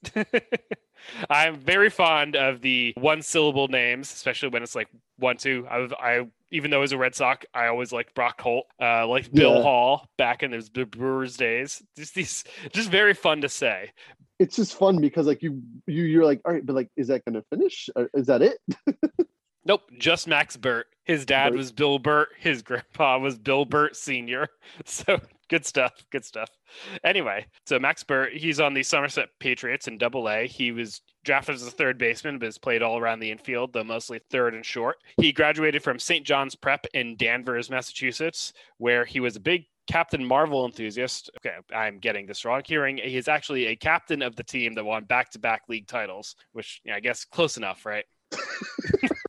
I'm 1.30 1.56
very 1.56 1.90
fond 1.90 2.36
of 2.36 2.60
the 2.60 2.92
one 2.96 3.22
syllable 3.22 3.68
names, 3.68 4.12
especially 4.12 4.48
when 4.48 4.62
it's 4.62 4.74
like 4.74 4.88
one, 5.18 5.36
two. 5.36 5.66
I've, 5.70 5.92
I 5.94 6.26
even 6.50 6.70
though 6.70 6.82
as 6.82 6.92
a 6.92 6.98
Red 6.98 7.14
Sox, 7.14 7.46
I 7.54 7.66
always 7.66 7.92
liked 7.92 8.14
Brock 8.14 8.40
Holt, 8.40 8.66
uh, 8.80 9.06
like 9.06 9.32
Bill 9.32 9.56
yeah. 9.56 9.62
Hall 9.62 10.08
back 10.16 10.42
in 10.42 10.50
those 10.50 10.68
Brewers 10.68 11.36
days. 11.36 11.82
Just 11.96 12.14
these, 12.14 12.44
just 12.72 12.90
very 12.90 13.14
fun 13.14 13.40
to 13.42 13.48
say 13.48 13.90
it's 14.38 14.56
just 14.56 14.76
fun 14.76 15.00
because 15.00 15.26
like 15.26 15.42
you 15.42 15.62
you 15.86 16.02
you're 16.02 16.24
like 16.24 16.40
all 16.44 16.52
right 16.52 16.66
but 16.66 16.74
like 16.74 16.90
is 16.96 17.08
that 17.08 17.24
gonna 17.24 17.42
finish 17.50 17.88
or 17.96 18.10
is 18.14 18.26
that 18.26 18.42
it 18.42 18.58
nope 19.66 19.82
just 19.98 20.26
max 20.26 20.56
burt 20.56 20.86
his 21.04 21.26
dad 21.26 21.50
burt. 21.50 21.58
was 21.58 21.72
bill 21.72 21.98
burt 21.98 22.28
his 22.38 22.62
grandpa 22.62 23.18
was 23.18 23.36
bill 23.36 23.64
burt 23.64 23.96
senior 23.96 24.48
so 24.84 25.20
good 25.48 25.64
stuff 25.64 25.92
good 26.10 26.24
stuff 26.24 26.48
anyway 27.04 27.44
so 27.66 27.78
max 27.78 28.02
burt 28.02 28.32
he's 28.32 28.60
on 28.60 28.74
the 28.74 28.82
somerset 28.82 29.28
patriots 29.38 29.88
in 29.88 29.98
double 29.98 30.28
a 30.28 30.46
he 30.46 30.72
was 30.72 31.02
drafted 31.24 31.54
as 31.54 31.66
a 31.66 31.70
third 31.70 31.98
baseman 31.98 32.38
but 32.38 32.46
has 32.46 32.58
played 32.58 32.82
all 32.82 32.98
around 32.98 33.20
the 33.20 33.30
infield 33.30 33.72
though 33.72 33.84
mostly 33.84 34.20
third 34.30 34.54
and 34.54 34.64
short 34.64 34.96
he 35.20 35.32
graduated 35.32 35.82
from 35.82 35.98
st 35.98 36.24
john's 36.24 36.54
prep 36.54 36.86
in 36.94 37.16
danvers 37.16 37.70
massachusetts 37.70 38.52
where 38.78 39.04
he 39.04 39.20
was 39.20 39.36
a 39.36 39.40
big 39.40 39.66
Captain 39.86 40.24
Marvel 40.24 40.66
enthusiast. 40.66 41.30
Okay, 41.38 41.56
I'm 41.74 41.98
getting 41.98 42.26
this 42.26 42.44
wrong. 42.44 42.62
Hearing 42.64 42.98
he's 42.98 43.28
actually 43.28 43.66
a 43.66 43.76
captain 43.76 44.22
of 44.22 44.36
the 44.36 44.42
team 44.42 44.74
that 44.74 44.84
won 44.84 45.04
back 45.04 45.30
to 45.30 45.38
back 45.38 45.62
league 45.68 45.86
titles, 45.86 46.34
which 46.52 46.80
yeah, 46.84 46.96
I 46.96 47.00
guess 47.00 47.24
close 47.24 47.56
enough, 47.56 47.86
right? 47.86 48.04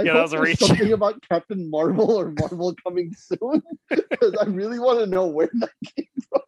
yeah, 0.00 0.12
that 0.14 0.22
was 0.22 0.32
a 0.32 0.40
reach. 0.40 0.58
Something 0.58 0.92
about 0.92 1.22
Captain 1.28 1.68
Marvel 1.70 2.10
or 2.12 2.32
Marvel 2.38 2.74
coming 2.84 3.12
soon 3.14 3.62
because 3.88 4.34
I 4.40 4.44
really 4.44 4.78
want 4.78 5.00
to 5.00 5.06
know 5.06 5.26
where 5.26 5.50
that 5.54 5.70
came 5.96 6.06
from. 6.28 6.42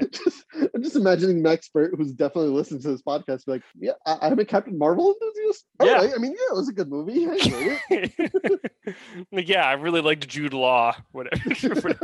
just, 0.10 0.44
I'm 0.74 0.82
just 0.82 0.96
imagining 0.96 1.42
Max 1.42 1.68
Burt, 1.68 1.94
who's 1.96 2.12
definitely 2.12 2.50
listening 2.50 2.82
to 2.82 2.88
this 2.88 3.02
podcast, 3.02 3.46
be 3.46 3.52
like, 3.52 3.62
"Yeah, 3.78 3.92
I, 4.06 4.28
am 4.28 4.38
a 4.38 4.44
Captain 4.44 4.78
Marvel 4.78 5.14
enthusiast." 5.14 5.64
All 5.80 5.86
yeah. 5.86 5.94
Right. 5.94 6.12
I 6.14 6.18
mean, 6.18 6.32
yeah, 6.32 6.52
it 6.52 6.56
was 6.56 6.68
a 6.68 6.72
good 6.72 6.88
movie. 6.88 7.26
I 7.28 7.40
yeah, 9.32 9.66
I 9.66 9.72
really 9.72 10.00
liked 10.00 10.28
Jude 10.28 10.54
Law. 10.54 10.94
Whatever. 11.12 11.94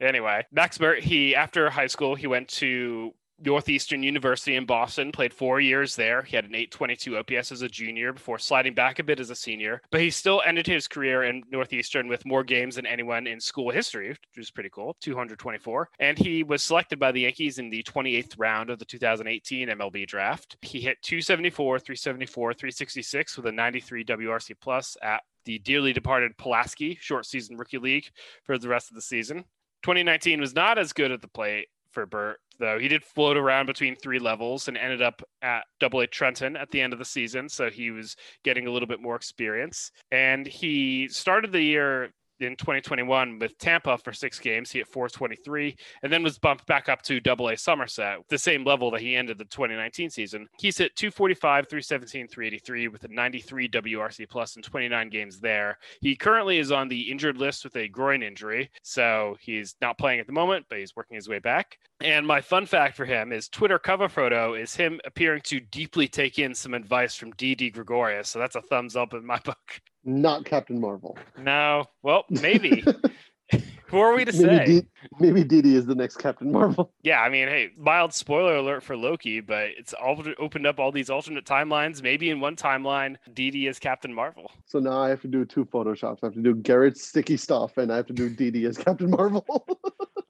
anyway, 0.00 0.46
Max 0.52 0.78
Burt, 0.78 1.00
he 1.00 1.34
after 1.34 1.70
high 1.70 1.88
school, 1.88 2.14
he 2.14 2.26
went 2.26 2.48
to 2.48 3.12
Northeastern 3.44 4.02
University 4.02 4.56
in 4.56 4.64
Boston, 4.64 5.12
played 5.12 5.34
four 5.34 5.60
years 5.60 5.96
there. 5.96 6.22
He 6.22 6.36
had 6.36 6.46
an 6.46 6.54
822 6.54 7.18
OPS 7.18 7.52
as 7.52 7.62
a 7.62 7.68
junior 7.68 8.12
before 8.12 8.38
sliding 8.38 8.74
back 8.74 8.98
a 8.98 9.04
bit 9.04 9.20
as 9.20 9.30
a 9.30 9.34
senior, 9.34 9.82
but 9.90 10.00
he 10.00 10.10
still 10.10 10.42
ended 10.46 10.66
his 10.66 10.88
career 10.88 11.24
in 11.24 11.42
Northeastern 11.50 12.08
with 12.08 12.26
more 12.26 12.42
games 12.42 12.76
than 12.76 12.86
anyone 12.86 13.26
in 13.26 13.40
school 13.40 13.70
history, 13.70 14.08
which 14.08 14.18
is 14.36 14.50
pretty 14.50 14.70
cool 14.70 14.96
224. 15.00 15.90
And 15.98 16.18
he 16.18 16.42
was 16.42 16.62
selected 16.62 16.98
by 16.98 17.12
the 17.12 17.22
Yankees 17.22 17.58
in 17.58 17.70
the 17.70 17.82
28th 17.82 18.34
round 18.38 18.70
of 18.70 18.78
the 18.78 18.84
2018 18.84 19.68
MLB 19.68 20.06
draft. 20.06 20.56
He 20.62 20.80
hit 20.80 21.02
274, 21.02 21.78
374, 21.78 22.54
366 22.54 23.36
with 23.36 23.46
a 23.46 23.52
93 23.52 24.04
WRC 24.04 24.54
plus 24.60 24.96
at 25.02 25.22
the 25.44 25.58
dearly 25.58 25.92
departed 25.92 26.36
Pulaski 26.38 26.96
short 27.00 27.26
season 27.26 27.56
rookie 27.56 27.78
league 27.78 28.06
for 28.44 28.56
the 28.56 28.68
rest 28.68 28.90
of 28.90 28.94
the 28.94 29.02
season. 29.02 29.44
2019 29.82 30.40
was 30.40 30.54
not 30.54 30.78
as 30.78 30.94
good 30.94 31.12
at 31.12 31.20
the 31.20 31.28
plate 31.28 31.68
for 31.94 32.04
Burt, 32.04 32.40
though. 32.58 32.78
He 32.78 32.88
did 32.88 33.04
float 33.04 33.36
around 33.36 33.66
between 33.66 33.96
three 33.96 34.18
levels 34.18 34.68
and 34.68 34.76
ended 34.76 35.00
up 35.00 35.22
at 35.40 35.64
Double 35.80 36.00
A 36.00 36.06
Trenton 36.06 36.56
at 36.56 36.70
the 36.70 36.80
end 36.80 36.92
of 36.92 36.98
the 36.98 37.04
season. 37.04 37.48
So 37.48 37.70
he 37.70 37.90
was 37.90 38.16
getting 38.42 38.66
a 38.66 38.70
little 38.70 38.88
bit 38.88 39.00
more 39.00 39.16
experience. 39.16 39.92
And 40.10 40.46
he 40.46 41.08
started 41.08 41.52
the 41.52 41.62
year 41.62 42.10
in 42.40 42.56
2021 42.56 43.38
with 43.38 43.56
Tampa 43.58 43.98
for 43.98 44.12
six 44.12 44.38
games. 44.38 44.70
He 44.70 44.78
hit 44.78 44.88
423 44.88 45.76
and 46.02 46.12
then 46.12 46.22
was 46.22 46.38
bumped 46.38 46.66
back 46.66 46.88
up 46.88 47.02
to 47.02 47.20
double 47.20 47.48
A 47.48 47.56
Somerset, 47.56 48.18
the 48.28 48.38
same 48.38 48.64
level 48.64 48.90
that 48.90 49.00
he 49.00 49.16
ended 49.16 49.38
the 49.38 49.44
2019 49.44 50.10
season. 50.10 50.48
He's 50.58 50.78
hit 50.78 50.96
245, 50.96 51.68
317, 51.68 52.28
383 52.28 52.88
with 52.88 53.04
a 53.04 53.08
93 53.08 53.68
WRC 53.68 54.28
plus 54.28 54.56
in 54.56 54.62
29 54.62 55.08
games 55.08 55.40
there. 55.40 55.78
He 56.00 56.16
currently 56.16 56.58
is 56.58 56.72
on 56.72 56.88
the 56.88 57.10
injured 57.10 57.38
list 57.38 57.64
with 57.64 57.76
a 57.76 57.88
groin 57.88 58.22
injury. 58.22 58.70
So 58.82 59.36
he's 59.40 59.76
not 59.80 59.98
playing 59.98 60.20
at 60.20 60.26
the 60.26 60.32
moment, 60.32 60.66
but 60.68 60.78
he's 60.78 60.96
working 60.96 61.14
his 61.14 61.28
way 61.28 61.38
back. 61.38 61.78
And 62.00 62.26
my 62.26 62.40
fun 62.40 62.66
fact 62.66 62.96
for 62.96 63.04
him 63.04 63.32
is 63.32 63.48
Twitter 63.48 63.78
cover 63.78 64.08
photo 64.08 64.54
is 64.54 64.74
him 64.74 65.00
appearing 65.04 65.42
to 65.44 65.60
deeply 65.60 66.08
take 66.08 66.38
in 66.38 66.54
some 66.54 66.74
advice 66.74 67.14
from 67.14 67.30
Didi 67.32 67.70
Gregorius. 67.70 68.28
So 68.28 68.38
that's 68.38 68.56
a 68.56 68.62
thumbs 68.62 68.96
up 68.96 69.14
in 69.14 69.24
my 69.24 69.38
book 69.44 69.80
not 70.04 70.44
Captain 70.44 70.80
Marvel. 70.80 71.16
No, 71.38 71.86
well, 72.02 72.24
maybe. 72.28 72.84
Who 73.86 73.98
are 73.98 74.14
we 74.14 74.24
to 74.24 74.32
maybe 74.32 74.42
say? 74.42 74.64
D- 74.80 74.86
maybe 75.20 75.44
Didi 75.44 75.76
is 75.76 75.86
the 75.86 75.94
next 75.94 76.16
Captain 76.16 76.50
Marvel. 76.50 76.92
Yeah, 77.02 77.20
I 77.20 77.28
mean, 77.28 77.48
hey, 77.48 77.70
mild 77.76 78.14
spoiler 78.14 78.56
alert 78.56 78.82
for 78.82 78.96
Loki, 78.96 79.40
but 79.40 79.68
it's 79.78 79.92
all 79.92 80.22
opened 80.38 80.66
up 80.66 80.80
all 80.80 80.90
these 80.90 81.10
alternate 81.10 81.44
timelines. 81.44 82.02
Maybe 82.02 82.30
in 82.30 82.40
one 82.40 82.56
timeline, 82.56 83.16
Didi 83.34 83.66
is 83.66 83.78
Captain 83.78 84.12
Marvel. 84.12 84.50
So 84.64 84.78
now 84.78 84.98
I 84.98 85.10
have 85.10 85.20
to 85.22 85.28
do 85.28 85.44
two 85.44 85.66
photoshops. 85.66 86.18
I 86.22 86.26
have 86.26 86.34
to 86.34 86.42
do 86.42 86.54
Gerrit's 86.54 87.06
sticky 87.06 87.36
stuff, 87.36 87.76
and 87.76 87.92
I 87.92 87.96
have 87.96 88.06
to 88.06 88.14
do 88.14 88.30
Didi 88.30 88.64
as 88.64 88.78
Captain 88.78 89.10
Marvel. 89.10 89.44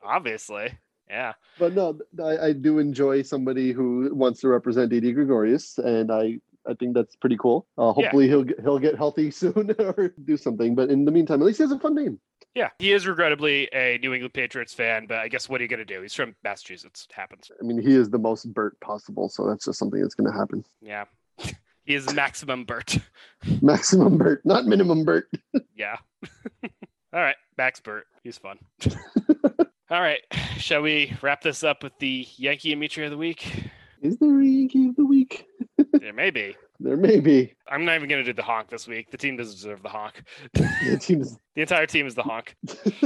Obviously, 0.02 0.76
yeah. 1.14 1.32
But 1.58 1.74
no, 1.74 1.98
I, 2.22 2.46
I 2.46 2.52
do 2.52 2.80
enjoy 2.80 3.22
somebody 3.22 3.70
who 3.70 4.10
wants 4.12 4.40
to 4.40 4.48
represent 4.48 4.90
Didi 4.90 5.12
Gregorius, 5.12 5.78
and 5.78 6.10
I 6.10 6.40
I 6.68 6.74
think 6.74 6.94
that's 6.94 7.14
pretty 7.14 7.36
cool. 7.36 7.66
Uh, 7.78 7.92
hopefully 7.92 8.26
he'll 8.26 8.42
get, 8.42 8.60
he'll 8.60 8.78
get 8.78 8.96
healthy 8.96 9.30
soon 9.42 9.74
or 9.78 10.14
do 10.24 10.36
something. 10.36 10.74
But 10.74 10.90
in 10.90 11.04
the 11.04 11.12
meantime, 11.12 11.40
at 11.40 11.46
least 11.46 11.58
he 11.58 11.64
has 11.64 11.72
a 11.72 11.78
fun 11.78 11.94
name. 11.94 12.18
Yeah, 12.54 12.70
he 12.78 12.92
is 12.92 13.06
regrettably 13.06 13.68
a 13.72 13.98
New 14.00 14.12
England 14.12 14.32
Patriots 14.32 14.74
fan, 14.74 15.06
but 15.06 15.18
I 15.18 15.28
guess 15.28 15.48
what 15.48 15.60
are 15.60 15.64
you 15.64 15.68
going 15.68 15.78
to 15.78 15.84
do? 15.84 16.02
He's 16.02 16.14
from 16.14 16.34
Massachusetts. 16.44 17.06
It 17.08 17.14
happens. 17.14 17.50
I 17.60 17.64
mean, 17.64 17.80
he 17.80 17.94
is 17.94 18.10
the 18.10 18.18
most 18.18 18.52
Bert 18.52 18.78
possible, 18.80 19.28
so 19.28 19.46
that's 19.48 19.64
just 19.64 19.78
something 19.78 20.00
that's 20.00 20.14
going 20.14 20.30
to 20.32 20.36
happen. 20.36 20.64
Yeah. 20.80 21.04
he 21.84 21.94
is 21.94 22.12
maximum 22.14 22.64
Bert. 22.64 22.98
Maximum 23.60 24.18
Bert, 24.18 24.40
not 24.46 24.66
minimum 24.66 25.04
Bert. 25.04 25.28
yeah. 25.76 25.96
All 27.12 27.20
right, 27.20 27.36
Max 27.58 27.80
Bert. 27.80 28.06
He's 28.22 28.38
fun. 28.38 28.58
All 29.94 30.00
right, 30.00 30.22
shall 30.58 30.82
we 30.82 31.16
wrap 31.22 31.40
this 31.40 31.62
up 31.62 31.84
with 31.84 31.96
the 32.00 32.26
Yankee 32.34 32.72
Ametria 32.72 33.06
of 33.06 33.12
the 33.12 33.16
week? 33.16 33.70
Is 34.02 34.18
there 34.18 34.40
a 34.40 34.44
Yankee 34.44 34.88
of 34.88 34.96
the 34.96 35.04
week? 35.04 35.46
there 35.92 36.12
may 36.12 36.30
be. 36.30 36.56
There 36.80 36.96
may 36.96 37.20
be. 37.20 37.54
I'm 37.68 37.84
not 37.84 37.94
even 37.94 38.08
going 38.08 38.24
to 38.24 38.28
do 38.28 38.34
the 38.34 38.42
honk 38.42 38.70
this 38.70 38.88
week. 38.88 39.12
The 39.12 39.16
team 39.16 39.36
doesn't 39.36 39.54
deserve 39.54 39.84
the 39.84 39.88
honk. 39.88 40.24
The 40.52 40.98
team 41.00 41.20
is. 41.20 41.38
The 41.54 41.60
entire 41.60 41.86
team 41.86 42.08
is 42.08 42.16
the 42.16 42.24
honk. 42.24 42.56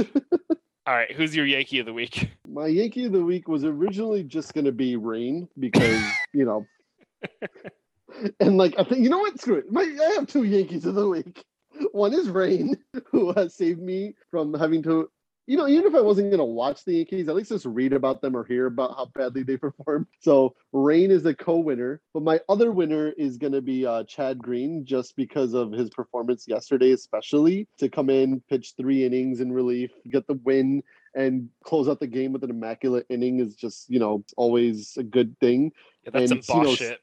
All 0.87 0.95
right, 0.95 1.11
who's 1.11 1.35
your 1.35 1.45
Yankee 1.45 1.77
of 1.77 1.85
the 1.85 1.93
week? 1.93 2.31
My 2.47 2.65
Yankee 2.65 3.05
of 3.05 3.11
the 3.11 3.23
week 3.23 3.47
was 3.47 3.63
originally 3.63 4.23
just 4.23 4.55
going 4.55 4.65
to 4.65 4.71
be 4.71 4.95
Rain 4.95 5.47
because 5.59 6.01
you 6.33 6.43
know, 6.43 6.65
and 8.39 8.57
like 8.57 8.73
I 8.79 8.83
think 8.83 9.03
you 9.03 9.11
know 9.11 9.19
what? 9.19 9.39
Screw 9.39 9.57
it. 9.57 9.71
My, 9.71 9.81
I 9.81 10.13
have 10.15 10.25
two 10.25 10.43
Yankees 10.43 10.87
of 10.87 10.95
the 10.95 11.07
week. 11.07 11.45
One 11.91 12.13
is 12.15 12.29
Rain, 12.29 12.75
who 13.11 13.31
has 13.33 13.53
saved 13.53 13.79
me 13.79 14.15
from 14.31 14.55
having 14.55 14.81
to 14.83 15.07
you 15.49 15.57
know, 15.57 15.67
even 15.67 15.87
if 15.87 15.95
I 15.95 16.01
wasn't 16.01 16.29
going 16.29 16.37
to 16.37 16.45
watch 16.45 16.85
the 16.85 16.93
Yankees, 16.93 17.27
at 17.27 17.33
least 17.33 17.49
just 17.49 17.65
read 17.65 17.91
about 17.91 18.21
them 18.21 18.37
or 18.37 18.43
hear 18.45 18.67
about 18.67 18.95
how 18.95 19.05
badly 19.15 19.41
they 19.41 19.57
perform. 19.67 20.05
So 20.19 20.55
Rain 20.73 21.09
is 21.09 21.25
a 21.25 21.33
co-winner, 21.33 22.01
but 22.13 22.21
my 22.21 22.39
other 22.47 22.71
winner 22.71 23.09
is 23.17 23.37
going 23.37 23.53
to 23.53 23.61
be 23.61 23.83
uh, 23.83 24.03
Chad 24.03 24.37
Green, 24.37 24.85
just 24.85 25.15
because 25.15 25.55
of 25.55 25.71
his 25.71 25.89
performance 25.89 26.47
yesterday, 26.47 26.91
especially 26.91 27.67
to 27.79 27.89
come 27.89 28.11
in, 28.11 28.43
pitch 28.47 28.75
three 28.77 29.03
innings 29.03 29.39
in 29.39 29.51
relief, 29.51 29.89
get 30.11 30.27
the 30.27 30.35
win, 30.43 30.83
and 31.15 31.49
close 31.63 31.89
out 31.89 31.99
the 31.99 32.05
game 32.05 32.31
with 32.31 32.43
an 32.43 32.51
immaculate 32.51 33.07
inning 33.09 33.39
is 33.39 33.55
just 33.55 33.89
you 33.89 33.97
know 33.97 34.23
always 34.37 34.95
a 34.97 35.03
good 35.03 35.35
thing. 35.39 35.71
Yeah, 36.05 36.11
that's 36.11 36.31
And, 36.31 36.45
some 36.45 36.57
you 36.59 36.63
know, 36.65 36.75
shit. 36.75 36.99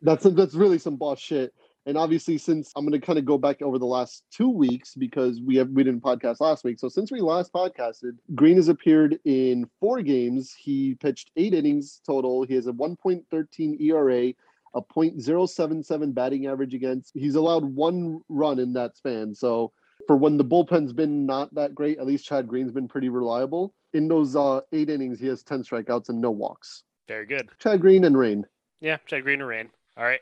That's 0.00 0.24
that's 0.24 0.54
really 0.54 0.78
some 0.78 0.96
boss 0.96 1.20
shit. 1.20 1.52
And 1.86 1.98
obviously, 1.98 2.38
since 2.38 2.72
I'm 2.76 2.86
going 2.86 2.98
to 2.98 3.04
kind 3.04 3.18
of 3.18 3.24
go 3.24 3.36
back 3.36 3.60
over 3.60 3.78
the 3.78 3.86
last 3.86 4.24
two 4.30 4.48
weeks 4.48 4.94
because 4.94 5.40
we 5.40 5.56
have 5.56 5.68
we 5.70 5.82
didn't 5.82 6.02
podcast 6.02 6.40
last 6.40 6.64
week. 6.64 6.78
So 6.78 6.88
since 6.88 7.10
we 7.10 7.20
last 7.20 7.52
podcasted, 7.52 8.16
Green 8.34 8.56
has 8.56 8.68
appeared 8.68 9.18
in 9.24 9.68
four 9.80 10.00
games. 10.02 10.54
He 10.56 10.94
pitched 10.94 11.30
eight 11.36 11.54
innings 11.54 12.00
total. 12.06 12.44
He 12.44 12.54
has 12.54 12.68
a 12.68 12.72
1.13 12.72 13.80
ERA, 13.80 14.32
a 14.74 14.82
.077 14.82 16.14
batting 16.14 16.46
average 16.46 16.74
against. 16.74 17.12
He's 17.14 17.34
allowed 17.34 17.64
one 17.64 18.20
run 18.28 18.60
in 18.60 18.72
that 18.74 18.96
span. 18.96 19.34
So 19.34 19.72
for 20.06 20.16
when 20.16 20.36
the 20.36 20.44
bullpen's 20.44 20.92
been 20.92 21.26
not 21.26 21.52
that 21.54 21.74
great, 21.74 21.98
at 21.98 22.06
least 22.06 22.26
Chad 22.26 22.46
Green's 22.46 22.72
been 22.72 22.88
pretty 22.88 23.08
reliable. 23.08 23.74
In 23.92 24.08
those 24.08 24.36
uh, 24.36 24.60
eight 24.72 24.88
innings, 24.88 25.20
he 25.20 25.26
has 25.26 25.42
10 25.42 25.64
strikeouts 25.64 26.08
and 26.08 26.20
no 26.20 26.30
walks. 26.30 26.84
Very 27.08 27.26
good. 27.26 27.50
Chad 27.58 27.80
Green 27.80 28.04
and 28.04 28.16
Rain. 28.16 28.46
Yeah, 28.80 28.98
Chad 29.06 29.24
Green 29.24 29.40
and 29.40 29.48
Rain. 29.48 29.70
All 29.96 30.04
right. 30.04 30.20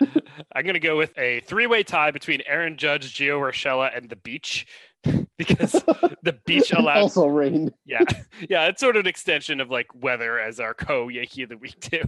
I'm 0.52 0.64
going 0.64 0.74
to 0.74 0.80
go 0.80 0.96
with 0.96 1.16
a 1.18 1.40
three 1.40 1.66
way 1.66 1.82
tie 1.82 2.10
between 2.10 2.42
Aaron 2.46 2.76
Judge, 2.76 3.14
Gio 3.14 3.38
Urshela, 3.40 3.96
and 3.96 4.08
the 4.08 4.16
beach 4.16 4.66
because 5.38 5.72
the 6.22 6.38
beach 6.44 6.72
allows. 6.76 7.16
also 7.16 7.26
Rain. 7.26 7.72
Yeah. 7.86 8.04
Yeah. 8.48 8.66
It's 8.66 8.80
sort 8.80 8.96
of 8.96 9.00
an 9.00 9.06
extension 9.06 9.60
of 9.60 9.70
like 9.70 9.86
weather 9.94 10.38
as 10.38 10.60
our 10.60 10.74
co 10.74 11.08
Yankee 11.08 11.42
of 11.44 11.48
the 11.48 11.56
week, 11.56 11.80
too. 11.80 12.02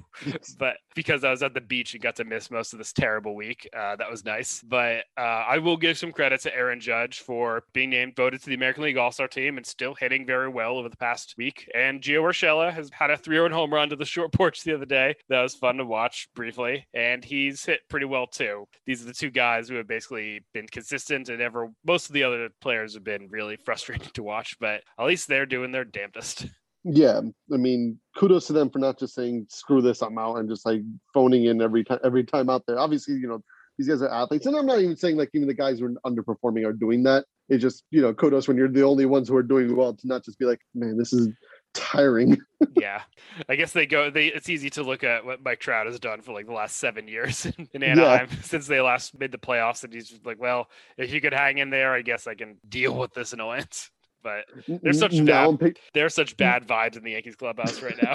But 0.59 0.77
because 0.95 1.25
I 1.25 1.31
was 1.31 1.43
at 1.43 1.55
the 1.55 1.61
beach 1.61 1.95
and 1.95 2.03
got 2.03 2.17
to 2.17 2.25
miss 2.25 2.51
most 2.51 2.73
of 2.73 2.79
this 2.79 2.93
terrible 2.93 3.35
week, 3.35 3.69
uh, 3.77 3.97
that 3.97 4.11
was 4.11 4.25
nice. 4.25 4.63
But 4.63 5.05
uh, 5.17 5.21
I 5.21 5.59
will 5.59 5.77
give 5.77 5.97
some 5.97 6.13
credit 6.13 6.41
to 6.43 6.55
Aaron 6.55 6.81
Judge 6.81 7.21
for 7.21 7.65
being 7.73 7.91
named, 7.91 8.17
voted 8.17 8.43
to 8.43 8.49
the 8.49 8.55
American 8.55 8.85
League 8.85 8.99
All 8.99 9.13
Star 9.13 9.29
team 9.29 9.57
and 9.57 9.67
still 9.67 9.95
hitting 9.95 10.27
very 10.27 10.49
well 10.49 10.77
over 10.77 10.89
the 10.89 10.97
past 10.97 11.35
week. 11.39 11.71
And 11.75 12.03
Gio 12.03 12.23
Urshela 12.23 12.73
has 12.73 12.91
had 12.93 13.11
a 13.11 13.17
three 13.17 13.39
run 13.39 13.53
home 13.53 13.73
run 13.73 13.89
to 13.89 13.97
the 13.97 14.05
short 14.05 14.33
porch 14.35 14.63
the 14.63 14.75
other 14.75 14.85
day. 14.85 15.17
That 15.31 15.43
was 15.43 15.55
fun 15.55 15.77
to 15.77 15.85
watch 15.87 16.29
briefly. 16.35 16.87
And 16.93 17.25
he's 17.25 17.65
hit 17.65 17.81
pretty 17.89 18.07
well, 18.07 18.27
too. 18.27 18.67
These 18.85 19.03
are 19.03 19.07
the 19.07 19.15
two 19.15 19.31
guys 19.31 19.69
who 19.69 19.77
have 19.77 19.89
basically 19.89 20.45
been 20.53 20.67
consistent 20.67 21.31
and 21.31 21.41
ever, 21.41 21.71
most 21.87 22.09
of 22.09 22.13
the 22.13 22.25
other 22.25 22.51
players 22.61 22.82
have 22.95 23.05
been 23.05 23.29
really 23.31 23.57
frustrating 23.65 24.11
to 24.15 24.23
watch, 24.23 24.57
but 24.61 24.83
at 24.99 25.07
least 25.07 25.29
they're 25.29 25.47
doing 25.47 25.73
their 25.73 25.85
damnedest. 25.85 26.47
Yeah, 26.85 27.21
I 27.53 27.57
mean, 27.57 28.01
kudos 28.17 28.49
to 28.49 28.53
them 28.53 28.69
for 28.69 28.81
not 28.81 28.99
just 28.99 29.15
saying 29.15 29.47
screw 29.49 29.81
this, 29.81 30.03
I'm 30.03 30.19
out, 30.19 30.37
and 30.37 30.49
just 30.49 30.67
like 30.67 30.83
phoning 31.15 31.45
in 31.45 31.63
every 31.63 31.85
time 31.85 32.01
every 32.03 32.25
time 32.25 32.51
out 32.51 32.65
there. 32.67 32.79
Obviously, 32.79 33.15
you 33.15 33.29
know 33.29 33.41
these 33.79 33.89
guys 33.89 34.03
are 34.03 34.09
athletes, 34.09 34.47
and 34.47 34.57
I'm 34.57 34.67
not 34.67 34.81
even 34.81 34.97
saying 34.97 35.17
like 35.17 35.31
even 35.33 35.47
the 35.47 35.55
guys 35.55 35.79
who 35.79 35.87
are 35.87 36.11
underperforming 36.11 36.67
are 36.67 36.73
doing 36.73 37.05
that. 37.05 37.25
It's 37.49 37.63
just 37.63 37.85
you 37.91 38.03
know 38.03 38.13
kudos 38.13 38.49
when 38.49 38.57
you're 38.57 38.69
the 38.69 38.83
only 38.83 39.07
ones 39.07 39.29
who 39.29 39.37
are 39.37 39.45
doing 39.45 39.77
well 39.77 39.95
to 39.95 40.09
not 40.09 40.25
just 40.25 40.41
be 40.41 40.45
like, 40.45 40.61
man, 40.75 40.99
this 40.99 41.13
is 41.13 41.29
tiring. 41.75 42.39
yeah, 42.79 43.03
I 43.49 43.57
guess 43.57 43.73
they 43.73 43.87
go. 43.87 44.11
They 44.11 44.27
it's 44.27 44.49
easy 44.49 44.71
to 44.71 44.83
look 44.83 45.05
at 45.05 45.25
what 45.25 45.43
Mike 45.45 45.61
Trout 45.61 45.87
has 45.87 45.99
done 45.99 46.21
for 46.23 46.33
like 46.33 46.47
the 46.47 46.53
last 46.53 46.77
seven 46.77 47.09
years 47.09 47.47
in 47.73 47.83
Anaheim 47.83 48.29
since 48.43 48.67
they 48.67 48.81
last 48.81 49.19
made 49.19 49.33
the 49.33 49.39
playoffs, 49.39 49.85
and 49.85 49.93
he's 49.93 50.19
like, 50.25 50.41
well, 50.41 50.69
if 50.97 51.13
you 51.13 51.21
could 51.21 51.33
hang 51.35 51.59
in 51.59 51.71
there, 51.71 51.93
I 51.93 52.03
guess 52.03 52.27
I 52.27 52.35
can 52.35 52.57
deal 52.69 52.95
with 52.95 53.13
this 53.15 53.33
annoyance. 53.33 53.91
But 54.23 54.45
They're 54.69 54.93
such 54.93 55.15
now 55.15 55.51
bad- 55.53 55.61
pic- 55.75 55.81
there's 55.95 56.15
such 56.15 56.37
bad 56.37 56.67
vibes 56.67 56.97
in 56.97 57.03
the 57.03 57.11
Yankees 57.13 57.35
clubhouse 57.35 57.83
right 57.83 58.01
now. 58.01 58.15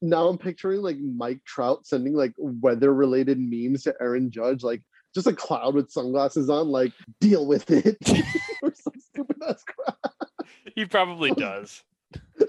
now 0.00 0.28
I'm 0.28 0.38
picturing 0.38 0.80
like 0.80 0.96
Mike 0.98 1.40
Trout 1.44 1.86
sending 1.86 2.14
like 2.14 2.32
weather 2.38 2.94
related 2.94 3.38
memes 3.40 3.82
to 3.84 3.94
Aaron 4.00 4.30
Judge, 4.30 4.62
like 4.62 4.82
just 5.14 5.26
a 5.26 5.32
cloud 5.32 5.74
with 5.74 5.90
sunglasses 5.90 6.48
on, 6.48 6.68
like 6.68 6.92
deal 7.20 7.46
with 7.46 7.68
it 7.70 7.96
or 8.62 8.72
some 8.74 8.92
stupid 9.00 9.36
ass 9.48 9.64
crap. 9.64 9.96
he 10.76 10.84
probably 10.84 11.32
does. 11.32 11.82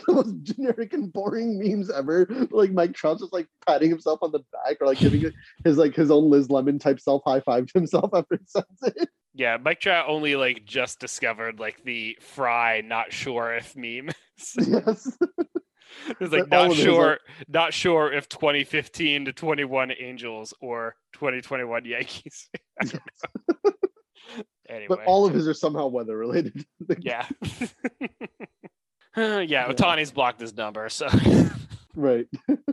the 0.08 0.14
most 0.14 0.44
generic 0.44 0.94
and 0.94 1.12
boring 1.12 1.60
memes 1.60 1.90
ever. 1.90 2.28
Like 2.52 2.72
Mike 2.72 2.94
Trout 2.94 3.20
just 3.20 3.34
like 3.34 3.48
patting 3.68 3.90
himself 3.90 4.20
on 4.22 4.32
the 4.32 4.40
back 4.52 4.78
or 4.82 4.88
like 4.88 5.00
giving 5.00 5.32
his 5.64 5.78
like 5.78 5.96
his 5.96 6.12
own 6.12 6.30
Liz 6.30 6.50
Lemon 6.50 6.80
type 6.80 7.00
self 7.00 7.22
high 7.26 7.40
five 7.42 7.66
to 7.68 7.74
himself 7.74 8.10
after 8.14 8.38
he 8.38 8.46
sends 8.46 8.96
it. 8.98 9.10
Yeah, 9.34 9.58
Mike 9.62 9.80
Trout 9.80 10.06
only 10.08 10.36
like 10.36 10.66
just 10.66 11.00
discovered 11.00 11.60
like 11.60 11.84
the 11.84 12.18
Fry 12.22 12.82
not 12.82 13.14
sure 13.14 13.54
if 13.56 13.76
meme. 13.76 14.10
yes. 14.58 15.18
It's 16.20 16.32
like 16.32 16.50
not 16.50 16.68
of 16.68 16.72
it 16.74 16.78
is, 16.78 16.84
sure, 16.84 17.10
like- 17.12 17.48
not 17.48 17.74
sure 17.74 18.14
if 18.14 18.30
2015 18.30 19.26
to 19.26 19.34
21 19.34 19.92
Angels 20.00 20.54
or 20.62 20.96
2021 21.14 21.86
Yankees. 21.86 22.48
Anyway, 24.70 24.86
But 24.88 25.04
all 25.06 25.26
of 25.26 25.34
his 25.34 25.48
are 25.48 25.54
somehow 25.56 25.88
weather 25.88 26.16
related. 26.16 26.64
yeah, 27.00 27.26
Uh, 29.30 29.40
yeah. 29.40 29.68
Ohtani's 29.68 30.12
blocked 30.12 30.40
his 30.40 30.56
number, 30.56 30.88
so 30.90 31.08
right. 31.96 32.26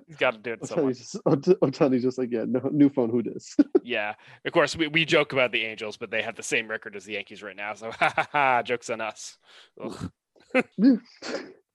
he's 0.06 0.16
got 0.16 0.32
to 0.32 0.38
do 0.38 0.52
it. 0.52 0.60
Ohtani's 0.60 0.98
just, 0.98 1.24
Ohtani's 1.24 2.02
just 2.02 2.18
like, 2.18 2.30
yeah, 2.30 2.44
no, 2.46 2.60
new 2.72 2.88
phone, 2.88 3.10
who 3.10 3.22
dis? 3.22 3.56
Yeah, 3.82 4.14
of 4.44 4.52
course 4.52 4.76
we, 4.76 4.88
we 4.88 5.04
joke 5.04 5.32
about 5.32 5.52
the 5.52 5.64
Angels, 5.64 5.96
but 5.96 6.10
they 6.10 6.22
have 6.22 6.34
the 6.34 6.42
same 6.42 6.68
record 6.68 6.96
as 6.96 7.04
the 7.04 7.14
Yankees 7.14 7.42
right 7.42 7.56
now. 7.56 7.74
So 7.74 7.90
ha 7.90 8.12
ha 8.14 8.28
ha, 8.32 8.62
jokes 8.62 8.90
on 8.90 9.00
us. 9.00 9.38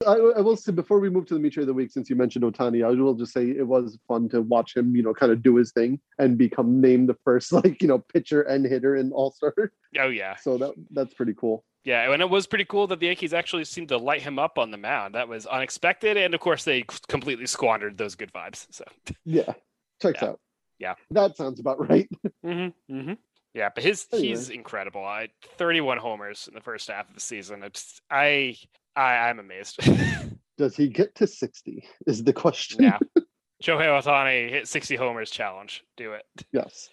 I, 0.07 0.13
I 0.13 0.41
will 0.41 0.57
say 0.57 0.71
before 0.71 0.99
we 0.99 1.09
move 1.09 1.25
to 1.27 1.33
the 1.33 1.39
Meteor 1.39 1.61
of 1.61 1.67
the 1.67 1.73
Week, 1.73 1.91
since 1.91 2.09
you 2.09 2.15
mentioned 2.15 2.43
Ohtani, 2.43 2.85
I 2.85 2.89
will 2.89 3.13
just 3.13 3.33
say 3.33 3.49
it 3.49 3.67
was 3.67 3.97
fun 4.07 4.29
to 4.29 4.41
watch 4.41 4.75
him, 4.75 4.95
you 4.95 5.03
know, 5.03 5.13
kind 5.13 5.31
of 5.31 5.43
do 5.43 5.55
his 5.55 5.71
thing 5.71 5.99
and 6.17 6.37
become 6.37 6.81
named 6.81 7.09
the 7.09 7.17
first, 7.23 7.51
like, 7.51 7.81
you 7.81 7.87
know, 7.87 7.99
pitcher 7.99 8.41
and 8.41 8.65
hitter 8.65 8.95
in 8.95 9.11
All 9.11 9.31
Star. 9.31 9.53
Oh 9.99 10.07
yeah, 10.07 10.35
So 10.35 10.57
that 10.57 10.73
that's 10.91 11.13
pretty 11.13 11.33
cool. 11.33 11.63
Yeah, 11.83 12.11
and 12.11 12.21
it 12.21 12.29
was 12.29 12.45
pretty 12.45 12.65
cool 12.65 12.85
that 12.87 12.99
the 12.99 13.07
Yankees 13.07 13.33
actually 13.33 13.65
seemed 13.65 13.89
to 13.89 13.97
light 13.97 14.21
him 14.21 14.37
up 14.37 14.59
on 14.59 14.69
the 14.71 14.77
mound. 14.77 15.15
That 15.15 15.27
was 15.27 15.45
unexpected, 15.47 16.15
and 16.15 16.33
of 16.35 16.39
course 16.39 16.63
they 16.63 16.83
completely 17.07 17.47
squandered 17.47 17.97
those 17.97 18.13
good 18.15 18.31
vibes. 18.31 18.67
So, 18.71 18.83
Yeah, 19.25 19.53
checks 20.01 20.19
Yeah. 20.21 20.27
out. 20.29 20.39
Yeah. 20.79 20.93
that 21.11 21.37
sounds 21.37 21.59
about 21.59 21.79
right. 21.89 22.07
mm-hmm, 22.45 22.93
mm-hmm. 22.93 23.13
yeah, 23.53 23.69
but 23.73 23.83
his 23.83 24.05
Anyway. 24.13 24.27
he's 24.29 24.49
incredible. 24.49 25.03
I 25.03 25.29
31 25.57 25.97
homers 25.97 26.47
in 26.47 26.53
the 26.53 26.61
first 26.61 26.87
half 26.89 27.07
of 27.09 27.15
the 27.15 27.21
season. 27.21 27.63
It's 27.63 27.99
I 28.09 28.55
I 28.95 29.29
I'm 29.29 29.39
amazed. 29.39 29.79
Does 30.57 30.75
he 30.75 30.87
get 30.87 31.15
to 31.15 31.25
sixty? 31.27 31.87
Is 32.05 32.23
the 32.23 32.33
question. 32.33 32.83
yeah, 32.83 32.99
Shohei 33.63 33.87
Ohtani 33.87 34.49
hit 34.49 34.67
60 34.67 34.95
homers 34.97 35.29
challenge. 35.31 35.83
Do 35.97 36.13
it. 36.13 36.23
Yes. 36.51 36.89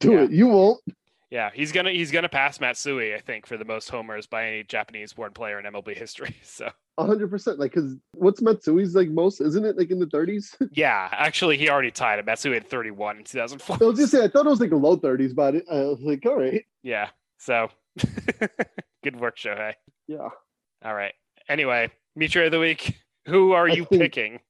Do 0.00 0.12
Yeah. 0.12 0.22
it. 0.22 0.30
You 0.32 0.48
won't. 0.48 0.80
Yeah, 1.32 1.48
he's 1.54 1.72
gonna 1.72 1.90
he's 1.92 2.10
gonna 2.10 2.28
pass 2.28 2.60
Matsui, 2.60 3.14
I 3.14 3.18
think, 3.18 3.46
for 3.46 3.56
the 3.56 3.64
most 3.64 3.88
homers 3.88 4.26
by 4.26 4.46
any 4.46 4.64
Japanese 4.64 5.14
born 5.14 5.32
player 5.32 5.58
in 5.58 5.64
MLB 5.64 5.96
history. 5.96 6.36
So 6.44 6.68
hundred 7.00 7.30
percent. 7.30 7.58
Like, 7.58 7.72
cause 7.72 7.96
what's 8.12 8.42
Matsui's 8.42 8.94
like 8.94 9.08
most? 9.08 9.40
Isn't 9.40 9.64
it 9.64 9.78
like 9.78 9.90
in 9.90 9.98
the 9.98 10.06
thirties? 10.06 10.54
yeah, 10.72 11.08
actually, 11.10 11.56
he 11.56 11.70
already 11.70 11.90
tied 11.90 12.18
it. 12.18 12.26
Matsui 12.26 12.52
had 12.52 12.68
thirty 12.68 12.90
one 12.90 13.16
in 13.16 13.24
two 13.24 13.38
thousand 13.38 13.62
four. 13.62 13.78
I 13.80 13.84
was 13.84 13.98
just 13.98 14.12
say 14.12 14.22
I 14.22 14.28
thought 14.28 14.44
it 14.44 14.50
was 14.50 14.60
like 14.60 14.72
a 14.72 14.76
low 14.76 14.96
thirties, 14.96 15.32
but 15.32 15.54
I 15.54 15.84
was 15.84 16.00
like, 16.02 16.26
all 16.26 16.36
right. 16.36 16.62
Yeah. 16.82 17.08
So 17.38 17.70
good 19.02 19.18
work, 19.18 19.38
Shohei. 19.38 19.72
Yeah. 20.06 20.28
All 20.84 20.94
right. 20.94 21.14
Anyway, 21.48 21.90
Mitra 22.14 22.44
of 22.44 22.52
the 22.52 22.60
week. 22.60 22.94
Who 23.26 23.52
are 23.52 23.70
I 23.70 23.72
you 23.72 23.86
think- 23.86 24.02
picking? 24.02 24.40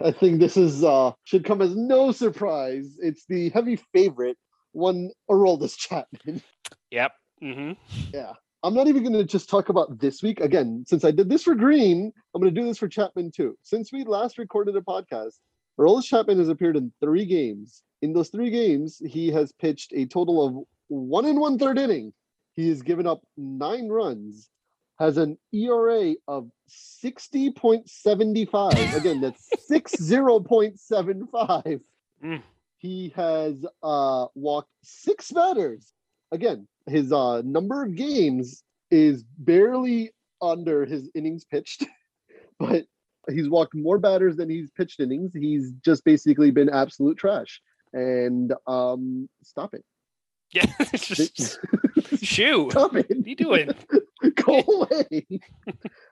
I 0.00 0.10
think 0.12 0.40
this 0.40 0.56
is 0.58 0.84
uh 0.84 1.12
should 1.24 1.44
come 1.44 1.62
as 1.62 1.74
no 1.74 2.12
surprise. 2.12 2.96
It's 3.00 3.24
the 3.28 3.48
heavy 3.50 3.76
favorite, 3.94 4.36
one 4.72 5.10
Aroldis 5.30 5.76
Chapman. 5.76 6.42
Yep. 6.90 7.12
Mm-hmm. 7.42 7.72
Yeah. 8.12 8.32
I'm 8.64 8.74
not 8.74 8.86
even 8.86 9.02
going 9.02 9.14
to 9.14 9.24
just 9.24 9.48
talk 9.50 9.68
about 9.70 9.98
this 9.98 10.22
week. 10.22 10.38
Again, 10.40 10.84
since 10.86 11.04
I 11.04 11.10
did 11.10 11.28
this 11.28 11.42
for 11.42 11.54
Green, 11.56 12.12
I'm 12.34 12.40
going 12.40 12.54
to 12.54 12.60
do 12.60 12.64
this 12.66 12.78
for 12.78 12.86
Chapman 12.88 13.32
too. 13.32 13.56
Since 13.62 13.92
we 13.92 14.04
last 14.04 14.38
recorded 14.38 14.76
a 14.76 14.80
podcast, 14.80 15.34
Aroldis 15.80 16.04
Chapman 16.04 16.38
has 16.38 16.48
appeared 16.48 16.76
in 16.76 16.92
three 17.00 17.24
games. 17.24 17.82
In 18.02 18.12
those 18.12 18.28
three 18.28 18.50
games, 18.50 19.00
he 19.04 19.32
has 19.32 19.50
pitched 19.52 19.92
a 19.94 20.06
total 20.06 20.46
of 20.46 20.64
one 20.88 21.24
and 21.24 21.40
one 21.40 21.58
third 21.58 21.78
inning. 21.78 22.12
He 22.54 22.68
has 22.68 22.82
given 22.82 23.06
up 23.06 23.22
nine 23.36 23.88
runs, 23.88 24.50
has 24.98 25.16
an 25.16 25.38
ERA 25.52 26.14
of 26.28 26.50
60.75. 26.68 28.96
Again, 28.96 29.20
that's 29.20 29.48
60.75. 29.70 31.80
Mm. 32.24 32.42
He 32.82 33.12
has 33.14 33.64
uh, 33.82 34.26
walked 34.34 34.72
six 34.82 35.30
batters. 35.30 35.92
Again, 36.32 36.66
his 36.88 37.12
uh, 37.12 37.40
number 37.42 37.84
of 37.84 37.94
games 37.94 38.64
is 38.90 39.24
barely 39.38 40.10
under 40.42 40.84
his 40.84 41.08
innings 41.14 41.44
pitched, 41.44 41.86
but 42.58 42.84
he's 43.30 43.48
walked 43.48 43.76
more 43.76 43.98
batters 43.98 44.36
than 44.36 44.50
he's 44.50 44.72
pitched 44.72 44.98
innings. 44.98 45.32
He's 45.32 45.70
just 45.84 46.04
basically 46.04 46.50
been 46.50 46.68
absolute 46.68 47.16
trash. 47.16 47.60
And 47.92 48.52
um, 48.66 49.28
stop 49.44 49.74
it. 49.74 49.84
Yeah. 50.50 50.66
just, 50.96 51.60
shoo. 52.20 52.64
What 52.64 52.72
Stop 52.72 52.96
it. 52.96 53.06
are 53.10 53.14
you 53.24 53.36
doing? 53.36 53.70
Go 54.36 54.60
away. 54.60 55.26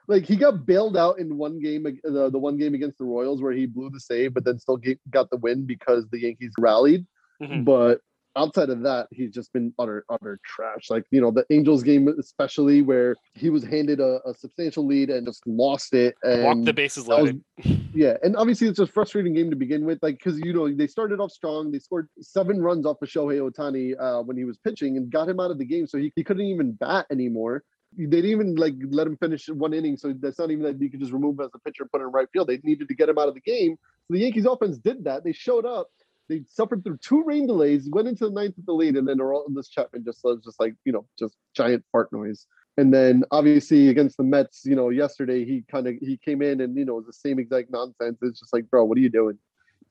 like 0.07 0.25
he 0.25 0.35
got 0.35 0.65
bailed 0.65 0.97
out 0.97 1.19
in 1.19 1.37
one 1.37 1.59
game, 1.59 1.83
the, 2.03 2.29
the 2.29 2.39
one 2.39 2.57
game 2.57 2.73
against 2.73 2.97
the 2.97 3.05
Royals 3.05 3.41
where 3.41 3.51
he 3.53 3.65
blew 3.65 3.89
the 3.89 3.99
save, 3.99 4.33
but 4.33 4.43
then 4.45 4.59
still 4.59 4.77
ga- 4.77 4.99
got 5.09 5.29
the 5.29 5.37
win 5.37 5.65
because 5.65 6.05
the 6.11 6.19
Yankees 6.21 6.51
rallied. 6.59 7.05
Mhm. 7.41 7.65
But 7.65 8.01
outside 8.37 8.69
of 8.69 8.81
that, 8.83 9.07
he's 9.11 9.31
just 9.31 9.51
been 9.51 9.73
utter 9.77 10.05
utter 10.09 10.39
trash. 10.45 10.89
Like 10.89 11.05
you 11.11 11.19
know 11.19 11.31
the 11.31 11.45
Angels 11.49 11.83
game 11.83 12.07
especially 12.19 12.81
where 12.81 13.15
he 13.33 13.49
was 13.49 13.63
handed 13.63 13.99
a, 13.99 14.19
a 14.25 14.33
substantial 14.33 14.85
lead 14.85 15.09
and 15.09 15.25
just 15.27 15.45
lost 15.45 15.93
it. 15.93 16.15
And 16.23 16.43
Walk 16.43 16.57
the 16.63 16.73
bases 16.73 17.05
that 17.05 17.21
was- 17.21 17.33
loaded. 17.33 17.43
yeah, 17.93 18.15
and 18.23 18.35
obviously 18.37 18.67
it's 18.67 18.79
a 18.79 18.87
frustrating 18.87 19.33
game 19.33 19.49
to 19.49 19.55
begin 19.55 19.85
with, 19.85 19.99
like 20.01 20.17
because 20.17 20.39
you 20.39 20.53
know 20.53 20.73
they 20.73 20.87
started 20.87 21.19
off 21.19 21.31
strong. 21.31 21.71
They 21.71 21.79
scored 21.79 22.07
seven 22.21 22.61
runs 22.61 22.85
off 22.85 23.01
of 23.01 23.09
Shohei 23.09 23.41
Ohtani 23.51 23.95
uh, 23.99 24.21
when 24.23 24.37
he 24.37 24.45
was 24.45 24.57
pitching 24.57 24.97
and 24.97 25.11
got 25.11 25.27
him 25.27 25.39
out 25.39 25.51
of 25.51 25.57
the 25.57 25.65
game, 25.65 25.87
so 25.87 25.97
he, 25.97 26.11
he 26.15 26.23
couldn't 26.23 26.45
even 26.45 26.71
bat 26.73 27.07
anymore. 27.11 27.63
They 27.97 28.05
didn't 28.05 28.31
even 28.31 28.55
like 28.55 28.75
let 28.89 29.07
him 29.07 29.17
finish 29.17 29.47
one 29.49 29.73
inning, 29.73 29.97
so 29.97 30.13
that's 30.13 30.39
not 30.39 30.51
even 30.51 30.63
that 30.63 30.81
you 30.81 30.89
could 30.89 30.99
just 30.99 31.11
remove 31.11 31.39
him 31.39 31.45
as 31.45 31.51
a 31.53 31.59
pitcher 31.59 31.83
and 31.83 31.91
put 31.91 32.01
him 32.01 32.07
in 32.07 32.13
right 32.13 32.27
field. 32.31 32.47
They 32.47 32.59
needed 32.63 32.87
to 32.87 32.93
get 32.93 33.09
him 33.09 33.17
out 33.17 33.27
of 33.27 33.33
the 33.33 33.41
game. 33.41 33.77
So 34.07 34.13
the 34.13 34.19
Yankees 34.19 34.45
offense 34.45 34.77
did 34.77 35.03
that. 35.03 35.23
They 35.23 35.33
showed 35.33 35.65
up. 35.65 35.87
They 36.29 36.43
suffered 36.47 36.83
through 36.83 36.97
two 36.97 37.23
rain 37.23 37.47
delays, 37.47 37.89
went 37.89 38.07
into 38.07 38.25
the 38.25 38.31
ninth 38.31 38.55
with 38.55 38.65
the 38.65 38.73
lead, 38.73 38.95
and 38.95 39.05
then 39.05 39.17
they're 39.17 39.33
all 39.33 39.45
in 39.45 39.53
this 39.53 39.67
Chapman 39.67 40.05
just 40.05 40.23
was 40.23 40.39
just 40.43 40.59
like 40.59 40.75
you 40.85 40.93
know 40.93 41.05
just 41.19 41.35
giant 41.55 41.83
fart 41.91 42.11
noise. 42.13 42.45
And 42.77 42.93
then 42.93 43.23
obviously 43.31 43.89
against 43.89 44.17
the 44.17 44.23
Mets, 44.23 44.61
you 44.65 44.75
know, 44.75 44.89
yesterday 44.89 45.43
he 45.43 45.63
kind 45.69 45.87
of 45.87 45.95
he 46.01 46.17
came 46.17 46.41
in 46.41 46.61
and 46.61 46.77
you 46.77 46.85
know 46.85 46.93
it 46.93 47.05
was 47.05 47.07
the 47.07 47.13
same 47.13 47.39
exact 47.39 47.69
nonsense. 47.69 48.17
It's 48.21 48.39
just 48.39 48.53
like, 48.53 48.69
bro, 48.69 48.85
what 48.85 48.97
are 48.97 49.01
you 49.01 49.09
doing? 49.09 49.37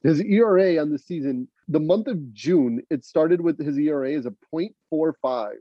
His 0.02 0.22
ERA 0.22 0.78
on 0.78 0.90
the 0.90 0.98
season, 0.98 1.46
the 1.68 1.80
month 1.80 2.06
of 2.06 2.32
June, 2.32 2.82
it 2.88 3.04
started 3.04 3.42
with 3.42 3.62
his 3.62 3.76
ERA 3.78 4.10
is 4.10 4.24
a 4.24 4.34
0.45. 4.54 5.52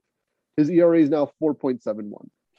His 0.59 0.69
ERA 0.69 0.99
is 0.99 1.09
now 1.09 1.31
4.71. 1.41 2.11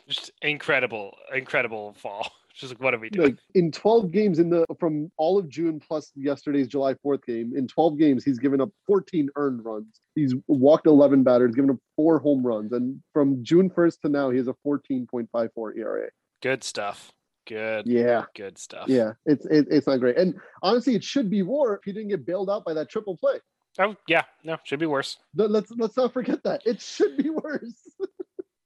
Just 0.09 0.33
incredible, 0.41 1.17
incredible 1.35 1.95
fall. 1.99 2.33
Just 2.55 2.73
like, 2.73 2.83
what 2.83 2.95
are 2.95 2.99
we 2.99 3.11
doing? 3.11 3.29
Like 3.29 3.39
in 3.55 3.71
12 3.71 4.11
games 4.11 4.39
in 4.39 4.51
the 4.51 4.67
from 4.81 5.13
all 5.19 5.39
of 5.39 5.49
June 5.49 5.79
plus 5.79 6.11
yesterday's 6.17 6.67
July 6.67 6.95
4th 6.95 7.25
game, 7.25 7.53
in 7.55 7.69
12 7.69 7.97
games, 7.99 8.25
he's 8.25 8.39
given 8.39 8.61
up 8.61 8.71
14 8.87 9.29
earned 9.37 9.65
runs. 9.65 10.01
He's 10.15 10.35
walked 10.49 10.87
11 10.87 11.23
batters, 11.23 11.55
given 11.55 11.71
up 11.71 11.77
four 11.95 12.19
home 12.19 12.45
runs. 12.45 12.73
And 12.73 13.01
from 13.13 13.45
June 13.45 13.71
1st 13.71 14.01
to 14.01 14.09
now, 14.09 14.31
he 14.31 14.39
has 14.39 14.49
a 14.49 14.55
14.54 14.67 15.79
ERA. 15.79 16.09
Good 16.43 16.65
stuff. 16.65 17.13
Good, 17.47 17.87
Yeah. 17.87 18.25
good 18.35 18.59
stuff. 18.59 18.89
Yeah, 18.89 19.13
it's 19.27 19.47
it, 19.47 19.69
it's 19.71 19.87
not 19.87 20.01
great. 20.01 20.17
And 20.17 20.35
honestly, 20.63 20.95
it 20.95 21.05
should 21.05 21.31
be 21.31 21.43
more 21.43 21.77
if 21.77 21.85
he 21.85 21.93
didn't 21.93 22.09
get 22.09 22.27
bailed 22.27 22.51
out 22.51 22.65
by 22.65 22.75
that 22.75 22.89
triple 22.89 23.17
play. 23.17 23.39
Oh, 23.79 23.95
yeah. 24.09 24.23
No, 24.45 24.59
should 24.65 24.81
be 24.81 24.87
worse. 24.87 25.17
Let- 25.35 25.51
Let's 25.51 25.71
let's 25.71 25.97
not 25.97 26.13
forget 26.13 26.43
that. 26.45 26.63
It 26.67 26.81
should 26.81 27.17
be 27.17 27.31
worse. 27.31 27.75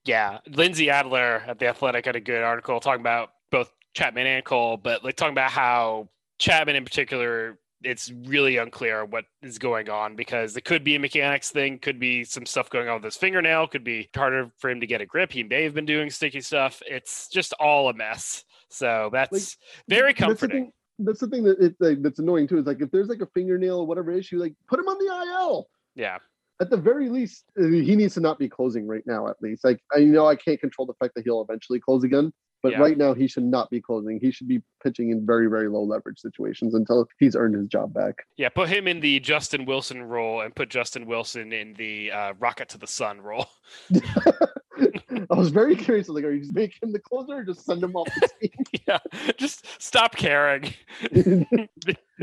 Yeah, 0.07 0.41
Lindsay 0.47 0.91
Adler 0.91 1.43
at 1.47 1.59
the 1.59 1.67
Athletic 1.67 2.05
had 2.05 2.15
a 2.15 2.21
good 2.21 2.43
article 2.43 2.79
talking 2.79 3.01
about 3.01 3.31
both 3.51 3.73
Chapman 3.95 4.27
and 4.27 4.45
Cole, 4.45 4.77
but 4.77 5.03
like 5.03 5.17
talking 5.17 5.33
about 5.33 5.51
how 5.51 6.11
Chapman 6.39 6.77
in 6.77 6.85
particular, 6.85 7.59
it's 7.83 8.13
really 8.27 8.59
unclear 8.59 9.07
what 9.07 9.25
is 9.43 9.59
going 9.59 9.89
on 9.89 10.15
because 10.15 10.59
it 10.59 10.67
could 10.67 10.85
be 10.85 10.95
a 10.97 10.99
mechanics 10.99 11.51
thing, 11.51 11.79
could 11.79 11.99
be 11.99 12.23
some 12.23 12.45
stuff 12.45 12.69
going 12.69 12.87
on 12.87 12.97
with 12.97 13.05
his 13.05 13.17
fingernail, 13.17 13.67
could 13.67 13.83
be 13.83 14.11
harder 14.15 14.51
for 14.59 14.69
him 14.69 14.81
to 14.81 14.87
get 14.87 15.01
a 15.01 15.07
grip. 15.07 15.33
He 15.33 15.43
may 15.43 15.63
have 15.65 15.73
been 15.73 15.87
doing 15.87 16.11
sticky 16.11 16.43
stuff. 16.43 16.83
It's 16.87 17.29
just 17.29 17.55
all 17.55 17.89
a 17.89 17.95
mess. 17.95 18.45
So 18.69 19.09
that's 19.11 19.33
Like, 19.33 19.43
very 19.89 20.13
comforting. 20.13 20.65
thing- 20.65 20.73
That's 20.99 21.21
the 21.21 21.27
thing 21.27 21.43
that 21.45 21.59
it's 21.61 21.81
like 21.81 22.03
that's 22.03 22.19
annoying 22.19 22.47
too. 22.47 22.59
Is 22.59 22.67
like 22.67 22.81
if 22.81 22.91
there's 22.91 23.09
like 23.09 23.21
a 23.21 23.27
fingernail 23.27 23.79
or 23.81 23.87
whatever 23.87 24.11
issue, 24.13 24.39
like 24.39 24.55
put 24.69 24.79
him 24.79 24.89
on 24.89 24.99
the 24.99 25.31
IL. 25.33 25.69
Yeah. 25.95 26.19
At 26.61 26.71
the 26.71 26.77
very 26.77 27.09
least, 27.09 27.45
uh, 27.61 27.67
he 27.67 27.97
needs 27.97 28.15
to 28.15 28.21
not 28.21 28.39
be 28.39 28.49
closing 28.49 28.87
right 28.87 29.03
now. 29.07 29.27
At 29.27 29.37
least, 29.43 29.65
like 29.65 29.81
I 29.93 30.01
know 30.01 30.27
I 30.29 30.37
can't 30.37 30.61
control 30.61 30.87
the 30.87 30.95
fact 30.95 31.15
that 31.17 31.25
he'll 31.25 31.43
eventually 31.43 31.81
close 31.81 32.05
again, 32.05 32.33
but 32.63 32.73
Yeah. 32.73 32.79
right 32.79 32.97
now 32.97 33.13
he 33.13 33.27
should 33.27 33.43
not 33.43 33.71
be 33.71 33.81
closing. 33.81 34.21
He 34.21 34.31
should 34.31 34.47
be 34.47 34.63
pitching 34.83 35.11
in 35.11 35.27
very 35.27 35.49
very 35.49 35.69
low 35.69 35.83
leverage 35.83 36.21
situations 36.21 36.75
until 36.75 37.09
he's 37.19 37.35
earned 37.35 37.57
his 37.57 37.67
job 37.67 37.93
back. 37.93 38.25
Yeah. 38.37 38.51
Put 38.51 38.69
him 38.69 38.87
in 38.87 39.01
the 39.01 39.19
Justin 39.19 39.65
Wilson 39.65 40.01
role 40.05 40.43
and 40.43 40.55
put 40.55 40.71
Justin 40.71 41.07
Wilson 41.07 41.53
in 41.53 41.75
the 41.75 42.13
uh, 42.13 42.33
Rocket 42.39 42.69
to 42.69 42.79
the 42.79 42.87
Sun 42.87 43.21
role. 43.21 43.49
I 45.31 45.35
was 45.35 45.51
very 45.51 45.77
curious. 45.77 46.09
Like, 46.09 46.25
are 46.25 46.33
you 46.33 46.41
just 46.41 46.55
making 46.55 46.79
him 46.83 46.93
the 46.93 46.99
closer 46.99 47.35
or 47.35 47.45
just 47.45 47.65
send 47.65 47.83
him 47.83 47.97
off 47.97 48.09
the 48.21 48.29
team? 48.41 48.83
yeah. 48.87 48.99
Just 49.37 49.67
stop 49.83 50.17
caring. 50.17 50.75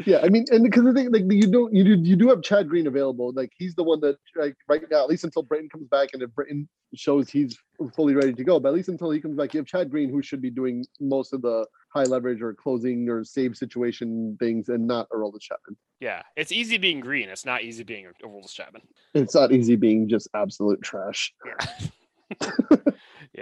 yeah, 0.05 0.19
I 0.23 0.29
mean, 0.29 0.45
and 0.51 0.63
because 0.63 0.83
the 0.83 0.93
thing, 0.93 1.11
like 1.11 1.23
you 1.29 1.47
don't, 1.47 1.73
you 1.73 1.83
do, 1.83 2.01
you 2.01 2.15
do 2.15 2.29
have 2.29 2.41
Chad 2.41 2.69
Green 2.69 2.87
available. 2.87 3.31
Like 3.33 3.51
he's 3.55 3.75
the 3.75 3.83
one 3.83 3.99
that, 4.01 4.17
like 4.35 4.55
right 4.67 4.81
now, 4.89 5.03
at 5.03 5.09
least 5.09 5.23
until 5.23 5.43
Britton 5.43 5.69
comes 5.69 5.87
back, 5.87 6.09
and 6.13 6.21
if 6.21 6.33
Britton 6.35 6.67
shows 6.93 7.29
he's 7.29 7.57
fully 7.95 8.13
ready 8.15 8.33
to 8.33 8.43
go, 8.43 8.59
but 8.59 8.69
at 8.69 8.75
least 8.75 8.89
until 8.89 9.11
he 9.11 9.21
comes 9.21 9.37
back, 9.37 9.53
you 9.53 9.59
have 9.59 9.67
Chad 9.67 9.89
Green 9.89 10.09
who 10.09 10.21
should 10.21 10.41
be 10.41 10.49
doing 10.49 10.85
most 10.99 11.33
of 11.33 11.41
the 11.41 11.65
high 11.93 12.03
leverage 12.03 12.41
or 12.41 12.53
closing 12.53 13.09
or 13.09 13.23
save 13.23 13.57
situation 13.57 14.37
things, 14.39 14.69
and 14.69 14.87
not 14.87 15.09
Aroldis 15.09 15.41
Chapman. 15.41 15.77
Yeah, 15.99 16.23
it's 16.35 16.51
easy 16.51 16.77
being 16.77 16.99
green. 16.99 17.29
It's 17.29 17.45
not 17.45 17.63
easy 17.63 17.83
being 17.83 18.07
a 18.07 18.27
Aroldis 18.27 18.53
Chapman. 18.53 18.81
It's 19.13 19.35
not 19.35 19.51
easy 19.51 19.75
being 19.75 20.07
just 20.09 20.27
absolute 20.33 20.81
trash. 20.81 21.33
Yeah. 21.45 21.87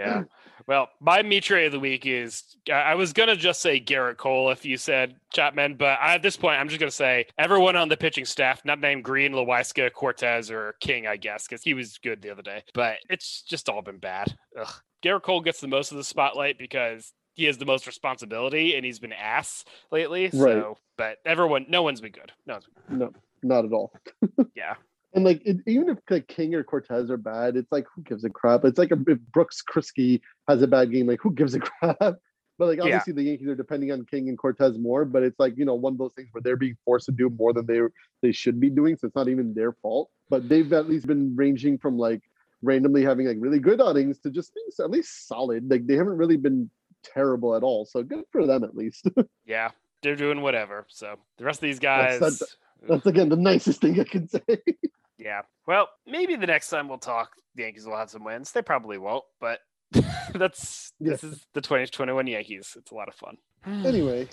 Well, 0.68 0.90
my 1.00 1.24
Mitre 1.24 1.66
of 1.66 1.72
the 1.72 1.80
week 1.80 2.06
is 2.06 2.44
I- 2.70 2.74
I 2.92 2.96
was 2.96 3.12
gonna 3.14 3.36
just 3.36 3.62
say 3.62 3.80
Gerrit 3.82 4.18
Cole 4.18 4.52
if 4.52 4.66
you 4.66 4.78
said 4.78 5.16
Chapman, 5.34 5.76
but 5.76 5.98
at 6.02 6.22
this 6.22 6.38
point 6.38 6.60
I'm 6.60 6.68
just 6.70 6.80
gonna 6.80 6.92
say 6.92 7.26
everyone 7.40 7.76
on 7.76 7.90
the 7.90 7.98
pitching 7.98 8.26
staff, 8.26 8.64
not 8.66 8.80
named 8.80 9.04
Green, 9.04 9.32
Loaisiga, 9.32 9.92
Cortes, 9.92 10.52
or 10.52 10.76
King, 10.80 11.08
I 11.08 11.18
guess, 11.18 11.48
because 11.48 11.64
he 11.64 11.74
was 11.74 11.98
good 11.98 12.22
the 12.22 12.30
other 12.30 12.44
day. 12.44 12.64
But 12.74 12.98
it's 13.10 13.42
just 13.42 13.68
all 13.68 13.82
been 13.82 13.98
bad. 13.98 14.36
Ugh. 14.60 14.68
Gerrit 15.04 15.24
Cole 15.24 15.42
gets 15.42 15.60
the 15.60 15.68
most 15.68 15.92
of 15.92 15.98
the 15.98 16.04
spotlight 16.04 16.58
because 16.60 17.14
he 17.34 17.46
has 17.46 17.58
the 17.58 17.66
most 17.66 17.88
responsibility 17.88 18.76
and 18.76 18.86
he's 18.86 19.00
been 19.00 19.14
ass 19.14 19.64
lately. 19.92 20.30
So, 20.62 20.78
but 20.98 21.18
everyone, 21.26 21.66
no 21.70 21.82
one's 21.84 22.02
been 22.02 22.12
good. 22.12 22.32
No 22.46 22.56
one's 22.56 22.66
been 22.90 23.00
No, 23.00 23.14
not 23.42 23.66
at 23.66 23.72
all. 23.72 23.92
Yeah. 24.56 24.76
And 25.14 25.26
like, 25.26 25.42
it, 25.46 25.58
even 25.66 25.90
if 25.90 25.98
like 26.10 26.28
King 26.28 26.54
or 26.54 26.64
Cortes 26.64 27.10
are 27.10 27.18
bad, 27.18 27.56
it's 27.56 27.72
like 27.72 27.86
who 27.96 28.04
gives 28.04 28.24
a 28.24 28.30
crap? 28.30 28.64
It's 28.64 28.78
like 28.78 28.92
if 28.92 29.20
Brooks 29.34 29.62
Kriske 29.68 30.22
has 30.48 30.62
a 30.62 30.68
bad 30.68 30.92
game, 30.92 31.08
like 31.08 31.20
who 31.22 31.32
gives 31.34 31.56
a 31.56 31.60
crap? 31.80 31.98
But 32.60 32.68
like 32.68 32.78
Yeah. 32.78 32.84
obviously 32.84 33.14
the 33.14 33.24
Yankees 33.24 33.48
are 33.48 33.56
depending 33.56 33.92
on 33.92 34.06
King 34.06 34.30
and 34.30 34.38
Cortes 34.38 34.78
more, 34.78 35.06
but 35.06 35.24
it's 35.24 35.40
like 35.40 35.58
you 35.58 35.66
know 35.66 35.74
one 35.76 35.94
of 35.94 35.98
those 36.00 36.14
things 36.14 36.28
where 36.32 36.42
they're 36.42 36.58
being 36.58 36.78
forced 36.86 37.06
to 37.08 37.12
do 37.12 37.30
more 37.30 37.54
than 37.54 37.66
they 37.66 37.80
they 38.22 38.32
should 38.32 38.60
be 38.60 38.70
doing, 38.70 38.98
so 38.98 39.08
it's 39.08 39.16
not 39.16 39.30
even 39.30 39.54
their 39.54 39.72
fault. 39.72 40.10
But 40.30 40.48
they've 40.48 40.72
at 40.74 40.88
least 40.88 41.08
been 41.08 41.36
ranging 41.36 41.78
from 41.80 41.98
like 41.98 42.22
randomly 42.62 43.04
having 43.04 43.26
like 43.28 43.38
really 43.40 43.60
good 43.60 43.82
outings 43.82 44.20
to 44.20 44.30
just 44.30 44.54
being 44.54 44.68
at 44.80 44.92
least 44.92 45.28
solid. 45.28 45.72
Like 45.72 45.88
they 45.88 45.96
haven't 45.96 46.18
really 46.18 46.38
been 46.38 46.70
terrible 47.04 47.56
at 47.56 47.64
all, 47.64 47.86
so 47.86 48.04
good 48.04 48.26
for 48.32 48.46
them 48.46 48.64
at 48.64 48.76
least. 48.76 49.08
Yeah. 49.46 49.72
They're 50.04 50.16
doing 50.16 50.42
whatever. 50.42 50.86
So 50.90 51.16
the 51.38 51.46
rest 51.46 51.58
of 51.58 51.62
these 51.64 51.80
That's- 51.80 52.20
guys. 52.20 52.44
That's 52.88 53.06
again 53.06 53.28
the 53.28 53.36
nicest 53.36 53.82
thing 53.82 54.00
I 54.00 54.04
can 54.06 54.28
say. 54.30 54.42
Yeah. 55.20 55.42
Well, 55.68 55.90
maybe 56.08 56.36
the 56.36 56.48
next 56.48 56.70
time 56.70 56.88
we'll 56.88 56.98
talk, 56.98 57.32
the 57.56 57.64
Yankees 57.64 57.86
will 57.86 57.98
have 57.98 58.10
some 58.10 58.24
wins. 58.24 58.52
They 58.54 58.62
probably 58.62 58.98
won't, 58.98 59.26
but 59.42 59.60
that's 60.34 60.94
Yeah. 61.00 61.12
this 61.12 61.24
is 61.24 61.46
the 61.54 61.62
2021 61.62 62.26
Yankees. 62.28 62.76
It's 62.80 62.92
a 62.92 62.96
lot 62.96 63.08
of 63.10 63.14
fun. 63.16 63.38
Anyway, 63.86 64.28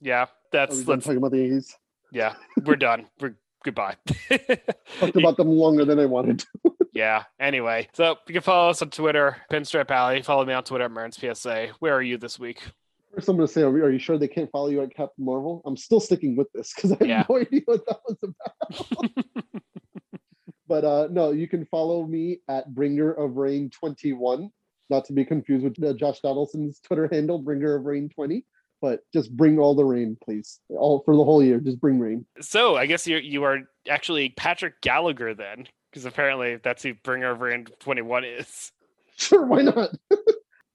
Yeah, 0.00 0.22
are 0.24 0.28
that's 0.52 0.76
we 0.76 0.82
done 0.84 0.94
let's 0.96 1.06
talking 1.06 1.16
about 1.18 1.30
the 1.32 1.38
Yankees? 1.38 1.74
yeah, 2.12 2.34
we're 2.64 2.76
done. 2.76 3.06
We're 3.18 3.36
goodbye. 3.64 3.96
Talked 5.00 5.16
about 5.16 5.36
them 5.38 5.48
longer 5.48 5.84
than 5.86 5.98
I 5.98 6.04
wanted. 6.06 6.40
to. 6.40 6.46
yeah. 6.92 7.24
Anyway, 7.40 7.88
so 7.94 8.16
you 8.28 8.34
can 8.34 8.42
follow 8.42 8.68
us 8.70 8.82
on 8.82 8.90
Twitter, 8.90 9.38
Pinstripe 9.50 9.90
Alley. 9.90 10.20
Follow 10.22 10.44
me 10.44 10.52
on 10.52 10.62
Twitter 10.64 10.84
at 10.84 10.90
Merns 10.90 11.16
PSA. 11.18 11.68
Where 11.80 11.94
are 11.94 12.02
you 12.02 12.18
this 12.18 12.38
week? 12.38 12.60
First, 13.14 13.28
I'm 13.30 13.36
going 13.36 13.46
to 13.48 13.52
say, 13.52 13.62
are, 13.62 13.68
are 13.70 13.90
you 13.90 13.98
sure 13.98 14.18
they 14.18 14.28
can't 14.28 14.50
follow 14.50 14.68
you 14.68 14.82
at 14.82 14.94
Captain 14.94 15.24
Marvel? 15.24 15.62
I'm 15.64 15.76
still 15.76 16.00
sticking 16.00 16.36
with 16.36 16.52
this 16.52 16.74
because 16.74 16.92
I 16.92 16.96
have 17.00 17.08
Yeah. 17.08 17.24
no 17.30 17.38
idea 17.38 17.62
what 17.64 17.86
that 17.86 18.00
was 18.06 18.18
about. 18.22 19.10
But 20.68 20.84
uh, 20.84 21.08
no, 21.10 21.30
you 21.30 21.48
can 21.48 21.64
follow 21.66 22.06
me 22.06 22.40
at 22.48 22.74
Bringer 22.74 23.12
of 23.12 23.36
Rain 23.36 23.70
21, 23.70 24.50
not 24.90 25.04
to 25.06 25.12
be 25.12 25.24
confused 25.24 25.64
with 25.64 25.82
uh, 25.82 25.92
Josh 25.94 26.20
Donaldson's 26.20 26.80
Twitter 26.80 27.08
handle, 27.10 27.38
Bringer 27.38 27.76
of 27.76 27.84
Rain 27.84 28.08
20. 28.08 28.44
But 28.82 29.00
just 29.12 29.34
bring 29.34 29.58
all 29.58 29.74
the 29.74 29.84
rain, 29.84 30.18
please. 30.22 30.60
All 30.68 31.02
for 31.04 31.16
the 31.16 31.24
whole 31.24 31.42
year. 31.42 31.60
Just 31.60 31.80
bring 31.80 31.98
rain. 31.98 32.26
So 32.40 32.76
I 32.76 32.84
guess 32.84 33.06
you 33.06 33.16
you 33.16 33.42
are 33.44 33.60
actually 33.88 34.28
Patrick 34.30 34.82
Gallagher 34.82 35.34
then, 35.34 35.66
because 35.90 36.04
apparently 36.04 36.56
that's 36.56 36.82
who 36.82 36.92
Bringer 36.92 37.30
of 37.30 37.40
Rain 37.40 37.66
21 37.80 38.24
is. 38.24 38.72
Sure, 39.18 39.46
why 39.46 39.62
not? 39.62 39.88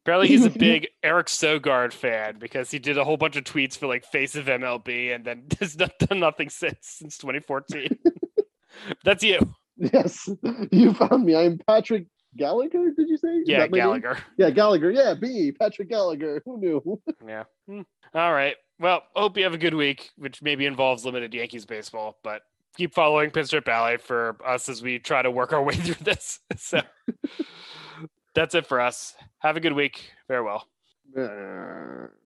Apparently 0.03 0.27
he's 0.27 0.45
a 0.45 0.49
big 0.59 0.87
Eric 1.03 1.27
Sogard 1.27 1.93
fan 1.93 2.39
because 2.39 2.71
he 2.71 2.79
did 2.79 2.97
a 2.97 3.03
whole 3.03 3.17
bunch 3.17 3.35
of 3.35 3.43
tweets 3.43 3.77
for 3.77 3.87
like 3.87 4.03
Face 4.05 4.35
of 4.35 4.45
MLB 4.45 5.13
and 5.13 5.23
then 5.23 5.43
has 5.59 5.77
not 5.77 5.97
done 5.99 6.19
nothing 6.19 6.49
since 6.49 6.79
since 6.81 7.17
2014. 7.17 7.97
that's 9.03 9.23
you. 9.23 9.53
Yes, 9.93 10.29
you 10.71 10.93
found 10.93 11.25
me. 11.25 11.35
I'm 11.35 11.59
Patrick 11.67 12.05
Gallagher. 12.37 12.91
Did 12.95 13.09
you 13.09 13.17
say? 13.17 13.41
Yeah, 13.45 13.59
my 13.59 13.63
name? 13.63 13.71
Gallagher. 13.73 14.17
Yeah, 14.37 14.49
Gallagher. 14.51 14.91
Yeah, 14.91 15.15
B. 15.19 15.51
Patrick 15.51 15.89
Gallagher. 15.89 16.41
Who 16.45 16.59
knew? 16.59 17.01
Yeah. 17.27 17.43
Hmm. 17.67 17.81
All 18.13 18.31
right. 18.33 18.55
Well, 18.79 19.01
hope 19.15 19.37
you 19.37 19.43
have 19.43 19.53
a 19.53 19.57
good 19.59 19.73
week, 19.73 20.09
which 20.17 20.41
maybe 20.41 20.65
involves 20.65 21.03
limited 21.05 21.33
Yankees 21.33 21.65
baseball, 21.65 22.17
but 22.23 22.41
keep 22.77 22.93
following 22.93 23.31
Pinstripe 23.31 23.67
Alley 23.67 23.97
for 23.97 24.37
us 24.45 24.69
as 24.69 24.81
we 24.81 24.99
try 24.99 25.21
to 25.21 25.31
work 25.31 25.51
our 25.53 25.63
way 25.63 25.73
through 25.75 26.03
this. 26.03 26.39
So 26.57 26.81
that's 28.35 28.55
it 28.55 28.65
for 28.67 28.79
us. 28.79 29.13
Have 29.39 29.57
a 29.57 29.59
good 29.59 29.73
week. 29.73 30.11
Farewell. 30.27 30.65
Uh, 31.17 32.07